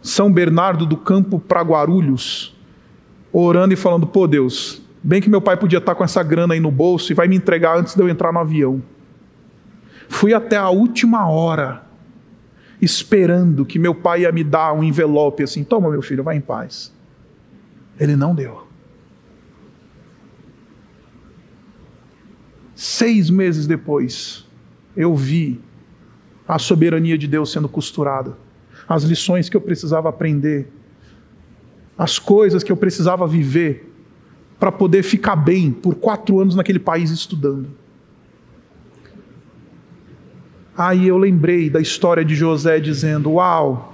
São 0.00 0.32
Bernardo 0.32 0.84
do 0.84 0.96
Campo 0.96 1.38
para 1.38 1.62
Guarulhos, 1.62 2.56
orando 3.32 3.74
e 3.74 3.76
falando: 3.76 4.06
Pô, 4.06 4.26
Deus, 4.26 4.82
bem 5.02 5.20
que 5.20 5.30
meu 5.30 5.40
pai 5.40 5.56
podia 5.56 5.78
estar 5.78 5.94
com 5.94 6.04
essa 6.04 6.22
grana 6.22 6.54
aí 6.54 6.60
no 6.60 6.70
bolso 6.70 7.12
e 7.12 7.14
vai 7.14 7.28
me 7.28 7.36
entregar 7.36 7.78
antes 7.78 7.94
de 7.94 8.02
eu 8.02 8.08
entrar 8.08 8.32
no 8.32 8.40
avião. 8.40 8.82
Fui 10.08 10.34
até 10.34 10.56
a 10.56 10.68
última 10.68 11.28
hora, 11.28 11.84
esperando 12.82 13.64
que 13.64 13.78
meu 13.78 13.94
pai 13.94 14.22
ia 14.22 14.32
me 14.32 14.42
dar 14.42 14.72
um 14.72 14.82
envelope 14.82 15.44
assim: 15.44 15.62
Toma, 15.62 15.88
meu 15.88 16.02
filho, 16.02 16.24
vai 16.24 16.36
em 16.36 16.40
paz. 16.40 16.92
Ele 17.98 18.16
não 18.16 18.34
deu. 18.34 18.66
Seis 22.74 23.30
meses 23.30 23.66
depois, 23.68 24.44
eu 24.96 25.14
vi 25.14 25.60
a 26.48 26.58
soberania 26.58 27.16
de 27.16 27.28
Deus 27.28 27.52
sendo 27.52 27.68
costurada, 27.68 28.36
as 28.88 29.04
lições 29.04 29.48
que 29.48 29.56
eu 29.56 29.60
precisava 29.60 30.08
aprender, 30.08 30.68
as 31.96 32.18
coisas 32.18 32.64
que 32.64 32.72
eu 32.72 32.76
precisava 32.76 33.26
viver 33.28 33.88
para 34.58 34.72
poder 34.72 35.04
ficar 35.04 35.36
bem 35.36 35.70
por 35.70 35.94
quatro 35.94 36.40
anos 36.40 36.56
naquele 36.56 36.80
país 36.80 37.10
estudando. 37.10 37.81
Aí 40.76 41.08
eu 41.08 41.18
lembrei 41.18 41.68
da 41.68 41.80
história 41.80 42.24
de 42.24 42.34
José 42.34 42.80
dizendo: 42.80 43.32
Uau, 43.32 43.92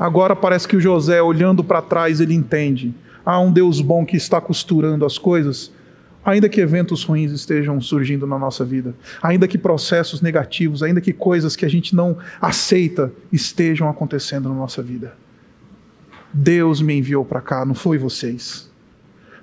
Agora 0.00 0.34
parece 0.34 0.66
que 0.66 0.78
o 0.78 0.80
José, 0.80 1.20
olhando 1.20 1.62
para 1.62 1.82
trás, 1.82 2.22
ele 2.22 2.32
entende. 2.32 2.94
Há 3.22 3.38
um 3.38 3.52
Deus 3.52 3.82
bom 3.82 4.06
que 4.06 4.16
está 4.16 4.40
costurando 4.40 5.04
as 5.04 5.18
coisas, 5.18 5.70
ainda 6.24 6.48
que 6.48 6.58
eventos 6.58 7.04
ruins 7.04 7.30
estejam 7.32 7.78
surgindo 7.82 8.26
na 8.26 8.38
nossa 8.38 8.64
vida, 8.64 8.94
ainda 9.22 9.46
que 9.46 9.58
processos 9.58 10.22
negativos, 10.22 10.82
ainda 10.82 11.02
que 11.02 11.12
coisas 11.12 11.54
que 11.54 11.66
a 11.66 11.68
gente 11.68 11.94
não 11.94 12.16
aceita 12.40 13.12
estejam 13.30 13.90
acontecendo 13.90 14.48
na 14.48 14.54
nossa 14.54 14.82
vida. 14.82 15.12
Deus 16.32 16.80
me 16.80 16.96
enviou 16.96 17.22
para 17.22 17.42
cá, 17.42 17.66
não 17.66 17.74
foi 17.74 17.98
vocês. 17.98 18.70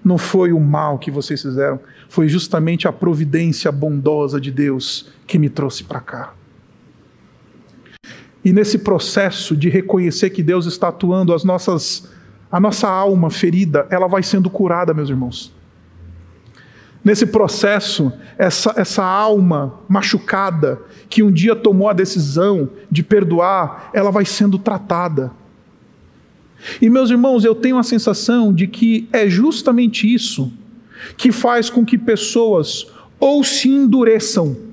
Não 0.03 0.18
foi 0.18 0.51
o 0.51 0.60
mal 0.60 0.97
que 0.97 1.12
vocês 1.12 1.39
fizeram, 1.39 1.80
foi 2.10 2.28
justamente 2.28 2.88
a 2.88 2.91
providência 2.91 3.72
bondosa 3.72 4.41
de 4.41 4.49
Deus 4.49 5.12
que 5.28 5.38
me 5.38 5.49
trouxe 5.49 5.84
para 5.84 5.99
cá. 5.99 6.34
E 8.43 8.53
nesse 8.53 8.79
processo 8.79 9.55
de 9.55 9.69
reconhecer 9.69 10.29
que 10.29 10.43
Deus 10.43 10.65
está 10.65 10.89
atuando, 10.89 11.33
as 11.33 11.43
nossas, 11.43 12.09
a 12.51 12.59
nossa 12.59 12.88
alma 12.88 13.29
ferida, 13.29 13.88
ela 13.89 14.07
vai 14.07 14.23
sendo 14.23 14.49
curada, 14.49 14.93
meus 14.93 15.09
irmãos. 15.09 15.53
Nesse 17.03 17.25
processo, 17.25 18.11
essa, 18.38 18.73
essa 18.75 19.03
alma 19.03 19.79
machucada, 19.88 20.81
que 21.09 21.23
um 21.23 21.31
dia 21.31 21.55
tomou 21.55 21.88
a 21.89 21.93
decisão 21.93 22.69
de 22.91 23.01
perdoar, 23.01 23.89
ela 23.93 24.11
vai 24.11 24.25
sendo 24.25 24.59
tratada. 24.59 25.31
E, 26.81 26.89
meus 26.89 27.09
irmãos, 27.09 27.45
eu 27.45 27.55
tenho 27.55 27.77
a 27.77 27.83
sensação 27.83 28.53
de 28.53 28.67
que 28.67 29.07
é 29.13 29.29
justamente 29.29 30.11
isso 30.11 30.51
que 31.15 31.31
faz 31.31 31.69
com 31.69 31.85
que 31.85 31.97
pessoas 31.97 32.88
ou 33.19 33.43
se 33.43 33.69
endureçam 33.69 34.66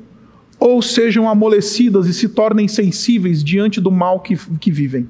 ou 0.64 0.80
sejam 0.80 1.28
amolecidas 1.28 2.06
e 2.06 2.14
se 2.14 2.26
tornem 2.26 2.66
sensíveis 2.66 3.44
diante 3.44 3.82
do 3.82 3.90
mal 3.90 4.20
que, 4.20 4.34
que 4.58 4.70
vivem, 4.70 5.06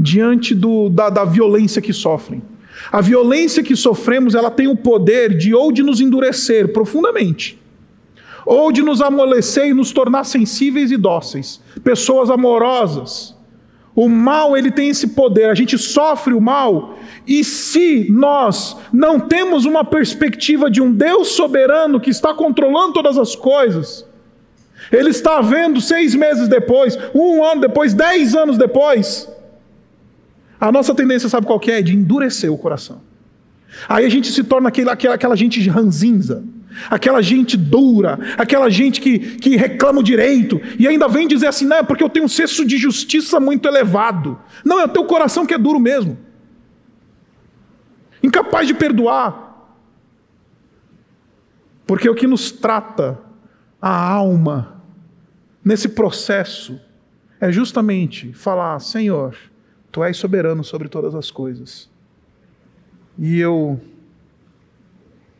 diante 0.00 0.54
do, 0.54 0.88
da, 0.88 1.10
da 1.10 1.26
violência 1.26 1.82
que 1.82 1.92
sofrem. 1.92 2.42
A 2.90 3.02
violência 3.02 3.62
que 3.62 3.76
sofremos, 3.76 4.34
ela 4.34 4.50
tem 4.50 4.66
o 4.66 4.74
poder 4.74 5.36
de 5.36 5.54
ou 5.54 5.70
de 5.70 5.82
nos 5.82 6.00
endurecer 6.00 6.72
profundamente, 6.72 7.60
ou 8.46 8.72
de 8.72 8.82
nos 8.82 9.02
amolecer 9.02 9.66
e 9.66 9.74
nos 9.74 9.92
tornar 9.92 10.24
sensíveis 10.24 10.90
e 10.90 10.96
dóceis, 10.96 11.60
pessoas 11.84 12.30
amorosas. 12.30 13.36
O 13.94 14.08
mal, 14.08 14.56
ele 14.56 14.70
tem 14.70 14.88
esse 14.88 15.08
poder, 15.08 15.50
a 15.50 15.54
gente 15.54 15.76
sofre 15.76 16.32
o 16.32 16.40
mal, 16.40 16.98
e 17.26 17.44
se 17.44 18.08
nós 18.10 18.74
não 18.90 19.20
temos 19.20 19.66
uma 19.66 19.84
perspectiva 19.84 20.70
de 20.70 20.80
um 20.80 20.90
Deus 20.90 21.28
soberano 21.28 22.00
que 22.00 22.08
está 22.08 22.32
controlando 22.32 22.94
todas 22.94 23.18
as 23.18 23.36
coisas, 23.36 24.06
ele 24.90 25.10
está 25.10 25.40
vendo 25.40 25.80
seis 25.80 26.14
meses 26.14 26.48
depois, 26.48 26.98
um 27.14 27.42
ano 27.42 27.60
depois, 27.60 27.94
dez 27.94 28.34
anos 28.34 28.56
depois. 28.56 29.28
A 30.60 30.72
nossa 30.72 30.94
tendência, 30.94 31.28
sabe 31.28 31.46
qual 31.46 31.60
é? 31.66 31.82
De 31.82 31.94
endurecer 31.94 32.52
o 32.52 32.58
coração. 32.58 33.00
Aí 33.88 34.04
a 34.06 34.08
gente 34.08 34.32
se 34.32 34.42
torna 34.42 34.68
aquela, 34.68 34.92
aquela, 34.92 35.14
aquela 35.14 35.36
gente 35.36 35.68
ranzinza, 35.68 36.42
aquela 36.88 37.20
gente 37.20 37.56
dura, 37.56 38.18
aquela 38.38 38.70
gente 38.70 39.00
que, 39.00 39.18
que 39.18 39.56
reclama 39.56 40.00
o 40.00 40.02
direito, 40.02 40.60
e 40.78 40.88
ainda 40.88 41.08
vem 41.08 41.28
dizer 41.28 41.48
assim, 41.48 41.66
não, 41.66 41.78
é 41.78 41.82
porque 41.82 42.02
eu 42.02 42.08
tenho 42.08 42.24
um 42.24 42.28
senso 42.28 42.64
de 42.64 42.78
justiça 42.78 43.38
muito 43.38 43.68
elevado. 43.68 44.38
Não, 44.64 44.80
é 44.80 44.84
o 44.84 44.88
teu 44.88 45.04
coração 45.04 45.44
que 45.44 45.54
é 45.54 45.58
duro 45.58 45.78
mesmo. 45.78 46.16
Incapaz 48.22 48.66
de 48.66 48.74
perdoar. 48.74 49.44
Porque 51.86 52.08
o 52.08 52.14
que 52.14 52.26
nos 52.26 52.50
trata 52.50 53.18
a 53.80 54.10
alma 54.12 54.75
nesse 55.66 55.88
processo 55.88 56.80
é 57.40 57.50
justamente 57.50 58.32
falar: 58.32 58.78
Senhor, 58.78 59.36
tu 59.90 60.04
és 60.04 60.16
soberano 60.16 60.62
sobre 60.62 60.88
todas 60.88 61.12
as 61.16 61.28
coisas. 61.28 61.90
E 63.18 63.40
eu 63.40 63.80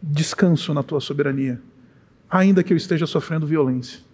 descanso 0.02 0.74
na 0.74 0.82
tua 0.82 1.00
soberania, 1.00 1.62
ainda 2.28 2.64
que 2.64 2.72
eu 2.72 2.76
esteja 2.76 3.06
sofrendo 3.06 3.46
violência. 3.46 4.04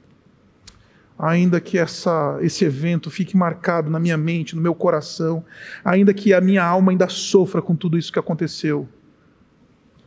Ainda 1.19 1.61
que 1.61 1.79
essa, 1.79 2.39
esse 2.41 2.65
evento 2.65 3.09
fique 3.09 3.37
marcado 3.37 3.89
na 3.89 4.01
minha 4.01 4.17
mente, 4.17 4.57
no 4.57 4.63
meu 4.63 4.75
coração, 4.75 5.45
ainda 5.85 6.13
que 6.13 6.35
a 6.35 6.41
minha 6.41 6.65
alma 6.65 6.91
ainda 6.91 7.09
sofra 7.09 7.63
com 7.63 7.77
tudo 7.77 7.97
isso 7.97 8.13
que 8.13 8.19
aconteceu, 8.19 8.89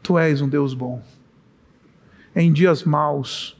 tu 0.03 0.19
és 0.19 0.41
um 0.41 0.49
Deus 0.49 0.73
bom. 0.73 1.01
Em 2.35 2.51
dias 2.51 2.83
maus, 2.83 3.57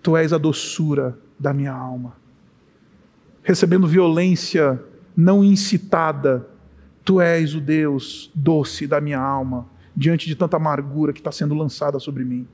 tu 0.00 0.16
és 0.16 0.32
a 0.32 0.38
doçura 0.38 1.18
da 1.44 1.52
minha 1.52 1.72
alma. 1.72 2.16
Recebendo 3.42 3.86
violência 3.86 4.82
não 5.14 5.44
incitada, 5.44 6.48
tu 7.04 7.20
és 7.20 7.54
o 7.54 7.60
Deus 7.60 8.30
doce 8.34 8.86
da 8.86 8.98
minha 8.98 9.20
alma, 9.20 9.68
diante 9.94 10.26
de 10.26 10.34
tanta 10.34 10.56
amargura 10.56 11.12
que 11.12 11.20
está 11.20 11.30
sendo 11.30 11.54
lançada 11.54 12.00
sobre 12.00 12.24
mim. 12.24 12.48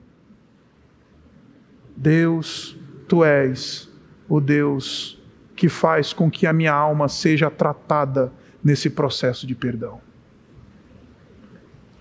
Deus, 1.96 2.76
tu 3.06 3.24
és 3.24 3.88
o 4.28 4.40
Deus 4.40 5.22
que 5.54 5.68
faz 5.68 6.12
com 6.12 6.28
que 6.28 6.44
a 6.44 6.52
minha 6.52 6.72
alma 6.72 7.08
seja 7.08 7.48
tratada 7.48 8.32
nesse 8.62 8.90
processo 8.90 9.46
de 9.46 9.54
perdão. 9.54 10.00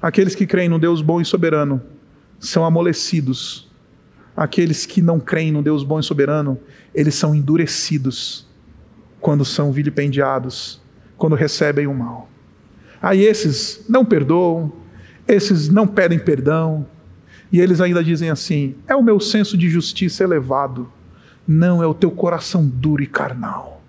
Aqueles 0.02 0.34
que 0.34 0.48
creem 0.48 0.70
no 0.70 0.80
Deus 0.80 1.04
bom 1.04 1.22
e 1.22 1.26
soberano 1.26 1.80
são 2.40 2.66
amolecidos 2.66 3.70
aqueles 4.40 4.86
que 4.86 5.02
não 5.02 5.20
creem 5.20 5.52
no 5.52 5.62
Deus 5.62 5.84
bom 5.84 6.00
e 6.00 6.04
soberano, 6.04 6.58
eles 6.94 7.16
são 7.16 7.36
endurecidos 7.36 8.48
quando 9.20 9.44
são 9.44 9.72
vilipendiados, 9.72 10.82
quando 11.18 11.36
recebem 11.36 11.88
o 11.88 11.94
mal. 11.94 12.30
Aí 13.02 13.24
esses 13.24 13.86
não 13.88 14.04
perdoam, 14.04 14.72
esses 15.28 15.70
não 15.70 15.88
pedem 15.88 16.20
perdão, 16.20 16.86
e 17.52 17.60
eles 17.60 17.82
ainda 17.82 18.04
dizem 18.04 18.30
assim: 18.30 18.76
é 18.88 18.96
o 18.96 19.04
meu 19.04 19.20
senso 19.20 19.58
de 19.58 19.70
justiça 19.70 20.24
elevado, 20.24 20.92
não 21.48 21.82
é 21.82 21.88
o 21.88 21.94
teu 21.94 22.12
coração 22.12 22.66
duro 22.66 23.04
e 23.04 23.08
carnal. 23.08 23.80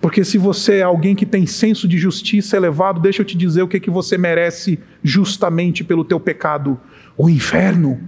Porque 0.00 0.22
se 0.22 0.36
você 0.36 0.76
é 0.76 0.82
alguém 0.82 1.14
que 1.14 1.24
tem 1.24 1.46
senso 1.46 1.88
de 1.88 1.96
justiça 1.96 2.58
elevado, 2.58 3.00
deixa 3.00 3.22
eu 3.22 3.24
te 3.24 3.38
dizer 3.38 3.62
o 3.62 3.68
que, 3.68 3.80
que 3.80 3.88
você 3.88 4.18
merece 4.18 4.78
justamente 5.02 5.82
pelo 5.82 6.04
teu 6.04 6.20
pecado: 6.20 6.78
o 7.16 7.28
inferno. 7.28 7.98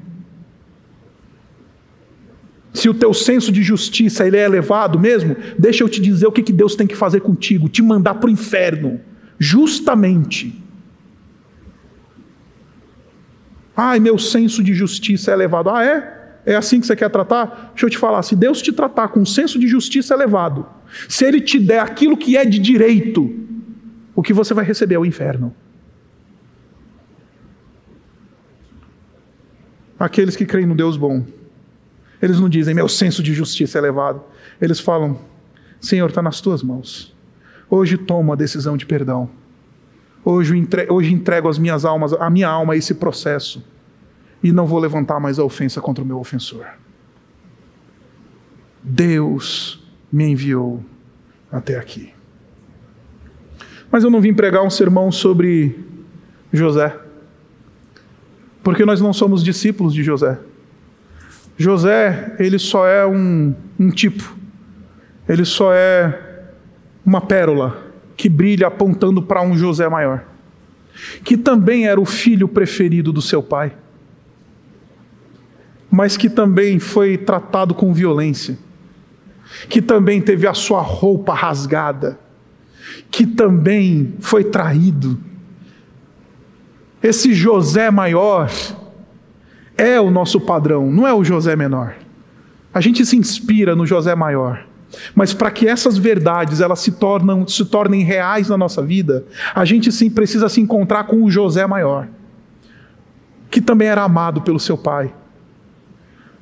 Se 2.76 2.90
o 2.90 2.94
teu 2.94 3.14
senso 3.14 3.50
de 3.50 3.62
justiça 3.62 4.26
ele 4.26 4.36
é 4.36 4.44
elevado 4.44 5.00
mesmo, 5.00 5.34
deixa 5.58 5.82
eu 5.82 5.88
te 5.88 5.98
dizer 5.98 6.26
o 6.26 6.30
que, 6.30 6.42
que 6.42 6.52
Deus 6.52 6.76
tem 6.76 6.86
que 6.86 6.94
fazer 6.94 7.20
contigo: 7.20 7.70
te 7.70 7.80
mandar 7.80 8.16
para 8.16 8.26
o 8.26 8.30
inferno, 8.30 9.00
justamente. 9.38 10.62
Ai, 13.74 13.98
meu 13.98 14.18
senso 14.18 14.62
de 14.62 14.74
justiça 14.74 15.30
é 15.30 15.34
elevado. 15.34 15.70
Ah, 15.70 15.82
é? 15.82 16.40
É 16.44 16.54
assim 16.54 16.78
que 16.78 16.86
você 16.86 16.94
quer 16.94 17.08
tratar? 17.08 17.70
Deixa 17.72 17.86
eu 17.86 17.90
te 17.90 17.96
falar: 17.96 18.22
se 18.22 18.36
Deus 18.36 18.60
te 18.60 18.70
tratar 18.70 19.08
com 19.08 19.20
um 19.20 19.26
senso 19.26 19.58
de 19.58 19.66
justiça 19.66 20.12
elevado, 20.12 20.66
se 21.08 21.24
Ele 21.24 21.40
te 21.40 21.58
der 21.58 21.80
aquilo 21.80 22.14
que 22.14 22.36
é 22.36 22.44
de 22.44 22.58
direito, 22.58 23.34
o 24.14 24.22
que 24.22 24.34
você 24.34 24.52
vai 24.52 24.66
receber 24.66 24.96
é 24.96 24.98
o 24.98 25.06
inferno. 25.06 25.56
Aqueles 29.98 30.36
que 30.36 30.44
creem 30.44 30.66
no 30.66 30.74
Deus 30.74 30.98
bom, 30.98 31.24
eles 32.26 32.40
não 32.40 32.48
dizem, 32.48 32.74
meu 32.74 32.88
senso 32.88 33.22
de 33.22 33.32
justiça 33.32 33.78
é 33.78 33.80
elevado. 33.80 34.22
Eles 34.60 34.80
falam, 34.80 35.18
Senhor, 35.80 36.08
está 36.08 36.20
nas 36.20 36.40
tuas 36.40 36.62
mãos. 36.62 37.14
Hoje 37.70 37.96
tomo 37.96 38.32
a 38.32 38.36
decisão 38.36 38.76
de 38.76 38.84
perdão. 38.84 39.30
Hoje 40.24 40.56
entrego, 40.56 40.92
hoje 40.92 41.12
entrego 41.12 41.48
as 41.48 41.58
minhas 41.58 41.84
almas, 41.84 42.12
a 42.12 42.28
minha 42.28 42.48
alma 42.48 42.74
a 42.74 42.76
esse 42.76 42.94
processo 42.94 43.64
e 44.42 44.52
não 44.52 44.66
vou 44.66 44.78
levantar 44.78 45.20
mais 45.20 45.38
a 45.38 45.44
ofensa 45.44 45.80
contra 45.80 46.02
o 46.02 46.06
meu 46.06 46.18
ofensor. 46.18 46.66
Deus 48.82 49.82
me 50.12 50.24
enviou 50.24 50.84
até 51.50 51.78
aqui. 51.78 52.12
Mas 53.90 54.04
eu 54.04 54.10
não 54.10 54.20
vim 54.20 54.34
pregar 54.34 54.62
um 54.62 54.70
sermão 54.70 55.10
sobre 55.10 55.78
José, 56.52 56.96
porque 58.62 58.84
nós 58.84 59.00
não 59.00 59.12
somos 59.12 59.42
discípulos 59.42 59.94
de 59.94 60.02
José. 60.02 60.38
José, 61.56 62.36
ele 62.38 62.58
só 62.58 62.86
é 62.86 63.06
um, 63.06 63.54
um 63.78 63.90
tipo, 63.90 64.36
ele 65.28 65.44
só 65.44 65.72
é 65.72 66.50
uma 67.04 67.20
pérola 67.20 67.84
que 68.16 68.28
brilha 68.28 68.66
apontando 68.66 69.22
para 69.22 69.42
um 69.42 69.56
José 69.56 69.88
maior, 69.88 70.24
que 71.24 71.36
também 71.36 71.86
era 71.86 72.00
o 72.00 72.04
filho 72.04 72.48
preferido 72.48 73.12
do 73.12 73.22
seu 73.22 73.42
pai 73.42 73.72
mas 75.96 76.14
que 76.14 76.28
também 76.28 76.78
foi 76.78 77.16
tratado 77.16 77.74
com 77.74 77.90
violência, 77.92 78.58
que 79.66 79.80
também 79.80 80.20
teve 80.20 80.46
a 80.46 80.52
sua 80.52 80.82
roupa 80.82 81.32
rasgada, 81.32 82.18
que 83.10 83.26
também 83.26 84.14
foi 84.20 84.44
traído. 84.44 85.18
Esse 87.02 87.32
José 87.32 87.90
maior 87.90 88.50
é 89.76 90.00
o 90.00 90.10
nosso 90.10 90.40
padrão, 90.40 90.90
não 90.90 91.06
é 91.06 91.12
o 91.12 91.24
José 91.24 91.54
menor. 91.54 91.94
A 92.72 92.80
gente 92.80 93.04
se 93.04 93.16
inspira 93.16 93.74
no 93.74 93.86
José 93.86 94.14
maior, 94.14 94.66
Mas 95.14 95.34
para 95.34 95.50
que 95.50 95.66
essas 95.66 95.98
verdades 95.98 96.60
elas 96.60 96.80
se, 96.80 96.92
tornam, 96.92 97.46
se 97.46 97.64
tornem 97.64 98.02
reais 98.02 98.48
na 98.48 98.56
nossa 98.56 98.82
vida, 98.82 99.24
a 99.54 99.64
gente 99.64 99.90
sim 99.90 100.08
precisa 100.08 100.48
se 100.48 100.60
encontrar 100.60 101.04
com 101.04 101.22
o 101.22 101.30
José 101.30 101.66
maior, 101.66 102.08
que 103.50 103.60
também 103.60 103.88
era 103.88 104.02
amado 104.02 104.42
pelo 104.42 104.60
seu 104.60 104.76
pai, 104.78 105.12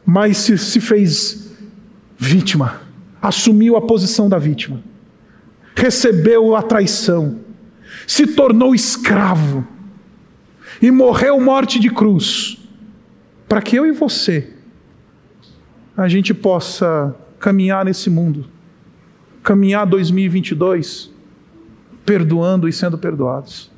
mas 0.04 0.36
se, 0.38 0.58
se 0.58 0.80
fez 0.80 1.50
vítima, 2.18 2.80
assumiu 3.20 3.76
a 3.76 3.82
posição 3.82 4.28
da 4.28 4.38
vítima, 4.38 4.82
recebeu 5.74 6.54
a 6.54 6.62
traição, 6.62 7.40
se 8.06 8.26
tornou 8.26 8.74
escravo 8.74 9.66
e 10.80 10.90
morreu 10.90 11.40
morte 11.40 11.78
de 11.78 11.88
cruz, 11.88 12.58
para 13.54 13.62
que 13.62 13.76
eu 13.76 13.86
e 13.86 13.92
você 13.92 14.48
a 15.96 16.08
gente 16.08 16.34
possa 16.34 17.14
caminhar 17.38 17.84
nesse 17.84 18.10
mundo, 18.10 18.46
caminhar 19.44 19.86
2022 19.86 21.08
perdoando 22.04 22.68
e 22.68 22.72
sendo 22.72 22.98
perdoados. 22.98 23.70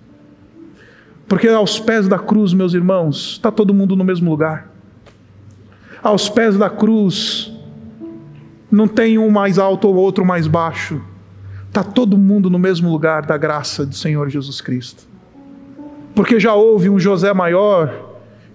Porque 1.29 1.47
aos 1.47 1.79
pés 1.79 2.09
da 2.09 2.19
cruz, 2.19 2.55
meus 2.55 2.73
irmãos, 2.73 3.33
está 3.33 3.53
todo 3.53 3.75
mundo 3.75 3.95
no 3.95 4.03
mesmo 4.03 4.31
lugar. 4.31 4.73
Aos 6.03 6.27
pés 6.27 6.57
da 6.57 6.71
cruz, 6.71 7.53
não 8.73 8.89
tem 8.89 9.19
um 9.19 9.29
mais 9.29 9.59
alto 9.59 9.89
ou 9.89 9.97
outro 9.97 10.25
mais 10.25 10.47
baixo. 10.47 11.03
Está 11.69 11.85
todo 11.85 12.17
mundo 12.17 12.49
no 12.49 12.59
mesmo 12.59 12.91
lugar 12.91 13.27
da 13.27 13.37
graça 13.37 13.85
do 13.85 13.95
Senhor 13.95 14.31
Jesus 14.31 14.63
Cristo. 14.63 15.07
Porque 16.15 16.41
já 16.41 16.55
houve 16.55 16.89
um 16.89 16.99
José 16.99 17.35
maior 17.35 18.06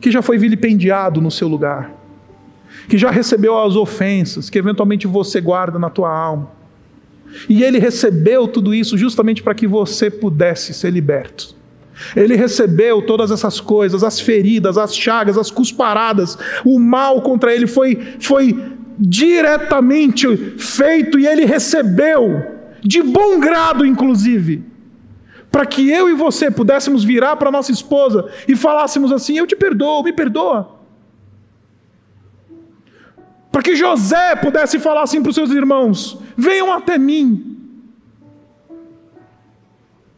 que 0.01 0.11
já 0.11 0.21
foi 0.21 0.37
vilipendiado 0.37 1.21
no 1.21 1.31
seu 1.31 1.47
lugar 1.47 2.01
que 2.87 2.97
já 2.97 3.09
recebeu 3.09 3.57
as 3.57 3.75
ofensas 3.75 4.49
que 4.49 4.57
eventualmente 4.57 5.07
você 5.07 5.39
guarda 5.39 5.77
na 5.77 5.89
tua 5.89 6.09
alma. 6.09 6.51
E 7.47 7.63
ele 7.63 7.79
recebeu 7.79 8.47
tudo 8.47 8.73
isso 8.73 8.97
justamente 8.97 9.41
para 9.41 9.53
que 9.53 9.65
você 9.65 10.09
pudesse 10.09 10.73
ser 10.73 10.91
liberto. 10.91 11.55
Ele 12.15 12.35
recebeu 12.35 13.01
todas 13.01 13.31
essas 13.31 13.61
coisas, 13.61 14.03
as 14.03 14.19
feridas, 14.19 14.77
as 14.77 14.95
chagas, 14.95 15.37
as 15.37 15.51
cusparadas, 15.51 16.37
o 16.65 16.79
mal 16.79 17.21
contra 17.21 17.53
ele 17.53 17.67
foi, 17.67 17.95
foi 18.19 18.59
diretamente 18.97 20.35
feito 20.57 21.19
e 21.19 21.27
ele 21.27 21.45
recebeu, 21.45 22.43
de 22.81 23.01
bom 23.03 23.39
grado, 23.39 23.85
inclusive, 23.85 24.63
para 25.51 25.65
que 25.65 25.89
eu 25.89 26.09
e 26.09 26.13
você 26.13 26.49
pudéssemos 26.49 27.03
virar 27.03 27.35
para 27.35 27.51
nossa 27.51 27.71
esposa 27.71 28.31
e 28.47 28.55
falássemos 28.55 29.11
assim: 29.11 29.37
Eu 29.37 29.45
te 29.45 29.55
perdoo, 29.55 30.01
me 30.01 30.13
perdoa. 30.13 30.79
Para 33.51 33.61
que 33.61 33.75
José 33.75 34.37
pudesse 34.37 34.79
falar 34.79 35.03
assim 35.03 35.21
para 35.21 35.29
os 35.29 35.35
seus 35.35 35.51
irmãos: 35.51 36.17
venham 36.37 36.71
até 36.71 36.97
mim. 36.97 37.57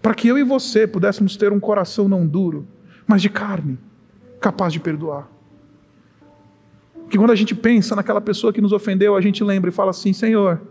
Para 0.04 0.14
que 0.14 0.28
eu 0.28 0.38
e 0.38 0.44
você 0.44 0.86
pudéssemos 0.86 1.36
ter 1.36 1.52
um 1.52 1.60
coração 1.60 2.08
não 2.08 2.28
duro, 2.28 2.68
mas 3.08 3.22
de 3.22 3.30
carne, 3.30 3.80
capaz 4.40 4.72
de 4.72 4.80
perdoar. 4.80 5.28
Que 7.10 7.18
quando 7.18 7.32
a 7.32 7.36
gente 7.36 7.56
pensa 7.56 7.96
naquela 7.96 8.22
pessoa 8.22 8.54
que 8.54 8.62
nos 8.62 8.72
ofendeu, 8.72 9.16
a 9.16 9.22
gente 9.22 9.44
lembra 9.44 9.72
e 9.72 9.74
fala 9.74 9.90
assim: 9.90 10.14
Senhor, 10.14 10.62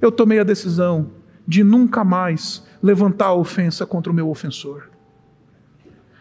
eu 0.00 0.12
tomei 0.12 0.38
a 0.38 0.44
decisão 0.44 1.10
de 1.46 1.62
nunca 1.62 2.04
mais 2.04 2.64
levantar 2.82 3.26
a 3.26 3.34
ofensa 3.34 3.86
contra 3.86 4.10
o 4.10 4.14
meu 4.14 4.28
ofensor. 4.28 4.88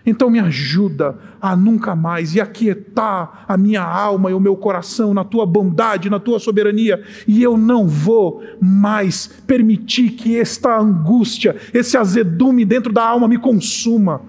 Então 0.05 0.29
me 0.29 0.39
ajuda 0.39 1.17
a 1.41 1.55
nunca 1.55 1.95
mais 1.95 2.35
e 2.35 2.41
aquietar 2.41 3.43
a 3.47 3.57
minha 3.57 3.81
alma 3.81 4.29
e 4.29 4.33
o 4.35 4.39
meu 4.39 4.55
coração 4.55 5.13
na 5.13 5.23
tua 5.23 5.45
bondade, 5.47 6.11
na 6.11 6.19
tua 6.19 6.37
soberania, 6.37 7.01
e 7.27 7.41
eu 7.41 7.57
não 7.57 7.87
vou 7.87 8.43
mais 8.61 9.25
permitir 9.25 10.11
que 10.11 10.37
esta 10.37 10.77
angústia, 10.77 11.55
esse 11.73 11.97
azedume 11.97 12.63
dentro 12.63 12.93
da 12.93 13.03
alma 13.03 13.27
me 13.27 13.39
consuma. 13.39 14.21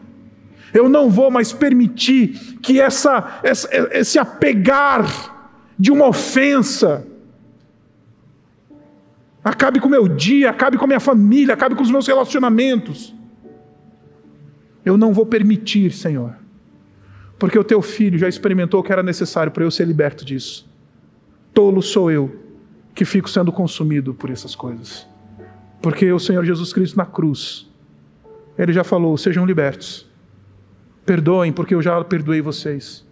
Eu 0.73 0.89
não 0.89 1.11
vou 1.11 1.31
mais 1.31 1.53
permitir 1.53 2.59
que 2.63 2.81
essa, 2.81 3.41
essa 3.43 3.69
esse 3.93 4.19
apegar 4.19 5.53
de 5.79 5.93
uma 5.93 6.07
ofensa 6.09 7.07
acabe 9.47 9.79
com 9.79 9.87
o 9.87 9.91
meu 9.91 10.09
dia, 10.09 10.51
acabe 10.51 10.77
com 10.77 10.83
a 10.83 10.89
minha 10.89 10.99
família, 10.99 11.55
acabe 11.55 11.77
com 11.77 11.83
os 11.83 11.91
meus 11.91 12.05
relacionamentos. 12.05 13.15
Eu 14.85 14.97
não 14.97 15.13
vou 15.13 15.25
permitir, 15.25 15.93
Senhor, 15.93 16.35
porque 17.39 17.57
o 17.57 17.63
teu 17.63 17.81
filho 17.81 18.19
já 18.19 18.29
experimentou 18.29 18.81
o 18.81 18.83
que 18.83 18.91
era 18.91 19.05
necessário 19.05 19.53
para 19.53 19.63
eu 19.63 19.71
ser 19.71 19.87
liberto 19.87 20.25
disso. 20.25 20.69
Tolo 21.55 21.81
sou 21.81 22.11
eu 22.11 22.43
que 22.93 23.05
fico 23.05 23.31
sendo 23.31 23.53
consumido 23.53 24.13
por 24.13 24.31
essas 24.31 24.57
coisas. 24.57 25.07
Porque 25.81 26.11
o 26.13 26.19
Senhor 26.19 26.45
Jesus 26.45 26.73
Cristo 26.73 26.97
na 26.97 27.07
cruz, 27.07 27.71
ele 28.59 28.73
já 28.73 28.83
falou: 28.83 29.17
sejam 29.17 29.47
libertos. 29.47 30.11
Perdoem, 31.05 31.53
porque 31.53 31.73
eu 31.73 31.81
já 31.81 32.03
perdoei 32.03 32.41
vocês. 32.41 33.07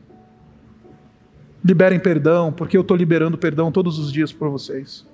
Liberem 1.65 2.01
perdão, 2.01 2.53
porque 2.53 2.77
eu 2.77 2.81
estou 2.81 2.97
liberando 2.97 3.39
perdão 3.39 3.71
todos 3.71 4.01
os 4.01 4.13
dias 4.13 4.33
por 4.33 4.51
vocês. 4.51 5.07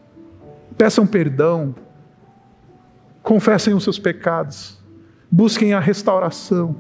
Peçam 0.81 1.07
perdão. 1.07 1.75
Confessem 3.23 3.75
os 3.75 3.85
seus 3.85 3.99
pecados 3.99 4.81
busquem 5.31 5.73
a 5.73 5.81
restauração. 5.81 6.77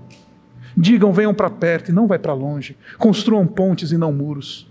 Digam, 0.76 1.12
venham 1.12 1.34
para 1.34 1.50
perto 1.50 1.90
e 1.90 1.92
não 1.92 2.06
vai 2.06 2.18
para 2.18 2.32
longe. 2.32 2.76
Construam 2.98 3.46
pontes 3.46 3.92
e 3.92 3.98
não 3.98 4.12
muros. 4.12 4.68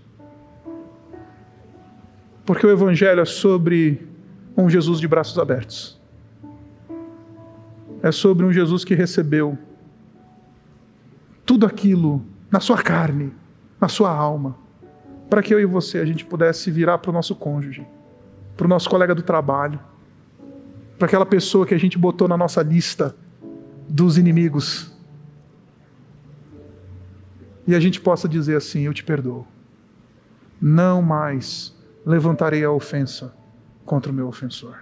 Porque 2.44 2.66
o 2.66 2.70
Evangelho 2.70 3.20
é 3.20 3.24
sobre 3.24 4.06
um 4.56 4.68
Jesus 4.68 5.00
de 5.00 5.06
braços 5.06 5.38
abertos. 5.38 6.00
É 8.02 8.10
sobre 8.10 8.44
um 8.44 8.52
Jesus 8.52 8.84
que 8.84 8.94
recebeu 8.94 9.58
tudo 11.44 11.66
aquilo 11.66 12.24
na 12.50 12.60
sua 12.60 12.82
carne, 12.82 13.32
na 13.80 13.88
sua 13.88 14.10
alma, 14.10 14.56
para 15.28 15.42
que 15.42 15.52
eu 15.52 15.60
e 15.60 15.66
você 15.66 15.98
a 15.98 16.04
gente 16.04 16.24
pudesse 16.24 16.70
virar 16.70 16.98
para 16.98 17.10
o 17.10 17.14
nosso 17.14 17.34
cônjuge, 17.36 17.86
para 18.60 18.66
o 18.66 18.68
nosso 18.68 18.90
colega 18.90 19.14
do 19.14 19.22
trabalho, 19.22 19.80
para 20.98 21.06
aquela 21.06 21.24
pessoa 21.24 21.64
que 21.64 21.72
a 21.72 21.78
gente 21.78 21.96
botou 21.96 22.28
na 22.28 22.36
nossa 22.36 22.60
lista 22.60 23.16
dos 23.88 24.18
inimigos. 24.18 24.94
E 27.66 27.74
a 27.74 27.80
gente 27.80 27.98
possa 28.02 28.28
dizer 28.28 28.56
assim: 28.58 28.82
Eu 28.82 28.92
te 28.92 29.02
perdoo. 29.02 29.46
Não 30.60 31.00
mais 31.00 31.74
levantarei 32.04 32.62
a 32.62 32.70
ofensa 32.70 33.34
contra 33.86 34.12
o 34.12 34.14
meu 34.14 34.28
ofensor. 34.28 34.76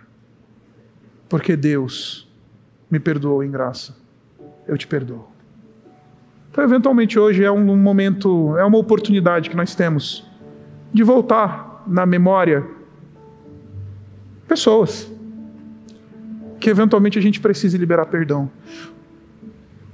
Porque 1.29 1.55
Deus 1.55 2.29
me 2.91 2.99
perdoou 2.99 3.45
em 3.45 3.51
graça. 3.51 3.97
Eu 4.67 4.77
te 4.77 4.89
perdoo. 4.89 5.29
Então, 6.51 6.65
eventualmente, 6.65 7.17
hoje 7.17 7.45
é 7.45 7.51
um 7.53 7.77
momento, 7.77 8.59
é 8.59 8.65
uma 8.65 8.79
oportunidade 8.79 9.49
que 9.49 9.57
nós 9.57 9.77
temos 9.77 10.29
de 10.93 11.05
voltar 11.05 11.85
na 11.87 12.05
memória 12.05 12.78
pessoas 14.49 15.11
que 16.59 16.69
eventualmente 16.69 17.19
a 17.19 17.23
gente 17.23 17.39
precise 17.39 17.79
liberar 17.79 18.07
perdão. 18.07 18.51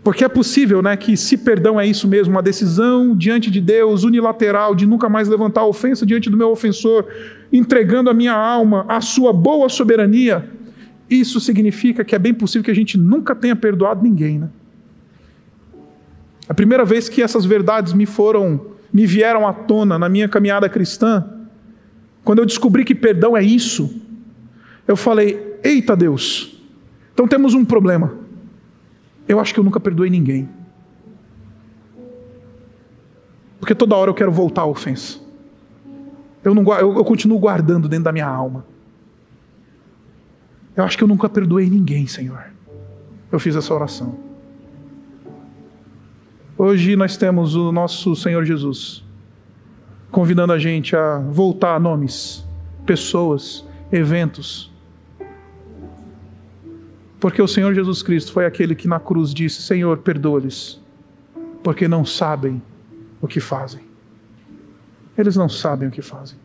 Porque 0.03 0.25
é 0.25 0.29
possível 0.29 0.83
né, 0.83 0.97
que, 0.97 1.17
se 1.17 1.39
perdão 1.39 1.81
é 1.81 1.87
isso 1.87 2.07
mesmo, 2.07 2.35
uma 2.35 2.43
decisão 2.43 3.17
diante 3.17 3.51
de 3.51 3.61
Deus, 3.61 4.05
unilateral, 4.05 4.75
de 4.75 4.87
nunca 4.87 5.09
mais 5.09 5.29
levantar 5.29 5.65
ofensa 5.65 6.05
diante 6.05 6.29
do 6.29 6.37
meu 6.37 6.51
ofensor, 6.51 7.07
entregando 7.51 8.11
a 8.11 8.15
minha 8.15 8.35
alma 8.35 8.85
à 8.87 9.01
sua 9.01 9.33
boa 9.33 9.69
soberania, 9.69 10.51
isso 11.09 11.41
significa 11.41 12.05
que 12.05 12.15
é 12.15 12.19
bem 12.19 12.35
possível 12.35 12.65
que 12.65 12.71
a 12.71 12.75
gente 12.75 12.99
nunca 12.99 13.35
tenha 13.35 13.57
perdoado 13.57 14.03
ninguém. 14.03 14.39
Né? 14.39 14.49
A 16.49 16.53
primeira 16.53 16.85
vez 16.85 17.09
que 17.09 17.23
essas 17.23 17.47
verdades 17.47 17.95
me 17.95 18.05
foram, 18.05 18.73
me 18.93 19.07
vieram 19.07 19.49
à 19.49 19.55
tona 19.55 19.99
na 19.99 20.09
minha 20.09 20.29
caminhada 20.29 20.69
cristã, 20.69 21.25
quando 22.23 22.41
eu 22.41 22.47
descobri 22.47 22.85
que 22.85 22.95
perdão 22.95 23.35
é 23.35 23.43
isso, 23.43 24.03
eu 24.87 24.97
falei: 24.97 25.59
Eita 25.63 25.97
Deus, 25.97 26.61
então 27.13 27.27
temos 27.27 27.55
um 27.55 27.65
problema. 27.65 28.15
Eu 29.27 29.41
acho 29.41 29.55
que 29.55 29.61
eu 29.61 29.65
nunca 29.65 29.81
perdoei 29.81 30.11
ninguém. 30.11 30.49
Porque 33.59 33.75
toda 33.75 33.97
hora 33.97 34.11
eu 34.11 34.15
quero 34.15 34.31
voltar 34.31 34.63
à 34.63 34.67
ofensa. 34.67 35.19
Eu, 36.43 36.55
não, 36.55 36.63
eu, 36.75 36.97
eu 36.99 37.05
continuo 37.05 37.39
guardando 37.39 37.89
dentro 37.89 38.05
da 38.05 38.13
minha 38.13 38.27
alma. 38.27 38.67
Eu 40.77 40.85
acho 40.85 40.99
que 40.99 41.05
eu 41.05 41.09
nunca 41.09 41.29
perdoei 41.29 41.71
ninguém, 41.71 42.07
Senhor. 42.07 42.45
Eu 43.33 43.39
fiz 43.39 43.57
essa 43.57 43.73
oração. 43.73 44.19
Hoje 46.59 46.95
nós 46.95 47.17
temos 47.17 47.55
o 47.55 47.73
nosso 47.73 48.15
Senhor 48.15 48.45
Jesus 48.45 49.03
convidando 50.11 50.53
a 50.53 50.59
gente 50.59 50.95
a 50.95 51.19
voltar 51.19 51.75
a 51.75 51.81
nomes, 51.81 52.47
pessoas, 52.87 53.67
eventos 53.91 54.74
porque 57.25 57.41
o 57.41 57.49
Senhor 57.49 57.73
Jesus 57.73 58.03
Cristo 58.03 58.35
foi 58.35 58.45
aquele 58.45 58.75
que 58.75 58.87
na 58.87 59.01
cruz 59.01 59.33
disse: 59.33 59.63
Senhor, 59.63 59.97
perdoa-lhes, 59.97 60.79
porque 61.63 61.89
não 61.89 62.05
sabem 62.05 62.63
o 63.19 63.27
que 63.27 63.41
fazem. 63.41 63.81
Eles 65.17 65.35
não 65.35 65.49
sabem 65.49 65.89
o 65.89 65.91
que 65.91 66.03
fazem. 66.03 66.37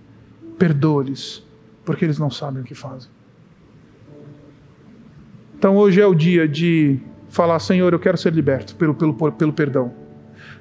Perdoa-lhes, 0.57 1.45
porque 1.83 2.05
eles 2.05 2.17
não 2.17 2.31
sabem 2.31 2.61
o 2.61 2.65
que 2.65 2.73
fazem. 2.73 3.11
Então 5.57 5.75
hoje 5.75 5.99
é 5.99 6.07
o 6.07 6.15
dia 6.15 6.47
de 6.47 6.97
falar: 7.27 7.59
Senhor, 7.59 7.91
eu 7.91 7.99
quero 7.99 8.17
ser 8.17 8.31
liberto 8.31 8.73
pelo, 8.77 8.95
pelo, 8.95 9.13
pelo 9.33 9.51
perdão. 9.51 9.93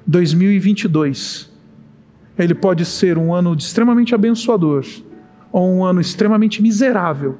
2022, 0.05 1.49
ele 2.37 2.53
pode 2.53 2.83
ser 2.83 3.17
um 3.17 3.33
ano 3.33 3.55
extremamente 3.55 4.13
abençoador 4.13 4.85
ou 5.49 5.71
um 5.75 5.85
ano 5.85 6.01
extremamente 6.01 6.61
miserável 6.61 7.37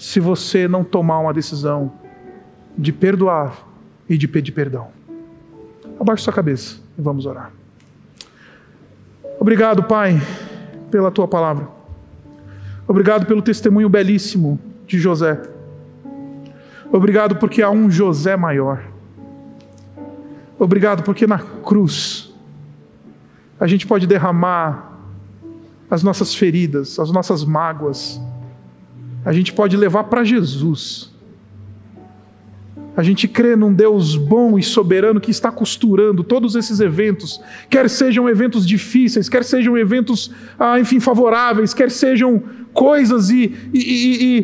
se 0.00 0.18
você 0.18 0.66
não 0.66 0.82
tomar 0.82 1.18
uma 1.18 1.34
decisão 1.34 1.92
de 2.76 2.90
perdoar 2.90 3.66
e 4.08 4.16
de 4.16 4.26
pedir 4.26 4.50
perdão. 4.50 4.88
Abaixe 6.00 6.24
sua 6.24 6.32
cabeça 6.32 6.78
e 6.98 7.02
vamos 7.02 7.26
orar. 7.26 7.52
Obrigado, 9.38 9.82
Pai, 9.82 10.18
pela 10.90 11.10
tua 11.10 11.28
palavra. 11.28 11.68
Obrigado 12.88 13.26
pelo 13.26 13.42
testemunho 13.42 13.90
belíssimo 13.90 14.58
de 14.86 14.98
José. 14.98 15.38
Obrigado 16.90 17.36
porque 17.36 17.60
há 17.60 17.68
um 17.68 17.90
José 17.90 18.38
maior. 18.38 18.82
Obrigado 20.58 21.02
porque 21.02 21.26
na 21.26 21.40
cruz 21.40 22.32
a 23.60 23.66
gente 23.66 23.86
pode 23.86 24.06
derramar 24.06 24.92
as 25.90 26.02
nossas 26.02 26.34
feridas, 26.34 26.98
as 26.98 27.12
nossas 27.12 27.44
mágoas, 27.44 28.18
a 29.24 29.32
gente 29.32 29.52
pode 29.52 29.76
levar 29.76 30.04
para 30.04 30.24
Jesus. 30.24 31.10
A 32.96 33.02
gente 33.02 33.28
crê 33.28 33.54
num 33.54 33.72
Deus 33.72 34.16
bom 34.16 34.58
e 34.58 34.62
soberano 34.62 35.20
que 35.20 35.30
está 35.30 35.50
costurando 35.50 36.24
todos 36.24 36.54
esses 36.54 36.80
eventos, 36.80 37.40
quer 37.68 37.88
sejam 37.88 38.28
eventos 38.28 38.66
difíceis, 38.66 39.28
quer 39.28 39.44
sejam 39.44 39.78
eventos, 39.78 40.30
ah, 40.58 40.78
enfim, 40.78 40.98
favoráveis, 40.98 41.72
quer 41.72 41.90
sejam 41.90 42.42
coisas 42.72 43.30
e, 43.30 43.54
e, 43.72 43.78
e, 43.78 44.38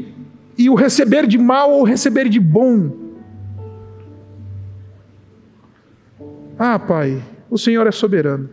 e, 0.58 0.64
e 0.64 0.70
o 0.70 0.74
receber 0.74 1.26
de 1.26 1.38
mal 1.38 1.70
ou 1.70 1.82
receber 1.82 2.28
de 2.28 2.38
bom. 2.38 2.92
Ah, 6.58 6.78
Pai, 6.78 7.22
o 7.50 7.58
Senhor 7.58 7.86
é 7.86 7.92
soberano. 7.92 8.48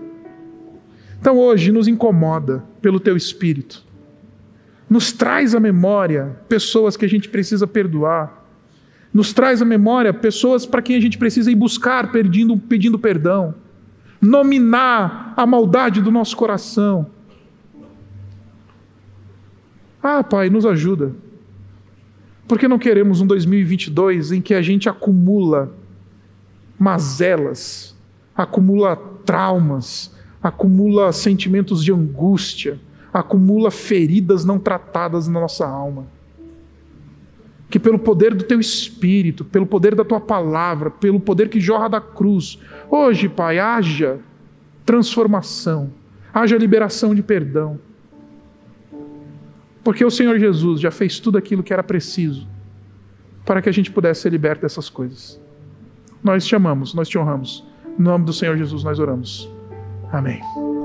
Então 1.20 1.38
hoje 1.38 1.72
nos 1.72 1.88
incomoda 1.88 2.64
pelo 2.82 3.00
Teu 3.00 3.16
Espírito 3.16 3.83
nos 4.90 5.12
traz 5.12 5.56
à 5.56 5.60
memória 5.60 6.38
pessoas 6.48 6.96
que 6.98 7.06
a 7.06 7.10
gente 7.10 7.30
precisa 7.30 7.66
perdoar, 7.66 8.44
nos 9.14 9.32
traz 9.32 9.62
à 9.62 9.66
memória 9.66 10.14
pessoas 10.14 10.66
para 10.66 10.82
quem 10.82 10.96
a 10.96 11.00
gente 11.00 11.18
precisa 11.18 11.52
ir 11.52 11.56
buscar 11.56 12.12
pedindo, 12.12 12.58
pedindo 12.58 12.98
perdão, 12.98 13.56
nominar 14.22 15.34
a 15.36 15.46
maldade 15.46 16.02
do 16.02 16.12
nosso 16.12 16.36
coração. 16.36 17.08
Ah, 20.02 20.24
Pai, 20.24 20.50
nos 20.50 20.66
ajuda. 20.66 21.14
Porque 22.48 22.68
não 22.68 22.78
queremos 22.78 23.22
um 23.22 23.28
2022 23.28 24.32
em 24.32 24.42
que 24.42 24.54
a 24.54 24.62
gente 24.62 24.90
acumula 24.90 25.72
mazelas, 26.78 27.96
acumula 28.36 28.96
traumas, 29.26 30.14
acumula 30.42 31.14
sentimentos 31.14 31.84
de 31.84 31.94
angústia 31.94 32.80
acumula 33.14 33.70
feridas 33.70 34.44
não 34.44 34.58
tratadas 34.58 35.28
na 35.28 35.40
nossa 35.40 35.68
alma. 35.68 36.08
Que 37.70 37.80
pelo 37.80 38.00
poder 38.00 38.34
do 38.34 38.44
teu 38.44 38.60
espírito, 38.60 39.46
pelo 39.46 39.66
poder 39.66 39.96
da 39.96 40.04
tua 40.04 40.20
palavra, 40.20 40.90
pelo 40.90 41.20
poder 41.20 41.50
que 41.50 41.60
jorra 41.60 41.88
da 41.88 42.02
cruz, 42.02 42.60
hoje, 42.90 43.30
Pai, 43.30 43.60
haja 43.60 44.20
transformação, 44.86 45.92
haja 46.34 46.58
liberação 46.58 47.16
de 47.16 47.24
perdão. 47.24 47.80
Porque 49.84 50.04
o 50.04 50.12
Senhor 50.12 50.40
Jesus 50.40 50.80
já 50.80 50.92
fez 50.92 51.20
tudo 51.20 51.38
aquilo 51.38 51.64
que 51.64 51.74
era 51.74 51.84
preciso 51.84 52.48
para 53.46 53.62
que 53.62 53.70
a 53.70 53.72
gente 53.72 53.92
pudesse 53.92 54.22
ser 54.22 54.30
liberto 54.32 54.62
dessas 54.62 54.90
coisas. 54.90 55.40
Nós 56.24 56.46
te 56.46 56.56
amamos, 56.56 56.94
nós 56.94 57.10
te 57.10 57.18
honramos. 57.18 57.66
No 57.98 58.12
nome 58.12 58.26
do 58.26 58.34
Senhor 58.34 58.58
Jesus 58.58 58.84
nós 58.84 59.00
oramos. 59.00 59.50
Amém. 60.12 60.83